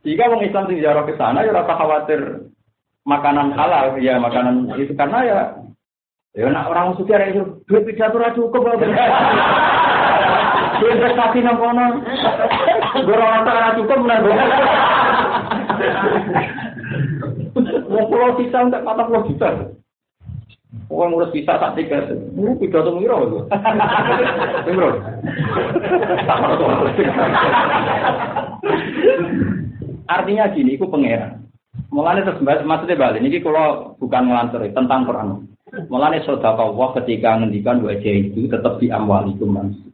Jika 0.00 0.32
orang 0.32 0.48
Islam 0.48 0.64
sing 0.64 0.80
jarang 0.80 1.04
ke 1.04 1.12
sana 1.20 1.44
ya 1.44 1.52
rasa 1.52 1.76
khawatir 1.76 2.48
makanan 3.04 3.52
halal 3.52 4.00
ya 4.00 4.16
makanan 4.16 4.72
itu 4.80 4.96
karena 4.96 5.18
ya 5.24 5.38
ya 6.32 6.48
nak 6.48 6.72
orang 6.72 6.96
suci 6.96 7.12
ada 7.12 7.28
itu 7.28 7.60
duit 7.68 7.84
pidato 7.84 8.16
ra 8.16 8.32
cukup 8.32 8.80
duit 8.80 8.96
investasi 10.80 11.44
nang 11.44 11.60
kono 11.60 12.00
orang 13.12 13.44
tak 13.44 13.56
ra 13.56 13.76
cukup 13.76 13.98
nang 14.08 14.24
Mau 17.90 18.06
pulau 18.06 18.38
sisa 18.38 18.62
untuk 18.62 18.86
patah 18.86 19.04
pulau 19.10 19.26
juta. 19.26 19.74
Orang 20.86 21.14
ngurus 21.14 21.34
bisa 21.34 21.58
tak 21.58 21.74
tiga, 21.74 22.02
ini 22.14 22.54
pidato 22.58 22.94
miro 22.94 23.26
itu. 23.26 23.38
Miro. 24.70 24.90
Artinya 30.10 30.50
gini, 30.50 30.74
itu 30.74 30.90
pangeran. 30.90 31.46
Mulanya 31.94 32.26
terus 32.26 32.42
maksudnya 32.42 32.98
balik, 32.98 33.22
ini 33.22 33.38
kalau 33.38 33.94
bukan 34.02 34.26
ngelantur 34.26 34.66
tentang 34.74 35.06
Quran. 35.06 35.28
Mulanya 35.86 36.18
saudara 36.26 36.66
Allah 36.66 36.88
ketika 36.98 37.38
ngendikan 37.38 37.78
wajah 37.86 38.14
itu 38.26 38.50
tetap 38.50 38.82
di 38.82 38.90
amwal 38.90 39.30
itu 39.30 39.46
manusia. 39.46 39.86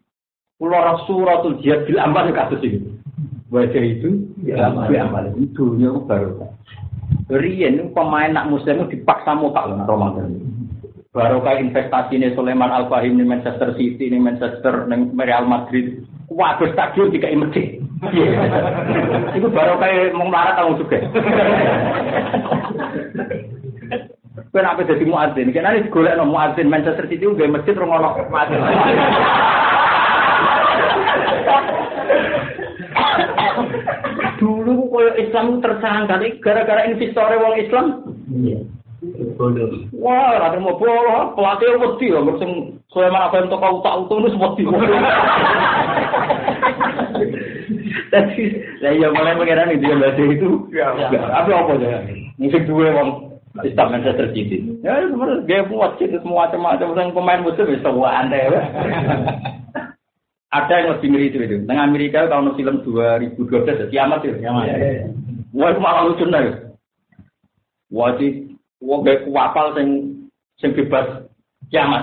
Pulau 0.57 0.81
Rasulatul 0.81 1.61
Jihad 1.61 1.85
bil 1.85 2.01
amal 2.01 2.33
kasus 2.33 2.65
itu. 2.65 2.97
Wajah 3.53 3.85
itu 3.85 4.25
di 4.41 4.57
amal 4.57 5.37
itu 5.37 5.53
dunia 5.53 5.93
baru. 6.09 6.49
Rian 7.29 7.93
pemain 7.93 8.33
nak 8.33 8.49
muslim 8.49 8.89
dipaksa 8.89 9.37
muka 9.37 9.69
loh 9.69 9.85
Ramadan. 9.85 10.41
Baru 11.13 11.45
kayak 11.45 11.73
investasi 11.73 12.17
ini 12.17 12.33
Sulaiman 12.33 12.73
Al 12.73 12.89
Fahim 12.89 13.21
di 13.21 13.25
Manchester 13.25 13.73
City, 13.77 14.13
di 14.13 14.21
Manchester, 14.21 14.89
di 14.89 14.97
Real 15.17 15.45
Madrid. 15.49 16.05
Waduh 16.27 16.69
stadion 16.75 17.15
tiga 17.15 17.31
imedi. 17.31 17.79
Itu 19.33 19.47
baru 19.49 19.79
kayak 19.79 20.13
mau 20.13 20.27
marah 20.27 20.59
tahu 20.59 20.83
juga. 20.83 20.99
Kenapa 24.53 24.85
jadi 24.89 25.05
muadzin? 25.05 25.53
Karena 25.53 25.77
ini 25.77 25.93
golek 25.93 26.17
no 26.17 26.29
muadzin 26.29 26.69
Manchester 26.73 27.09
City 27.09 27.29
udah 27.29 27.49
masjid 27.49 27.77
rungono 27.77 28.17
muadzin. 28.29 28.61
Dulu 34.37 34.93
koyo 34.93 35.13
Islam 35.17 35.65
tersangka 35.65 36.21
gara-gara 36.45 36.85
investor 36.89 37.33
wong 37.41 37.55
Islam. 37.61 37.87
Wah, 39.97 40.37
ada 40.37 40.59
mau 40.61 40.77
bola, 40.77 41.33
pelatih 41.33 41.79
wedi 41.81 42.13
loh, 42.13 42.37
sing 42.37 42.81
Sulaiman 42.93 43.29
apa 43.29 43.41
yang 43.41 43.49
toko 43.53 43.81
utak 43.81 43.95
utak 44.07 44.19
itu 44.29 44.39
wedi. 44.41 44.65
Tapi, 48.07 48.43
saya 48.81 48.95
ya 48.97 49.09
mulai 49.11 49.35
mengira 49.35 49.67
nih 49.67 49.81
dia 49.81 49.97
baca 49.99 50.23
itu. 50.23 50.69
Apa 51.11 51.51
apa 51.51 51.73
ya? 51.81 52.01
Mungkin 52.37 52.63
dua 52.69 52.93
wong 52.93 53.09
Islam 53.65 53.97
Manchester 53.97 54.29
City. 54.37 54.61
Ya, 54.85 55.01
sebenarnya 55.09 55.45
dia 55.49 55.61
buat 55.65 55.97
itu 55.97 56.17
semua 56.21 56.49
macam-macam 56.49 56.93
yang 56.93 57.11
pemain 57.17 57.41
musuh 57.41 57.65
bisa 57.65 57.89
buat 57.89 58.13
anda 58.13 58.37
ya. 58.37 58.61
Ada 60.53 60.73
yang 60.73 60.89
lebih 60.97 61.09
ngeri 61.11 61.27
itu 61.33 61.39
itu. 61.43 61.57
Tengah 61.67 61.85
Amerika 61.85 62.29
tahun 62.29 62.55
film 62.55 62.85
2012 62.85 63.67
ya, 63.67 63.87
kiamat 63.91 64.21
itu. 64.25 64.39
Kiamat. 64.41 64.65
Wah, 65.57 65.69
itu 65.73 65.81
malah 65.81 66.03
lucu 66.07 66.25
nih. 66.29 66.55
Wah, 67.91 68.13
wah 68.87 68.99
gak 69.03 69.27
kuapal 69.27 69.75
sing 69.75 70.15
sing 70.63 70.71
bebas 70.73 71.27
kiamat. 71.69 72.03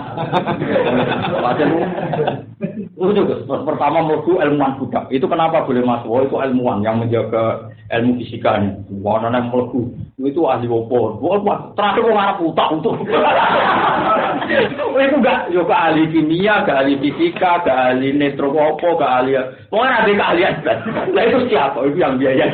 Wajar 1.39 1.67
itu 3.03 3.21
pertama 3.67 3.99
mlebu 4.03 4.39
ilmuwan 4.39 4.79
budak. 4.79 5.07
Itu 5.11 5.27
kenapa 5.27 5.67
boleh 5.67 5.83
masuk? 5.83 6.07
Oh, 6.07 6.23
itu 6.23 6.35
ilmuwan 6.39 6.79
yang 6.83 7.03
menjaga 7.03 7.67
ilmu 7.91 8.15
fisika 8.23 8.59
ini. 8.59 8.79
Wah, 9.03 9.19
nana 9.19 9.43
mlebu. 9.43 9.91
Itu 10.23 10.47
ahli 10.47 10.71
opo. 10.71 11.19
Wah, 11.19 11.71
terakhir 11.75 12.03
wong 12.07 12.15
Arab 12.19 12.39
utak 12.39 12.71
untuk. 12.71 12.95
Itu 14.95 15.15
gak 15.19 15.51
ke 15.51 15.75
ahli 15.75 16.07
kimia, 16.11 16.63
ke 16.63 16.71
ahli 16.71 16.95
fisika, 17.03 17.63
ke 17.67 17.71
ahli 17.71 18.15
netro 18.15 18.55
opo, 18.55 18.99
ahli. 18.99 19.35
Pokoknya 19.67 19.99
ada 20.03 20.11
keahlian. 20.11 20.53
Nah 21.11 21.23
itu 21.27 21.39
siapa? 21.51 21.83
Itu 21.87 21.97
yang 21.99 22.15
biaya. 22.15 22.47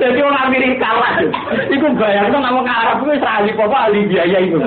Jadi 0.00 0.18
orang 0.22 0.50
Amerika 0.50 0.88
lah. 0.90 1.12
Iku 1.70 1.86
bayang 1.96 2.32
tuh 2.32 2.40
nama 2.40 2.60
Arab 2.64 3.04
itu 3.04 3.22
ahli 3.22 3.50
apa 3.54 3.76
ahli 3.88 4.08
biaya 4.08 4.38
itu. 4.42 4.58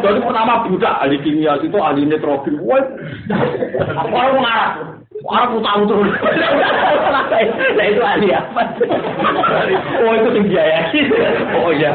Jadi 0.00 0.18
pertama 0.24 0.64
budak 0.64 0.94
ahli 1.04 1.16
kimia 1.20 1.60
itu 1.60 1.76
ahli 1.76 2.08
nitrogen. 2.08 2.56
Wah, 2.64 2.80
orang 4.08 4.46
Arab. 4.46 4.72
Arab 5.28 5.60
utang 5.60 5.84
tuh. 5.84 6.00
Nah 7.76 7.84
itu 7.84 8.00
ahli 8.00 8.28
apa? 8.32 8.62
Oh 10.00 10.12
itu 10.16 10.28
yang 10.32 10.46
biaya. 10.48 10.80
Oh 11.60 11.70
iya. 11.76 11.92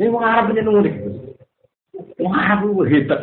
Ini 0.00 0.08
orang 0.08 0.30
Arab 0.32 0.44
punya 0.48 0.62
nunggu 0.64 0.90
Orang 2.20 2.36
Arab 2.40 2.58
itu 2.64 2.82
hebat. 2.88 3.20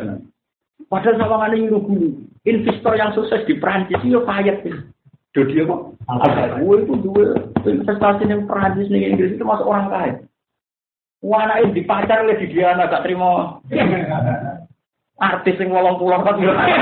Padahal 0.88 1.20
sama 1.20 1.44
ada 1.44 1.52
yang 1.52 1.84
guru. 1.84 2.16
Investor 2.48 2.96
yang 2.96 3.12
sukses 3.12 3.44
di 3.44 3.60
Perancis 3.60 4.00
itu 4.00 4.24
payet. 4.24 4.64
Jadi 5.36 5.60
apa? 5.60 6.56
Gue 6.64 6.80
itu 6.80 6.96
dua 7.04 7.44
investasi 7.68 8.24
yang 8.24 8.48
Perancis 8.48 8.88
nih 8.88 9.12
Inggris 9.12 9.36
itu 9.36 9.44
masuk 9.44 9.68
orang 9.68 9.92
kaya. 9.92 10.14
Wah, 11.20 11.44
anak 11.44 11.76
di 11.76 11.84
pacar 11.84 12.24
oleh 12.24 12.40
di 12.40 12.48
dia 12.48 12.72
gak 12.72 13.04
terima. 13.04 13.60
Artis 15.20 15.60
yang 15.60 15.76
wolong 15.76 16.00
pulang 16.00 16.24
kan. 16.24 16.40
Di 16.40 16.48
pacar. 16.48 16.80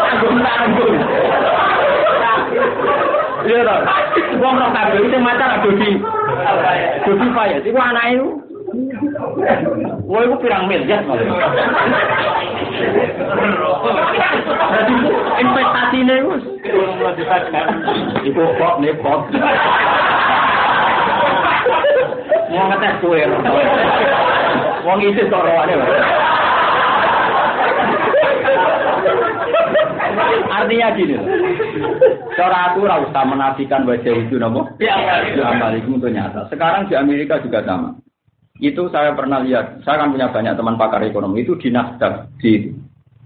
Tanggung-tanggung. 0.00 0.96
Iya 3.40 3.60
toh. 3.66 3.80
Wong 4.40 4.56
ora 4.56 4.68
kabeh 4.72 5.04
sing 5.10 5.20
macan 5.20 5.60
Dodi. 5.64 5.90
Dodi 7.06 7.26
Fayez 7.34 7.64
iku 7.66 7.78
anake 7.80 8.10
iku. 8.16 8.28
Wah, 10.06 10.20
iku 10.26 10.36
pirang 10.38 10.70
miliar 10.70 11.02
malah. 11.06 11.26
Berarti 14.60 14.94
investasi 15.42 15.98
ini 16.00 16.16
Iku 18.30 18.42
kok 18.58 18.74
nih 18.78 18.94
kok. 19.00 19.20
Mau 22.50 22.66
ngetes 22.70 22.94
kue. 23.02 23.22
Wong 24.86 24.98
isi 25.04 25.22
tok 25.30 25.44
Artinya 30.50 30.88
gini, 30.96 31.16
cara 32.34 32.72
aku 32.72 32.84
ora 32.84 33.02
usah 33.04 33.24
menafikan 33.26 33.86
wajah 33.86 34.14
itu 34.14 34.36
nopo. 34.36 34.66
Ya, 34.82 35.24
amal 35.40 35.76
itu 35.76 35.94
untuk 35.94 36.10
nyata. 36.10 36.46
Sekarang 36.50 36.90
di 36.90 36.94
Amerika 36.98 37.40
juga 37.40 37.62
sama. 37.64 37.96
Itu 38.60 38.92
saya 38.92 39.16
pernah 39.16 39.40
lihat. 39.40 39.80
Saya 39.86 40.04
kan 40.04 40.12
punya 40.12 40.28
banyak 40.28 40.52
teman 40.52 40.76
pakar 40.76 41.00
ekonomi. 41.06 41.42
Itu 41.42 41.56
di 41.56 41.72
Nasdaq 41.72 42.28
di 42.42 42.72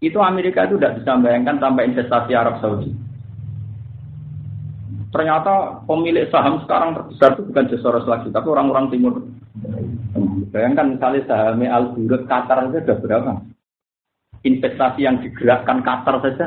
itu 0.05 0.19
Amerika 0.21 0.69
itu 0.69 0.77
tidak 0.77 1.01
bisa 1.01 1.17
bayangkan 1.17 1.57
tanpa 1.57 1.81
investasi 1.89 2.33
Arab 2.37 2.61
Saudi. 2.61 2.93
Ternyata 5.15 5.87
pemilik 5.87 6.27
saham 6.29 6.61
sekarang 6.67 6.99
terbesar 6.99 7.39
itu 7.39 7.43
bukan 7.47 7.67
Soros 7.79 8.07
lagi, 8.11 8.29
tapi 8.35 8.47
orang-orang 8.51 8.91
timur. 8.91 9.23
Bayangkan 10.51 10.99
misalnya 10.99 11.23
saham 11.25 11.63
Al 11.63 11.95
Qatar 12.27 12.69
saja 12.69 12.79
sudah 12.83 12.99
berapa? 12.99 13.33
Investasi 14.45 15.01
yang 15.07 15.23
digerakkan 15.23 15.87
Qatar 15.87 16.19
saja 16.21 16.47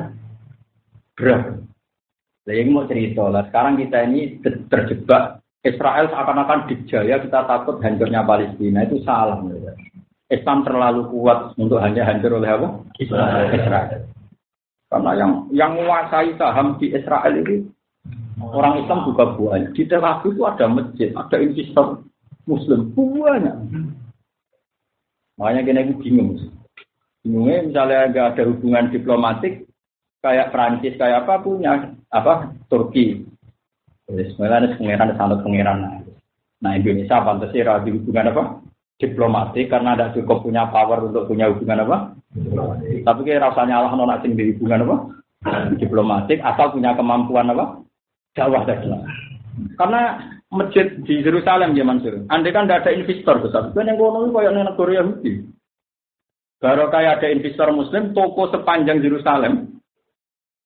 berapa? 1.17 1.59
Lah 2.47 2.55
ini 2.55 2.69
mau 2.71 2.87
cerita 2.87 3.27
lah. 3.27 3.43
Sekarang 3.51 3.75
kita 3.75 3.97
ini 4.07 4.39
ter- 4.39 4.63
terjebak 4.71 5.43
Israel 5.65 6.07
seakan-akan 6.07 6.71
dijaya 6.71 7.19
kita 7.19 7.43
takut 7.43 7.83
hancurnya 7.83 8.23
Palestina 8.23 8.87
itu 8.87 9.03
salah 9.03 9.43
saya. 9.43 9.75
Islam 10.31 10.63
terlalu 10.63 11.11
kuat 11.11 11.57
untuk 11.59 11.83
hanya 11.83 12.07
hancur 12.07 12.39
oleh 12.39 12.47
apa? 12.47 12.67
Israel. 13.01 14.07
Karena 14.87 15.11
yang 15.19 15.31
yang 15.51 15.75
menguasai 15.75 16.39
saham 16.39 16.79
di 16.79 16.95
Israel 16.95 17.33
itu 17.43 17.67
orang 18.39 18.79
Islam 18.79 19.03
juga 19.11 19.35
banyak. 19.35 19.75
Di 19.75 19.83
Tel 19.83 20.03
Aviv 20.03 20.31
itu 20.31 20.43
ada 20.47 20.65
masjid, 20.71 21.09
ada 21.11 21.35
investor 21.43 22.07
Muslim 22.47 22.95
banyak. 22.95 23.55
Makanya 25.35 25.61
kita 25.67 25.79
itu 25.83 25.93
bingung. 25.99 26.31
Bingungnya 27.27 27.67
misalnya 27.67 27.99
nggak 28.07 28.27
ada 28.35 28.43
hubungan 28.47 28.87
diplomatik 28.87 29.66
kayak 30.27 30.51
Prancis 30.51 30.99
kayak 30.99 31.23
apa 31.23 31.39
punya 31.39 31.95
apa 32.11 32.51
Turki. 32.67 33.23
Terus 34.07 34.35
mulai 34.35 34.67
pengiran 34.75 35.15
sanut 35.15 35.39
pengiran. 35.43 36.03
Nah 36.63 36.71
Indonesia 36.75 37.23
pantasnya 37.23 37.63
ada 37.63 37.87
hubungan 37.87 38.31
apa? 38.35 38.43
Diplomatik 38.97 39.69
karena 39.71 39.93
ada 39.95 40.11
cukup 40.11 40.43
punya 40.43 40.67
power 40.67 41.07
untuk 41.07 41.31
punya 41.31 41.47
hubungan 41.47 41.87
apa? 41.87 41.97
Tapi 43.07 43.19
kayak 43.23 43.51
rasanya 43.51 43.83
Allah 43.83 43.93
nona 43.95 44.19
sing 44.19 44.35
di 44.35 44.51
hubungan 44.55 44.83
apa? 44.83 44.97
Diplomatik 45.79 46.43
asal 46.43 46.75
punya 46.75 46.91
kemampuan 46.97 47.51
apa? 47.51 47.83
Dakwah 48.35 48.67
tadi. 48.67 48.89
Karena 49.77 50.17
masjid 50.53 50.87
di 51.03 51.19
Yerusalem 51.23 51.75
ya 51.75 51.83
Mansur. 51.83 52.23
Andai 52.31 52.55
kan 52.55 52.65
tidak 52.65 52.87
ada 52.87 52.91
investor 52.95 53.35
besar, 53.43 53.63
kan 53.75 53.89
yang 53.89 53.99
kono 53.99 54.27
itu 54.27 54.31
kayak 54.31 54.53
negara 54.55 54.91
Yahudi. 55.03 55.31
Baru 56.57 56.89
kayak 56.89 57.21
ada 57.21 57.27
investor 57.29 57.69
Muslim, 57.69 58.17
toko 58.17 58.49
sepanjang 58.49 59.03
Yerusalem, 59.03 59.76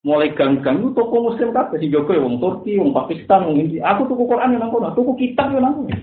mulai 0.02 0.34
gang-gang 0.34 0.82
itu 0.82 0.98
toko 0.98 1.30
Muslim 1.30 1.54
kabeh 1.54 1.78
sing 1.78 1.94
jogo 1.94 2.18
wong 2.18 2.42
Turki, 2.42 2.82
wong 2.82 2.90
Pakistan, 2.90 3.46
wong 3.46 3.62
India. 3.62 3.86
Aku 3.94 4.10
tuku 4.10 4.26
Quran 4.26 4.58
yang 4.58 4.66
nang 4.66 4.74
kono, 4.74 4.90
tuku 4.98 5.14
kitab 5.18 5.54
yang 5.54 5.62
nang 5.62 5.86
kono. 5.86 5.94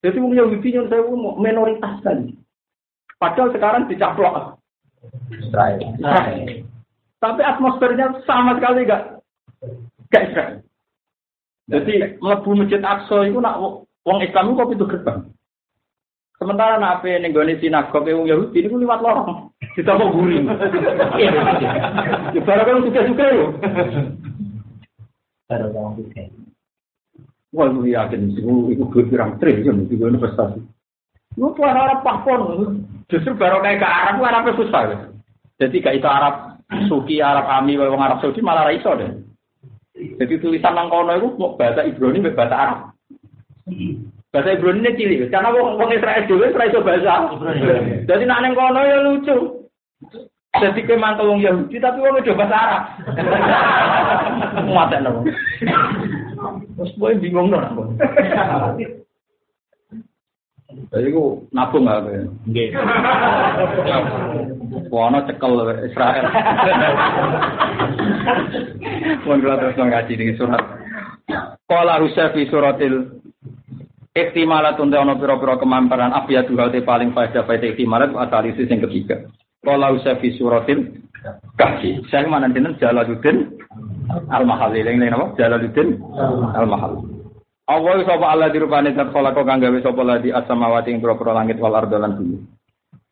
Jadi 0.00 0.16
wong 0.20 0.32
Yahudi 0.36 0.68
yang 0.76 0.86
saya 0.92 1.04
minoritas 1.40 1.94
tadi. 2.04 2.36
Padahal 3.16 3.52
sekarang 3.52 3.88
dicaplok 3.88 4.60
Israel. 5.32 5.80
Israel. 5.96 6.64
Tapi 7.20 7.40
atmosfernya 7.44 8.24
sama 8.24 8.56
sekali 8.56 8.88
gak 8.88 9.20
gak 10.08 10.24
Israel. 10.32 10.56
Jadi 11.70 11.92
mlebu 12.18 12.50
masjid 12.56 12.80
Aqsa 12.80 13.28
itu 13.28 13.38
nak 13.40 13.60
wong 14.04 14.18
Islam 14.24 14.52
itu 14.52 14.56
kok 14.56 14.72
itu 14.72 14.86
gerbang. 14.88 15.20
Sementara 16.40 16.80
nak 16.80 17.04
ape 17.04 17.20
ning 17.20 17.36
gone 17.36 17.52
sinagog 17.60 18.08
wong 18.08 18.24
Yahudi 18.24 18.64
niku 18.64 18.80
liwat 18.80 19.04
lorong. 19.04 19.52
Ditambah 19.76 20.08
guring. 20.08 20.48
Ya 22.32 22.40
barang 22.40 22.64
kan 22.64 22.84
suka-suka 22.88 23.24
yo. 23.28 23.46
Baru 25.52 25.68
orang 25.76 26.00
juga. 26.00 26.22
Wah, 27.50 27.66
lu 27.66 27.82
yakin 27.82 28.30
sih, 28.38 28.46
itu 28.46 28.84
gue 28.86 29.04
pirang 29.10 29.34
triliun 29.42 29.90
itu 29.90 29.98
gue 29.98 30.06
investasi. 30.06 30.62
Lu 31.34 31.50
tuh 31.50 31.66
Arab 31.66 32.06
pakpon, 32.06 32.78
justru 33.10 33.34
baru 33.34 33.58
kayak 33.58 33.82
ke 33.82 33.88
Arab, 33.90 34.14
lu 34.16 34.24
Arabnya 34.24 34.54
susah. 34.54 34.82
ya. 34.86 34.98
Jadi 35.58 35.82
gak 35.82 35.98
itu 35.98 36.06
Arab 36.06 36.62
Suki, 36.86 37.18
Arab 37.18 37.50
Ami, 37.50 37.74
wong 37.74 37.98
Arab 37.98 38.22
Saudi 38.22 38.38
malah 38.38 38.70
ra 38.70 38.72
iso 38.72 38.94
deh. 38.94 39.10
Jadi 39.92 40.38
tulisan 40.38 40.78
nang 40.78 40.88
kono 40.88 41.10
itu 41.18 41.28
mau 41.36 41.58
bahasa 41.58 41.82
Ibrani, 41.82 42.22
bahasa 42.22 42.54
Arab. 42.54 42.78
Bahasa 44.30 44.54
Ibrani 44.54 44.86
ini 44.86 44.94
cilik, 44.94 45.26
karena 45.34 45.50
wong 45.50 45.74
wong 45.74 45.90
Israel 45.90 46.22
dhewe 46.30 46.54
ora 46.54 46.70
iso 46.70 46.86
bahasa. 46.86 47.34
Jadi 48.06 48.22
nak 48.30 48.46
nang 48.46 48.54
kono 48.54 48.80
ya 48.86 49.02
lucu. 49.02 49.66
Jadi 50.54 50.86
ke 50.86 50.94
mantel 50.94 51.34
wong 51.34 51.42
Yahudi 51.42 51.82
tapi 51.82 51.98
wong 51.98 52.14
itu 52.22 52.38
bahasa 52.38 52.54
Arab. 52.54 52.82
Muaten 54.70 55.06
wong. 55.10 55.26
Terus 56.78 56.94
gue 56.94 57.10
bingung 57.18 57.50
dong 57.50 57.58
aku. 57.58 57.82
Jadi 60.94 61.10
aku 61.10 61.50
nabung 61.50 61.90
gak 61.90 62.06
apa 62.06 62.30
Nggih. 62.46 62.70
Wono 64.94 65.18
cekel 65.26 65.54
Israel. 65.90 66.24
Mun 69.26 69.42
kula 69.42 69.58
terus 69.58 69.74
ngaji 69.74 70.14
di 70.14 70.38
surat. 70.38 70.62
Qala 71.66 71.98
rusa 71.98 72.30
fi 72.30 72.46
suratil 72.46 73.19
Iktimalat 74.20 74.76
untuk 74.76 75.00
ono 75.00 75.16
piro-piro 75.16 75.56
kemamparan 75.56 76.12
abiyadu 76.12 76.52
halte 76.60 76.84
paling 76.84 77.16
faedah 77.16 77.48
faedah 77.48 77.72
iktimalat 77.72 78.12
asalisis 78.12 78.68
yang 78.68 78.84
ketiga. 78.84 79.24
Qala 79.64 79.92
rusa 79.96 80.20
fi 80.20 80.36
suratil 80.36 81.00
kahfi. 81.56 82.04
Saya 82.12 82.28
mana 82.28 82.52
dinten 82.52 82.76
Jalaluddin 82.76 83.56
Al-Mahali. 84.28 84.84
Yang 84.84 84.96
lain 85.00 85.16
apa? 85.16 85.26
Jalaluddin 85.36 85.88
Al-Mahali. 86.56 87.00
Allah 87.70 88.02
sapa 88.02 88.26
Allah 88.34 88.50
dirupane 88.50 88.90
zat 88.98 89.14
khalaqo 89.14 89.46
kang 89.46 89.62
gawe 89.62 89.78
sapa 89.78 90.02
ladi 90.02 90.34
as-samawati 90.34 90.90
ing 90.90 90.98
pira-pira 90.98 91.38
langit 91.38 91.62
wal 91.62 91.78
ardo 91.78 91.96
lan 92.02 92.18
bumi. 92.18 92.38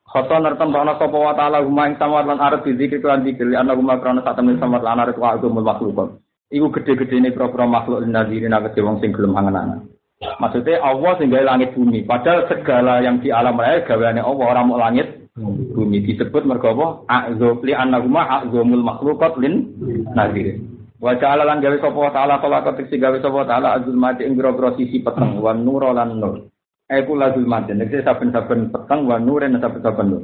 Khata 0.09 0.41
nertem 0.41 0.75
ana 0.75 0.99
sapa 0.99 1.15
wa 1.15 1.37
ta'ala 1.37 1.63
huma 1.63 1.87
ing 1.87 1.95
samawat 2.01 2.27
lan 2.27 2.41
arep 2.43 2.65
dizikir 2.65 2.99
lan 3.05 3.23
dikir 3.23 3.55
ana 3.55 3.77
huma 3.77 4.01
krana 4.03 4.25
sak 4.25 4.35
temen 4.41 4.59
samawat 4.59 4.83
lan 4.83 4.99
arep 5.05 5.17
wa 5.21 5.37
agumul 5.37 5.63
makhluk. 5.63 6.19
Iku 6.49 6.75
gede-gedene 6.75 7.31
pira-pira 7.31 7.69
makhluk 7.69 8.03
nadirin 8.09 8.57
akeh 8.57 8.83
wong 8.83 8.99
sing 8.99 9.15
gelem 9.15 9.37
angen-angen. 9.37 9.98
Maksudnya 10.19 10.83
Allah 10.83 11.15
sing 11.15 11.31
gawe 11.31 11.47
langit 11.47 11.79
bumi. 11.79 12.03
Padahal 12.03 12.51
segala 12.51 12.99
yang 12.99 13.23
di 13.23 13.31
alam 13.31 13.55
raya 13.55 13.87
gaweane 13.87 14.19
Allah 14.19 14.47
ora 14.51 14.63
mau 14.67 14.75
langit 14.75 15.31
bumi 15.39 16.03
disebut 16.03 16.43
mergo 16.43 16.75
apa? 16.75 16.87
A'zum 17.07 17.63
li 17.63 17.71
annahuma 17.71 18.27
a'zumul 18.27 18.83
makhluqat 18.83 19.39
lin 19.39 19.71
nadirin. 20.19 20.79
Wa 20.99 21.15
ta'ala 21.15 21.47
lan 21.47 21.63
gawe 21.63 21.79
sapa 21.79 22.11
ta'ala 22.11 22.43
kala 22.43 22.59
ketik 22.67 22.99
gawe 22.99 23.15
sapa 23.23 23.47
ta'ala 23.47 23.79
azul 23.79 23.95
mati 23.95 24.27
ing 24.27 24.35
grogro 24.35 24.75
sisi 24.75 24.99
peteng 24.99 25.39
wa 25.39 25.55
nur 25.55 25.87
lan 25.95 26.19
nur. 26.19 26.51
Iku 26.91 27.15
lazul 27.15 27.47
mati 27.47 27.71
nek 27.71 27.95
saben-saben 28.03 28.75
peteng 28.75 29.07
wa 29.07 29.23
nur 29.23 29.47
lan 29.47 29.63
saben-saben 29.63 30.07
nur. 30.11 30.23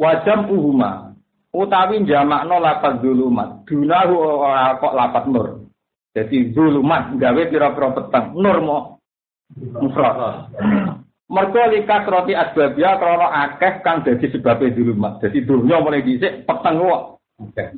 Wa 0.00 0.24
jam'uhuma 0.24 1.12
utawi 1.52 2.08
jamakno 2.08 2.56
lapat 2.56 3.04
zulumat. 3.04 3.68
Dunahu 3.68 4.14
ora 4.40 4.80
kok 4.80 4.96
lapat 4.96 5.24
nur. 5.28 5.65
Jadi 6.16 6.56
zulumat 6.56 7.12
gawe 7.20 7.42
pira-pira 7.52 7.92
peteng. 7.92 8.32
Nur 8.40 8.58
mo. 8.64 8.78
Mufrad. 9.52 10.48
Mergo 11.28 11.62
likas 11.68 12.08
roti 12.08 12.32
asbabia 12.32 12.96
krana 12.96 13.28
akeh 13.44 13.84
kang 13.84 14.00
dadi 14.00 14.24
sebabe 14.32 14.72
zulumat. 14.72 15.20
Jadi 15.20 15.44
dunya 15.44 15.76
mulai 15.76 16.00
dhisik 16.00 16.48
peteng 16.48 16.80
kok. 16.80 17.20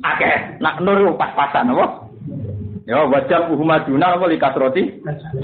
Akeh. 0.07 0.55
Nak 0.63 0.79
nur 0.79 1.19
pas-pasan 1.19 1.75
apa? 1.75 2.07
Ya 2.87 3.03
wajah 3.03 3.51
uhumaduna 3.51 4.15
apa 4.15 4.25
likas 4.31 4.55
roti 4.55 4.87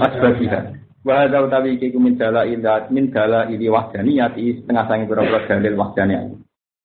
asbabiha 0.02 0.60
wa 1.06 1.22
hadza 1.22 1.38
utawi 1.46 1.78
iki 1.78 1.94
min 1.94 2.18
dala 2.18 2.42
ila 2.42 2.90
min 2.90 3.14
dala 3.14 3.46
ili 3.46 3.70
wahdaniyati 3.70 4.66
setengah 4.66 4.82
sangi 4.90 5.06
pira-pira 5.06 5.46
dalil 5.46 5.78
wahdaniyah. 5.78 6.32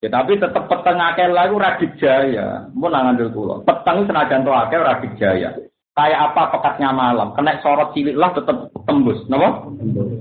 Ya 0.04 0.10
tapi 0.12 0.38
tetep 0.38 0.68
peteng 0.68 1.00
akeh 1.00 1.32
lagu 1.32 1.56
ora 1.56 1.80
dijaya. 1.80 2.68
Mun 2.76 2.92
ngandel 2.92 3.32
kula. 3.32 3.64
Peteng 3.64 4.06
senajan 4.06 4.44
to 4.44 4.52
akeh 4.52 4.78
ora 4.78 5.00
dijaya 5.00 5.71
kayak 5.92 6.20
apa 6.32 6.56
pekatnya 6.56 6.90
malam? 6.96 7.36
Kena 7.36 7.60
sorot 7.60 7.92
cilik 7.92 8.16
lah 8.16 8.32
tetep 8.32 8.72
tembus 8.88 9.20
napa? 9.28 9.68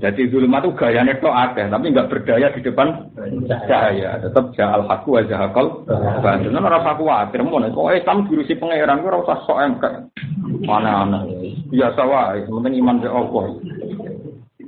Jadi 0.03 0.27
zulumat 0.27 0.67
itu 0.67 0.75
gayanya 0.75 1.15
tok 1.23 1.31
akeh 1.31 1.71
tapi 1.71 1.85
enggak 1.91 2.09
berdaya 2.11 2.51
di 2.51 2.59
depan 2.59 3.07
cahaya. 3.47 4.19
Tetap 4.19 4.51
jahal 4.57 4.83
haku 4.83 5.15
wa 5.15 5.21
jahakal 5.23 5.87
bantuan 6.19 6.59
ora 6.59 6.83
usah 6.83 6.95
kuwatir 6.99 7.41
mun. 7.47 7.71
Kok 7.71 7.95
Islam 7.95 8.27
diurusi 8.27 8.59
pangeran 8.59 8.99
ku 8.99 9.07
ora 9.07 9.23
usah 9.23 9.37
sok 9.47 9.61
engkek 9.63 9.93
mana-mana 10.67 11.23
biasa 11.71 12.01
wae 12.03 12.43
penting 12.43 12.73
iman 12.83 12.99
be 12.99 13.07
Allah. 13.07 13.45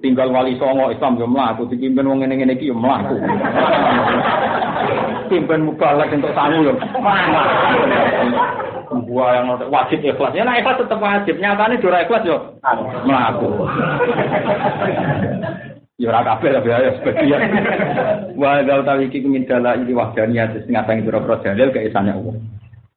Tinggal 0.04 0.36
wali 0.36 0.56
songo 0.60 0.92
Islam 0.92 1.20
yo 1.20 1.28
mlaku. 1.28 1.68
Dipimpin 1.68 2.08
wong 2.08 2.24
ngene-ngene 2.24 2.56
iki 2.56 2.72
yo 2.72 2.76
mlaku. 2.76 3.20
Mubalak 5.34 6.14
untuk 6.14 6.32
sangu 6.38 6.62
yo 6.62 6.74
Gua 8.90 9.40
yang 9.40 9.56
wajib 9.70 10.00
ikhlas. 10.04 10.36
Ya 10.36 10.44
nah 10.44 10.60
ikhlas 10.60 10.80
tetap 10.82 11.00
wajib. 11.00 11.40
Nyatanya 11.40 11.80
dora 11.80 12.04
ikhlas 12.04 12.24
yo 12.28 12.38
mlaku. 13.08 13.48
Ya 16.02 16.10
ora 16.10 16.22
kabeh 16.26 16.50
tapi 16.58 16.70
ya 16.74 16.92
sebagian. 17.00 17.42
Wa 18.36 18.66
dal 18.66 18.82
tawi 18.84 19.08
iki 19.08 19.24
min 19.24 19.46
dala 19.46 19.78
iki 19.78 19.94
wahdaniyah 19.94 20.52
sing 20.66 20.74
ngatangi 20.74 21.06
dalil 21.08 21.70
keesane 21.70 22.12
Allah. 22.12 22.36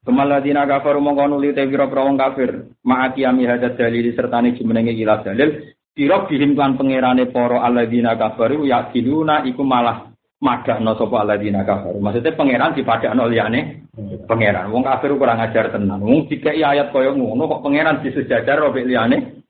Kemaladina 0.07 0.63
kafaru 0.63 1.03
mongko 1.03 1.35
nuli 1.35 1.51
te 1.51 1.67
pira-pira 1.67 2.07
wong 2.07 2.15
kafir. 2.15 2.71
Ma'ati 2.87 3.27
ami 3.27 3.43
hadat 3.43 3.75
dalil 3.75 4.07
sertane 4.15 4.55
jumenenge 4.55 4.95
ilah 4.95 5.19
dalil. 5.19 5.75
Sira 5.91 6.23
bihim 6.29 6.55
lan 6.55 6.79
pangerane 6.79 7.27
para 7.27 7.59
alladzina 7.61 8.15
kafaru 8.15 8.63
yakiluna 8.63 9.43
iku 9.43 9.67
malah 9.67 10.16
madakno 10.41 10.93
sapa 10.97 11.25
alladzina 11.25 11.65
kafaru. 11.65 11.97
Maksudnya 11.97 12.37
pangeran 12.37 12.75
dipadakno 12.77 13.25
liyane 13.25 13.89
pangeran. 14.29 14.69
Wong 14.69 14.85
kafir 14.85 15.13
kurang 15.17 15.41
ajar 15.41 15.73
tenan. 15.73 16.01
Wong 16.01 16.29
dikai 16.29 16.61
ayat 16.61 16.93
kaya 16.93 17.13
ngono 17.13 17.49
kok 17.49 17.63
pangeran 17.65 18.01
disejajar 18.05 18.61
robek 18.61 18.85
liyane 18.85 19.45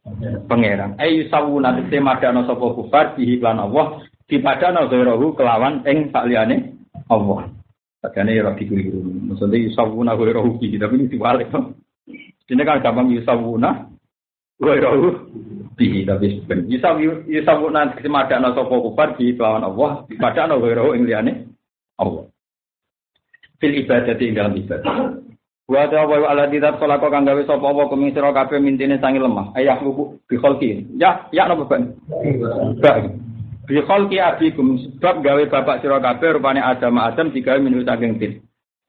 pangeran. 0.48 0.96
Ayu 1.00 1.28
sawuna 1.28 1.76
tekse 1.76 2.00
madana 2.00 2.48
sapa 2.48 2.66
kufar 2.72 3.20
bihi 3.20 3.44
lan 3.44 3.60
Allah 3.60 4.00
dipadana 4.28 4.88
ghairahu 4.88 5.36
kelawan 5.36 5.84
ing 5.84 6.12
sakliyane 6.12 6.76
Allah. 7.12 7.52
Padane 8.00 8.32
ya 8.38 8.48
rabi 8.48 8.64
keliru. 8.64 9.04
Maksudnya 9.04 9.58
yusawuna 9.68 10.16
ghairahu 10.16 10.56
bihi 10.62 10.80
tapi 10.80 11.04
ini 11.04 11.12
diwalik. 11.12 11.52
Ini 12.48 12.64
kan 12.64 12.80
gampang 12.80 13.12
yusawuna 13.12 13.92
Wairahu 14.58 15.08
bihi 15.78 16.02
tapi 16.10 16.42
ben 16.50 16.66
yusaw 16.66 16.98
yusawuna 17.30 17.94
kesemadana 17.94 18.58
sapa 18.58 18.74
kufar 18.74 19.14
di 19.14 19.38
lawan 19.38 19.62
Allah 19.62 20.10
padana 20.18 20.58
wairahu 20.58 20.98
ing 20.98 21.06
liyane 21.06 21.46
Allah. 22.02 22.26
Fil 23.62 23.74
ibadati 23.86 24.24
ing 24.26 24.34
dalam 24.34 24.58
ibadah. 24.58 25.22
Wa 25.70 25.86
ta 25.92 26.10
wa 26.10 26.26
ala 26.26 26.50
didat 26.50 26.82
kala 26.82 26.98
kok 26.98 27.14
kang 27.14 27.30
gawe 27.30 27.42
sapa 27.46 27.66
apa 27.70 27.92
kuming 27.92 28.16
sira 28.18 28.34
kabeh 28.34 28.58
mintine 28.58 28.98
sangi 28.98 29.22
lemah. 29.22 29.54
Ayah 29.54 29.78
lubu 29.84 30.18
bi 30.26 30.42
khalqi. 30.42 30.90
Ya, 30.98 31.30
ya 31.30 31.46
napa 31.46 31.70
ben? 31.70 31.94
Ba. 32.82 33.04
Bi 33.70 33.78
khalqi 33.86 34.18
abikum 34.18 34.80
sebab 34.98 35.22
gawe 35.22 35.44
bapak 35.54 35.86
sira 35.86 36.02
kabeh 36.02 36.40
rupane 36.40 36.66
Adam 36.66 36.98
Adam 36.98 37.30
digawe 37.30 37.62
minus 37.62 37.86
saking 37.86 38.18
tin. 38.18 38.32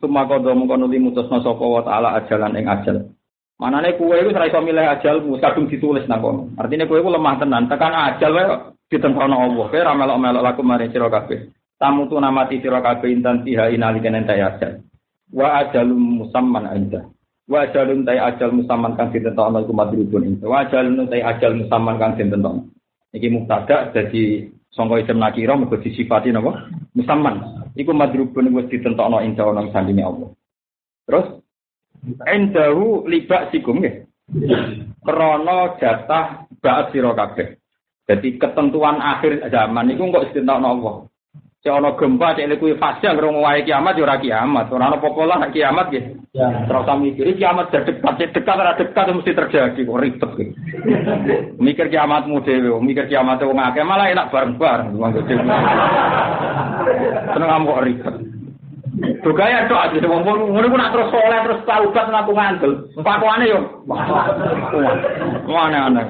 Suma 0.01 0.25
kodo 0.25 0.55
mengkono 0.57 0.89
limutusna 0.89 1.45
sapa 1.45 1.65
wa 1.67 1.85
taala 1.85 2.17
ajalan 2.23 2.57
ing 2.57 2.71
ajal. 2.71 2.97
Manane 3.59 3.99
kuwe 3.99 4.23
iku 4.23 4.31
ora 4.31 4.47
iso 4.47 4.63
milih 4.63 4.87
ajalmu, 4.87 5.43
kadung 5.43 5.67
ditulis 5.67 6.07
nang 6.07 6.23
kono. 6.23 6.55
Artine 6.55 6.87
kuwe 6.87 7.03
iku 7.03 7.11
lemah 7.11 7.43
tenan, 7.43 7.67
tekan 7.67 7.91
ajal 7.91 8.31
wae 8.39 8.47
ditentono 8.87 9.35
Allah. 9.35 9.67
Kowe 9.67 9.83
ora 9.83 9.99
melok-melok 9.99 10.45
laku 10.47 10.63
mari 10.63 10.87
sira 10.95 11.11
kabeh. 11.11 11.51
Tamu 11.75 12.07
tu 12.07 12.19
namati 12.23 12.63
sira 12.63 12.79
kabeh 12.79 13.11
intan 13.11 13.43
tiha 13.43 13.75
inalikan 13.75 14.15
entai 14.15 14.47
ajal. 14.47 14.79
Wa 15.35 15.67
ajalum 15.67 16.23
musamman 16.23 16.71
anda 16.71 17.03
wa 17.49 17.65
ajalun 17.65 18.05
tai 18.05 18.21
ajal 18.21 18.53
musamman 18.53 18.93
kang 18.95 19.09
ditentokno 19.09 19.65
iku 19.65 19.73
madrubun 19.73 20.23
ing 20.29 20.35
wa 20.45 20.69
ajalun 20.69 21.09
tai 21.09 21.25
ajal 21.25 21.57
musamman 21.57 21.97
kang 21.97 22.13
ditentokno. 22.21 22.69
Iki 23.17 23.29
mubtada 23.33 23.89
dadi 23.89 24.53
sangka 24.77 25.01
isim 25.01 25.17
nakira 25.17 25.57
mergo 25.57 25.81
disifati 25.81 26.29
napa? 26.29 26.69
Musamman. 26.93 27.65
Iku 27.73 27.97
madrubun 27.97 28.53
wis 28.53 28.69
ditentokno 28.69 29.25
ing 29.25 29.33
ana 29.41 29.65
sandine 29.73 30.05
Allah. 30.05 30.29
Terus 31.09 31.38
endahu 32.27 33.09
libak 33.09 33.51
sikum 33.51 33.81
nggih 33.81 34.05
krana 35.03 35.79
jatah 35.81 36.47
ba'at 36.61 36.93
sira 36.93 37.17
kabeh 37.17 37.57
jadi 38.09 38.29
ketentuan 38.41 39.01
akhir 39.01 39.45
zaman 39.53 39.93
itu 39.93 40.05
kok 40.09 40.33
ditentokno 40.33 40.69
Allah 40.69 40.97
Cek 41.59 41.75
ana 41.75 41.91
gempa 41.99 42.39
cek 42.39 42.55
kuwi 42.63 42.79
fase 42.79 43.11
ngrung 43.11 43.43
wae 43.43 43.67
kiamat 43.67 43.99
ora 43.99 44.15
kiamat. 44.23 44.71
Ora 44.71 44.95
ana 44.95 45.03
apa 45.03 45.23
lah 45.27 45.51
kiamat 45.51 45.91
nggih. 45.91 46.05
Ya. 46.31 46.55
Terus 46.71 46.87
mikir 47.03 47.35
kiamat 47.35 47.75
dekat 47.75 48.15
cek 48.15 48.31
dekat 48.31 48.63
ora 48.63 48.79
dekat 48.79 49.11
mesti 49.11 49.35
terjadi 49.35 49.81
kok 49.83 49.99
ribet 49.99 50.31
iki. 50.39 50.47
mikir 51.67 51.91
kiamatmu 51.91 52.47
dhewe, 52.47 52.79
mikir 52.79 53.11
kiamat 53.11 53.43
wong 53.43 53.59
akeh 53.59 53.83
malah 53.83 54.07
enak 54.07 54.31
bareng-bareng. 54.31 54.95
Seneng 57.35 57.67
kok 57.67 57.83
ribet. 57.83 58.38
Dogaya 58.99 59.71
tok 59.71 59.79
aja 59.79 60.09
wong 60.11 60.27
ngono 60.27 60.67
ku 60.67 60.77
nak 60.79 60.91
terus 60.91 61.11
soleh 61.15 61.39
terus 61.47 61.63
taubat 61.63 62.11
aku 62.11 62.33
ngandel. 62.35 62.73
Pakwane 62.99 63.47
yo. 63.47 63.61
Wah 65.47 65.71
aneh-aneh. 65.71 66.05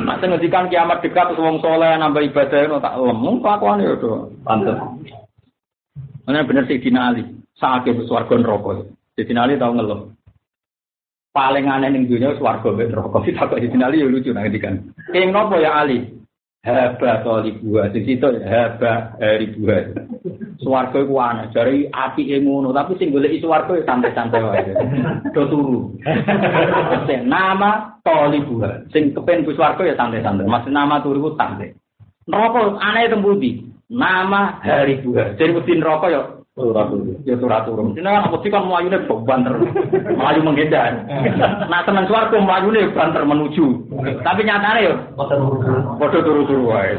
Nek 0.00 0.24
ngendikan 0.24 0.72
kiamat 0.72 1.04
dekat 1.04 1.32
terus 1.32 1.44
wong 1.44 1.60
soleh 1.60 1.92
nambah 2.00 2.24
ibadah 2.24 2.72
ngono 2.72 2.80
tak 2.80 2.96
lemu 2.96 3.30
pakwane 3.44 3.82
yo 3.84 3.94
do. 4.00 4.10
Pantes. 4.48 4.80
Mana 6.24 6.48
bener 6.48 6.64
sih 6.64 6.80
Dina 6.80 7.12
Ali. 7.12 7.22
Sakit 7.60 8.08
swarga 8.08 8.34
neraka. 8.40 8.88
Dina 9.16 9.44
Ali 9.44 9.60
tau 9.60 9.76
ngeluh. 9.76 10.08
Paling 11.36 11.68
aneh 11.68 11.92
ning 11.92 12.08
dunia 12.08 12.32
swarga 12.40 12.72
mbek 12.72 12.96
neraka. 12.96 13.28
Dina 13.60 13.92
Ali 13.92 14.00
yo 14.00 14.08
lucu 14.08 14.32
nang 14.32 14.48
ngendikan. 14.48 14.80
Ing 15.12 15.36
nopo 15.36 15.60
ya 15.60 15.84
Ali? 15.84 16.16
Haba 16.66 17.22
tolibuha 17.22 17.94
di 17.94 18.02
situ 18.02 18.26
haba 18.42 19.14
ribuha 19.38 19.94
swarga 20.58 20.98
iku 20.98 21.14
ana 21.22 21.46
jare 21.54 21.86
apike 21.94 22.42
ngono. 22.42 22.74
Tapi 22.74 22.98
sing 22.98 23.14
golek 23.14 23.38
ya 23.38 23.62
santai-santai 23.86 24.42
wae. 24.42 24.74
Do 25.30 25.46
turu. 25.46 25.94
Sing 27.06 27.30
nama 27.30 28.02
tolibuha 28.02 28.90
sing 28.90 29.14
kepen 29.14 29.46
ku 29.46 29.54
swarga 29.54 29.86
ya 29.86 29.94
santai-santai. 29.94 30.50
Maksud 30.50 30.74
nama 30.74 30.98
turu 30.98 31.30
ku 31.30 31.38
santai. 31.38 31.70
Neraka 32.26 32.82
aneh 32.82 33.06
tembuti 33.06 33.66
nama 33.86 34.58
hari 34.66 34.98
buah 34.98 35.38
jadi 35.38 35.54
mesti 35.54 35.78
neraka 35.78 36.06
ya 36.10 36.22
Turun 36.56 36.72
turun. 36.72 37.20
Ya 37.28 37.36
turun 37.36 37.60
turun. 37.68 37.86
Ini 38.00 38.08
kan 38.08 38.32
mesti 38.32 38.48
kan 38.48 38.64
melayunya 38.64 39.04
banter, 39.04 39.60
melayu 39.92 40.40
menghindar. 40.40 41.04
Nah 41.68 41.84
teman 41.84 42.08
suaraku 42.08 42.40
melayunya 42.40 42.88
banter 42.96 43.28
menuju. 43.28 43.84
Tapi 44.24 44.40
nyatanya 44.40 44.88
ya. 44.88 44.92
Bodoh 46.00 46.24
turu 46.24 46.48
turu 46.48 46.72
wae. 46.72 46.96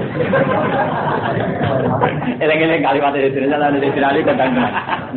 Eleng 2.38 2.70
eleng 2.70 2.86
kalimat 2.86 3.18
dari 3.18 3.34
sini 3.34 3.50
sana 3.50 3.74
dari 3.74 3.90
sini 3.90 4.22
kadang 4.30 4.54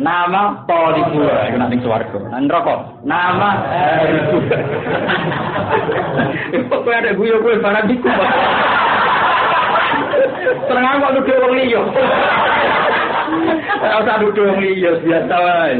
Nama 0.01 0.65
polibu 0.65 1.21
itu 1.21 1.57
nanti 1.61 1.77
suaraku. 1.85 2.25
Nanti 2.33 2.49
rokok. 2.49 3.05
Nama 3.05 3.49
itu. 4.09 4.37
Pokoknya 6.65 6.97
ada 6.97 7.11
guyo 7.13 7.37
guyo 7.45 7.61
barang 7.61 7.85
diku. 7.93 8.09
Tenang 10.65 10.97
kok 10.97 11.13
nuduh 11.13 11.35
wong 11.45 11.53
liya. 11.61 11.81
Ora 13.81 14.03
usah 14.03 14.15
nuduh 14.21 14.43
wong 14.51 14.59
liya 14.61 14.91
biasa 15.01 15.35
wae. 15.35 15.75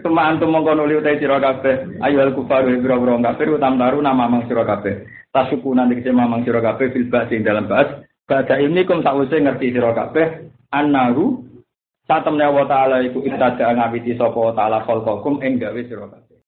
Teman-teman 0.00 0.50
mongko 0.52 0.72
nuli 0.78 0.96
utai 0.96 1.18
sira 1.18 1.42
kabeh. 1.42 2.00
Ayo 2.00 2.22
al 2.22 2.32
kufaru 2.32 2.78
biro-biro 2.78 3.18
kafir 3.20 3.52
utam 3.52 3.76
taru 3.76 3.98
nama 4.00 4.30
mang 4.30 4.46
sira 4.46 4.62
kabeh. 4.62 5.04
Tasuku 5.34 5.74
nanti 5.74 6.00
kese 6.00 6.14
mamang 6.14 6.46
sira 6.46 6.62
kabeh 6.62 6.94
fil 6.94 7.10
ba'si 7.10 7.42
dalam 7.42 7.68
ba'as. 7.68 8.06
Ba'da 8.26 8.58
ini 8.62 8.86
kum 8.86 9.02
sakwise 9.02 9.38
ngerti 9.42 9.74
sira 9.74 9.92
kabeh 9.92 10.50
annahu 10.72 11.42
satemne 12.06 12.46
wa 12.48 12.64
ta'ala 12.64 13.02
iku 13.06 13.22
ibtada 13.26 13.74
ngawiti 13.74 14.14
sapa 14.14 14.54
ta'ala 14.54 14.86
khalqakum 14.86 15.42
ing 15.42 15.58
gawe 15.58 15.80
sira 15.86 16.06
kabeh. 16.10 16.25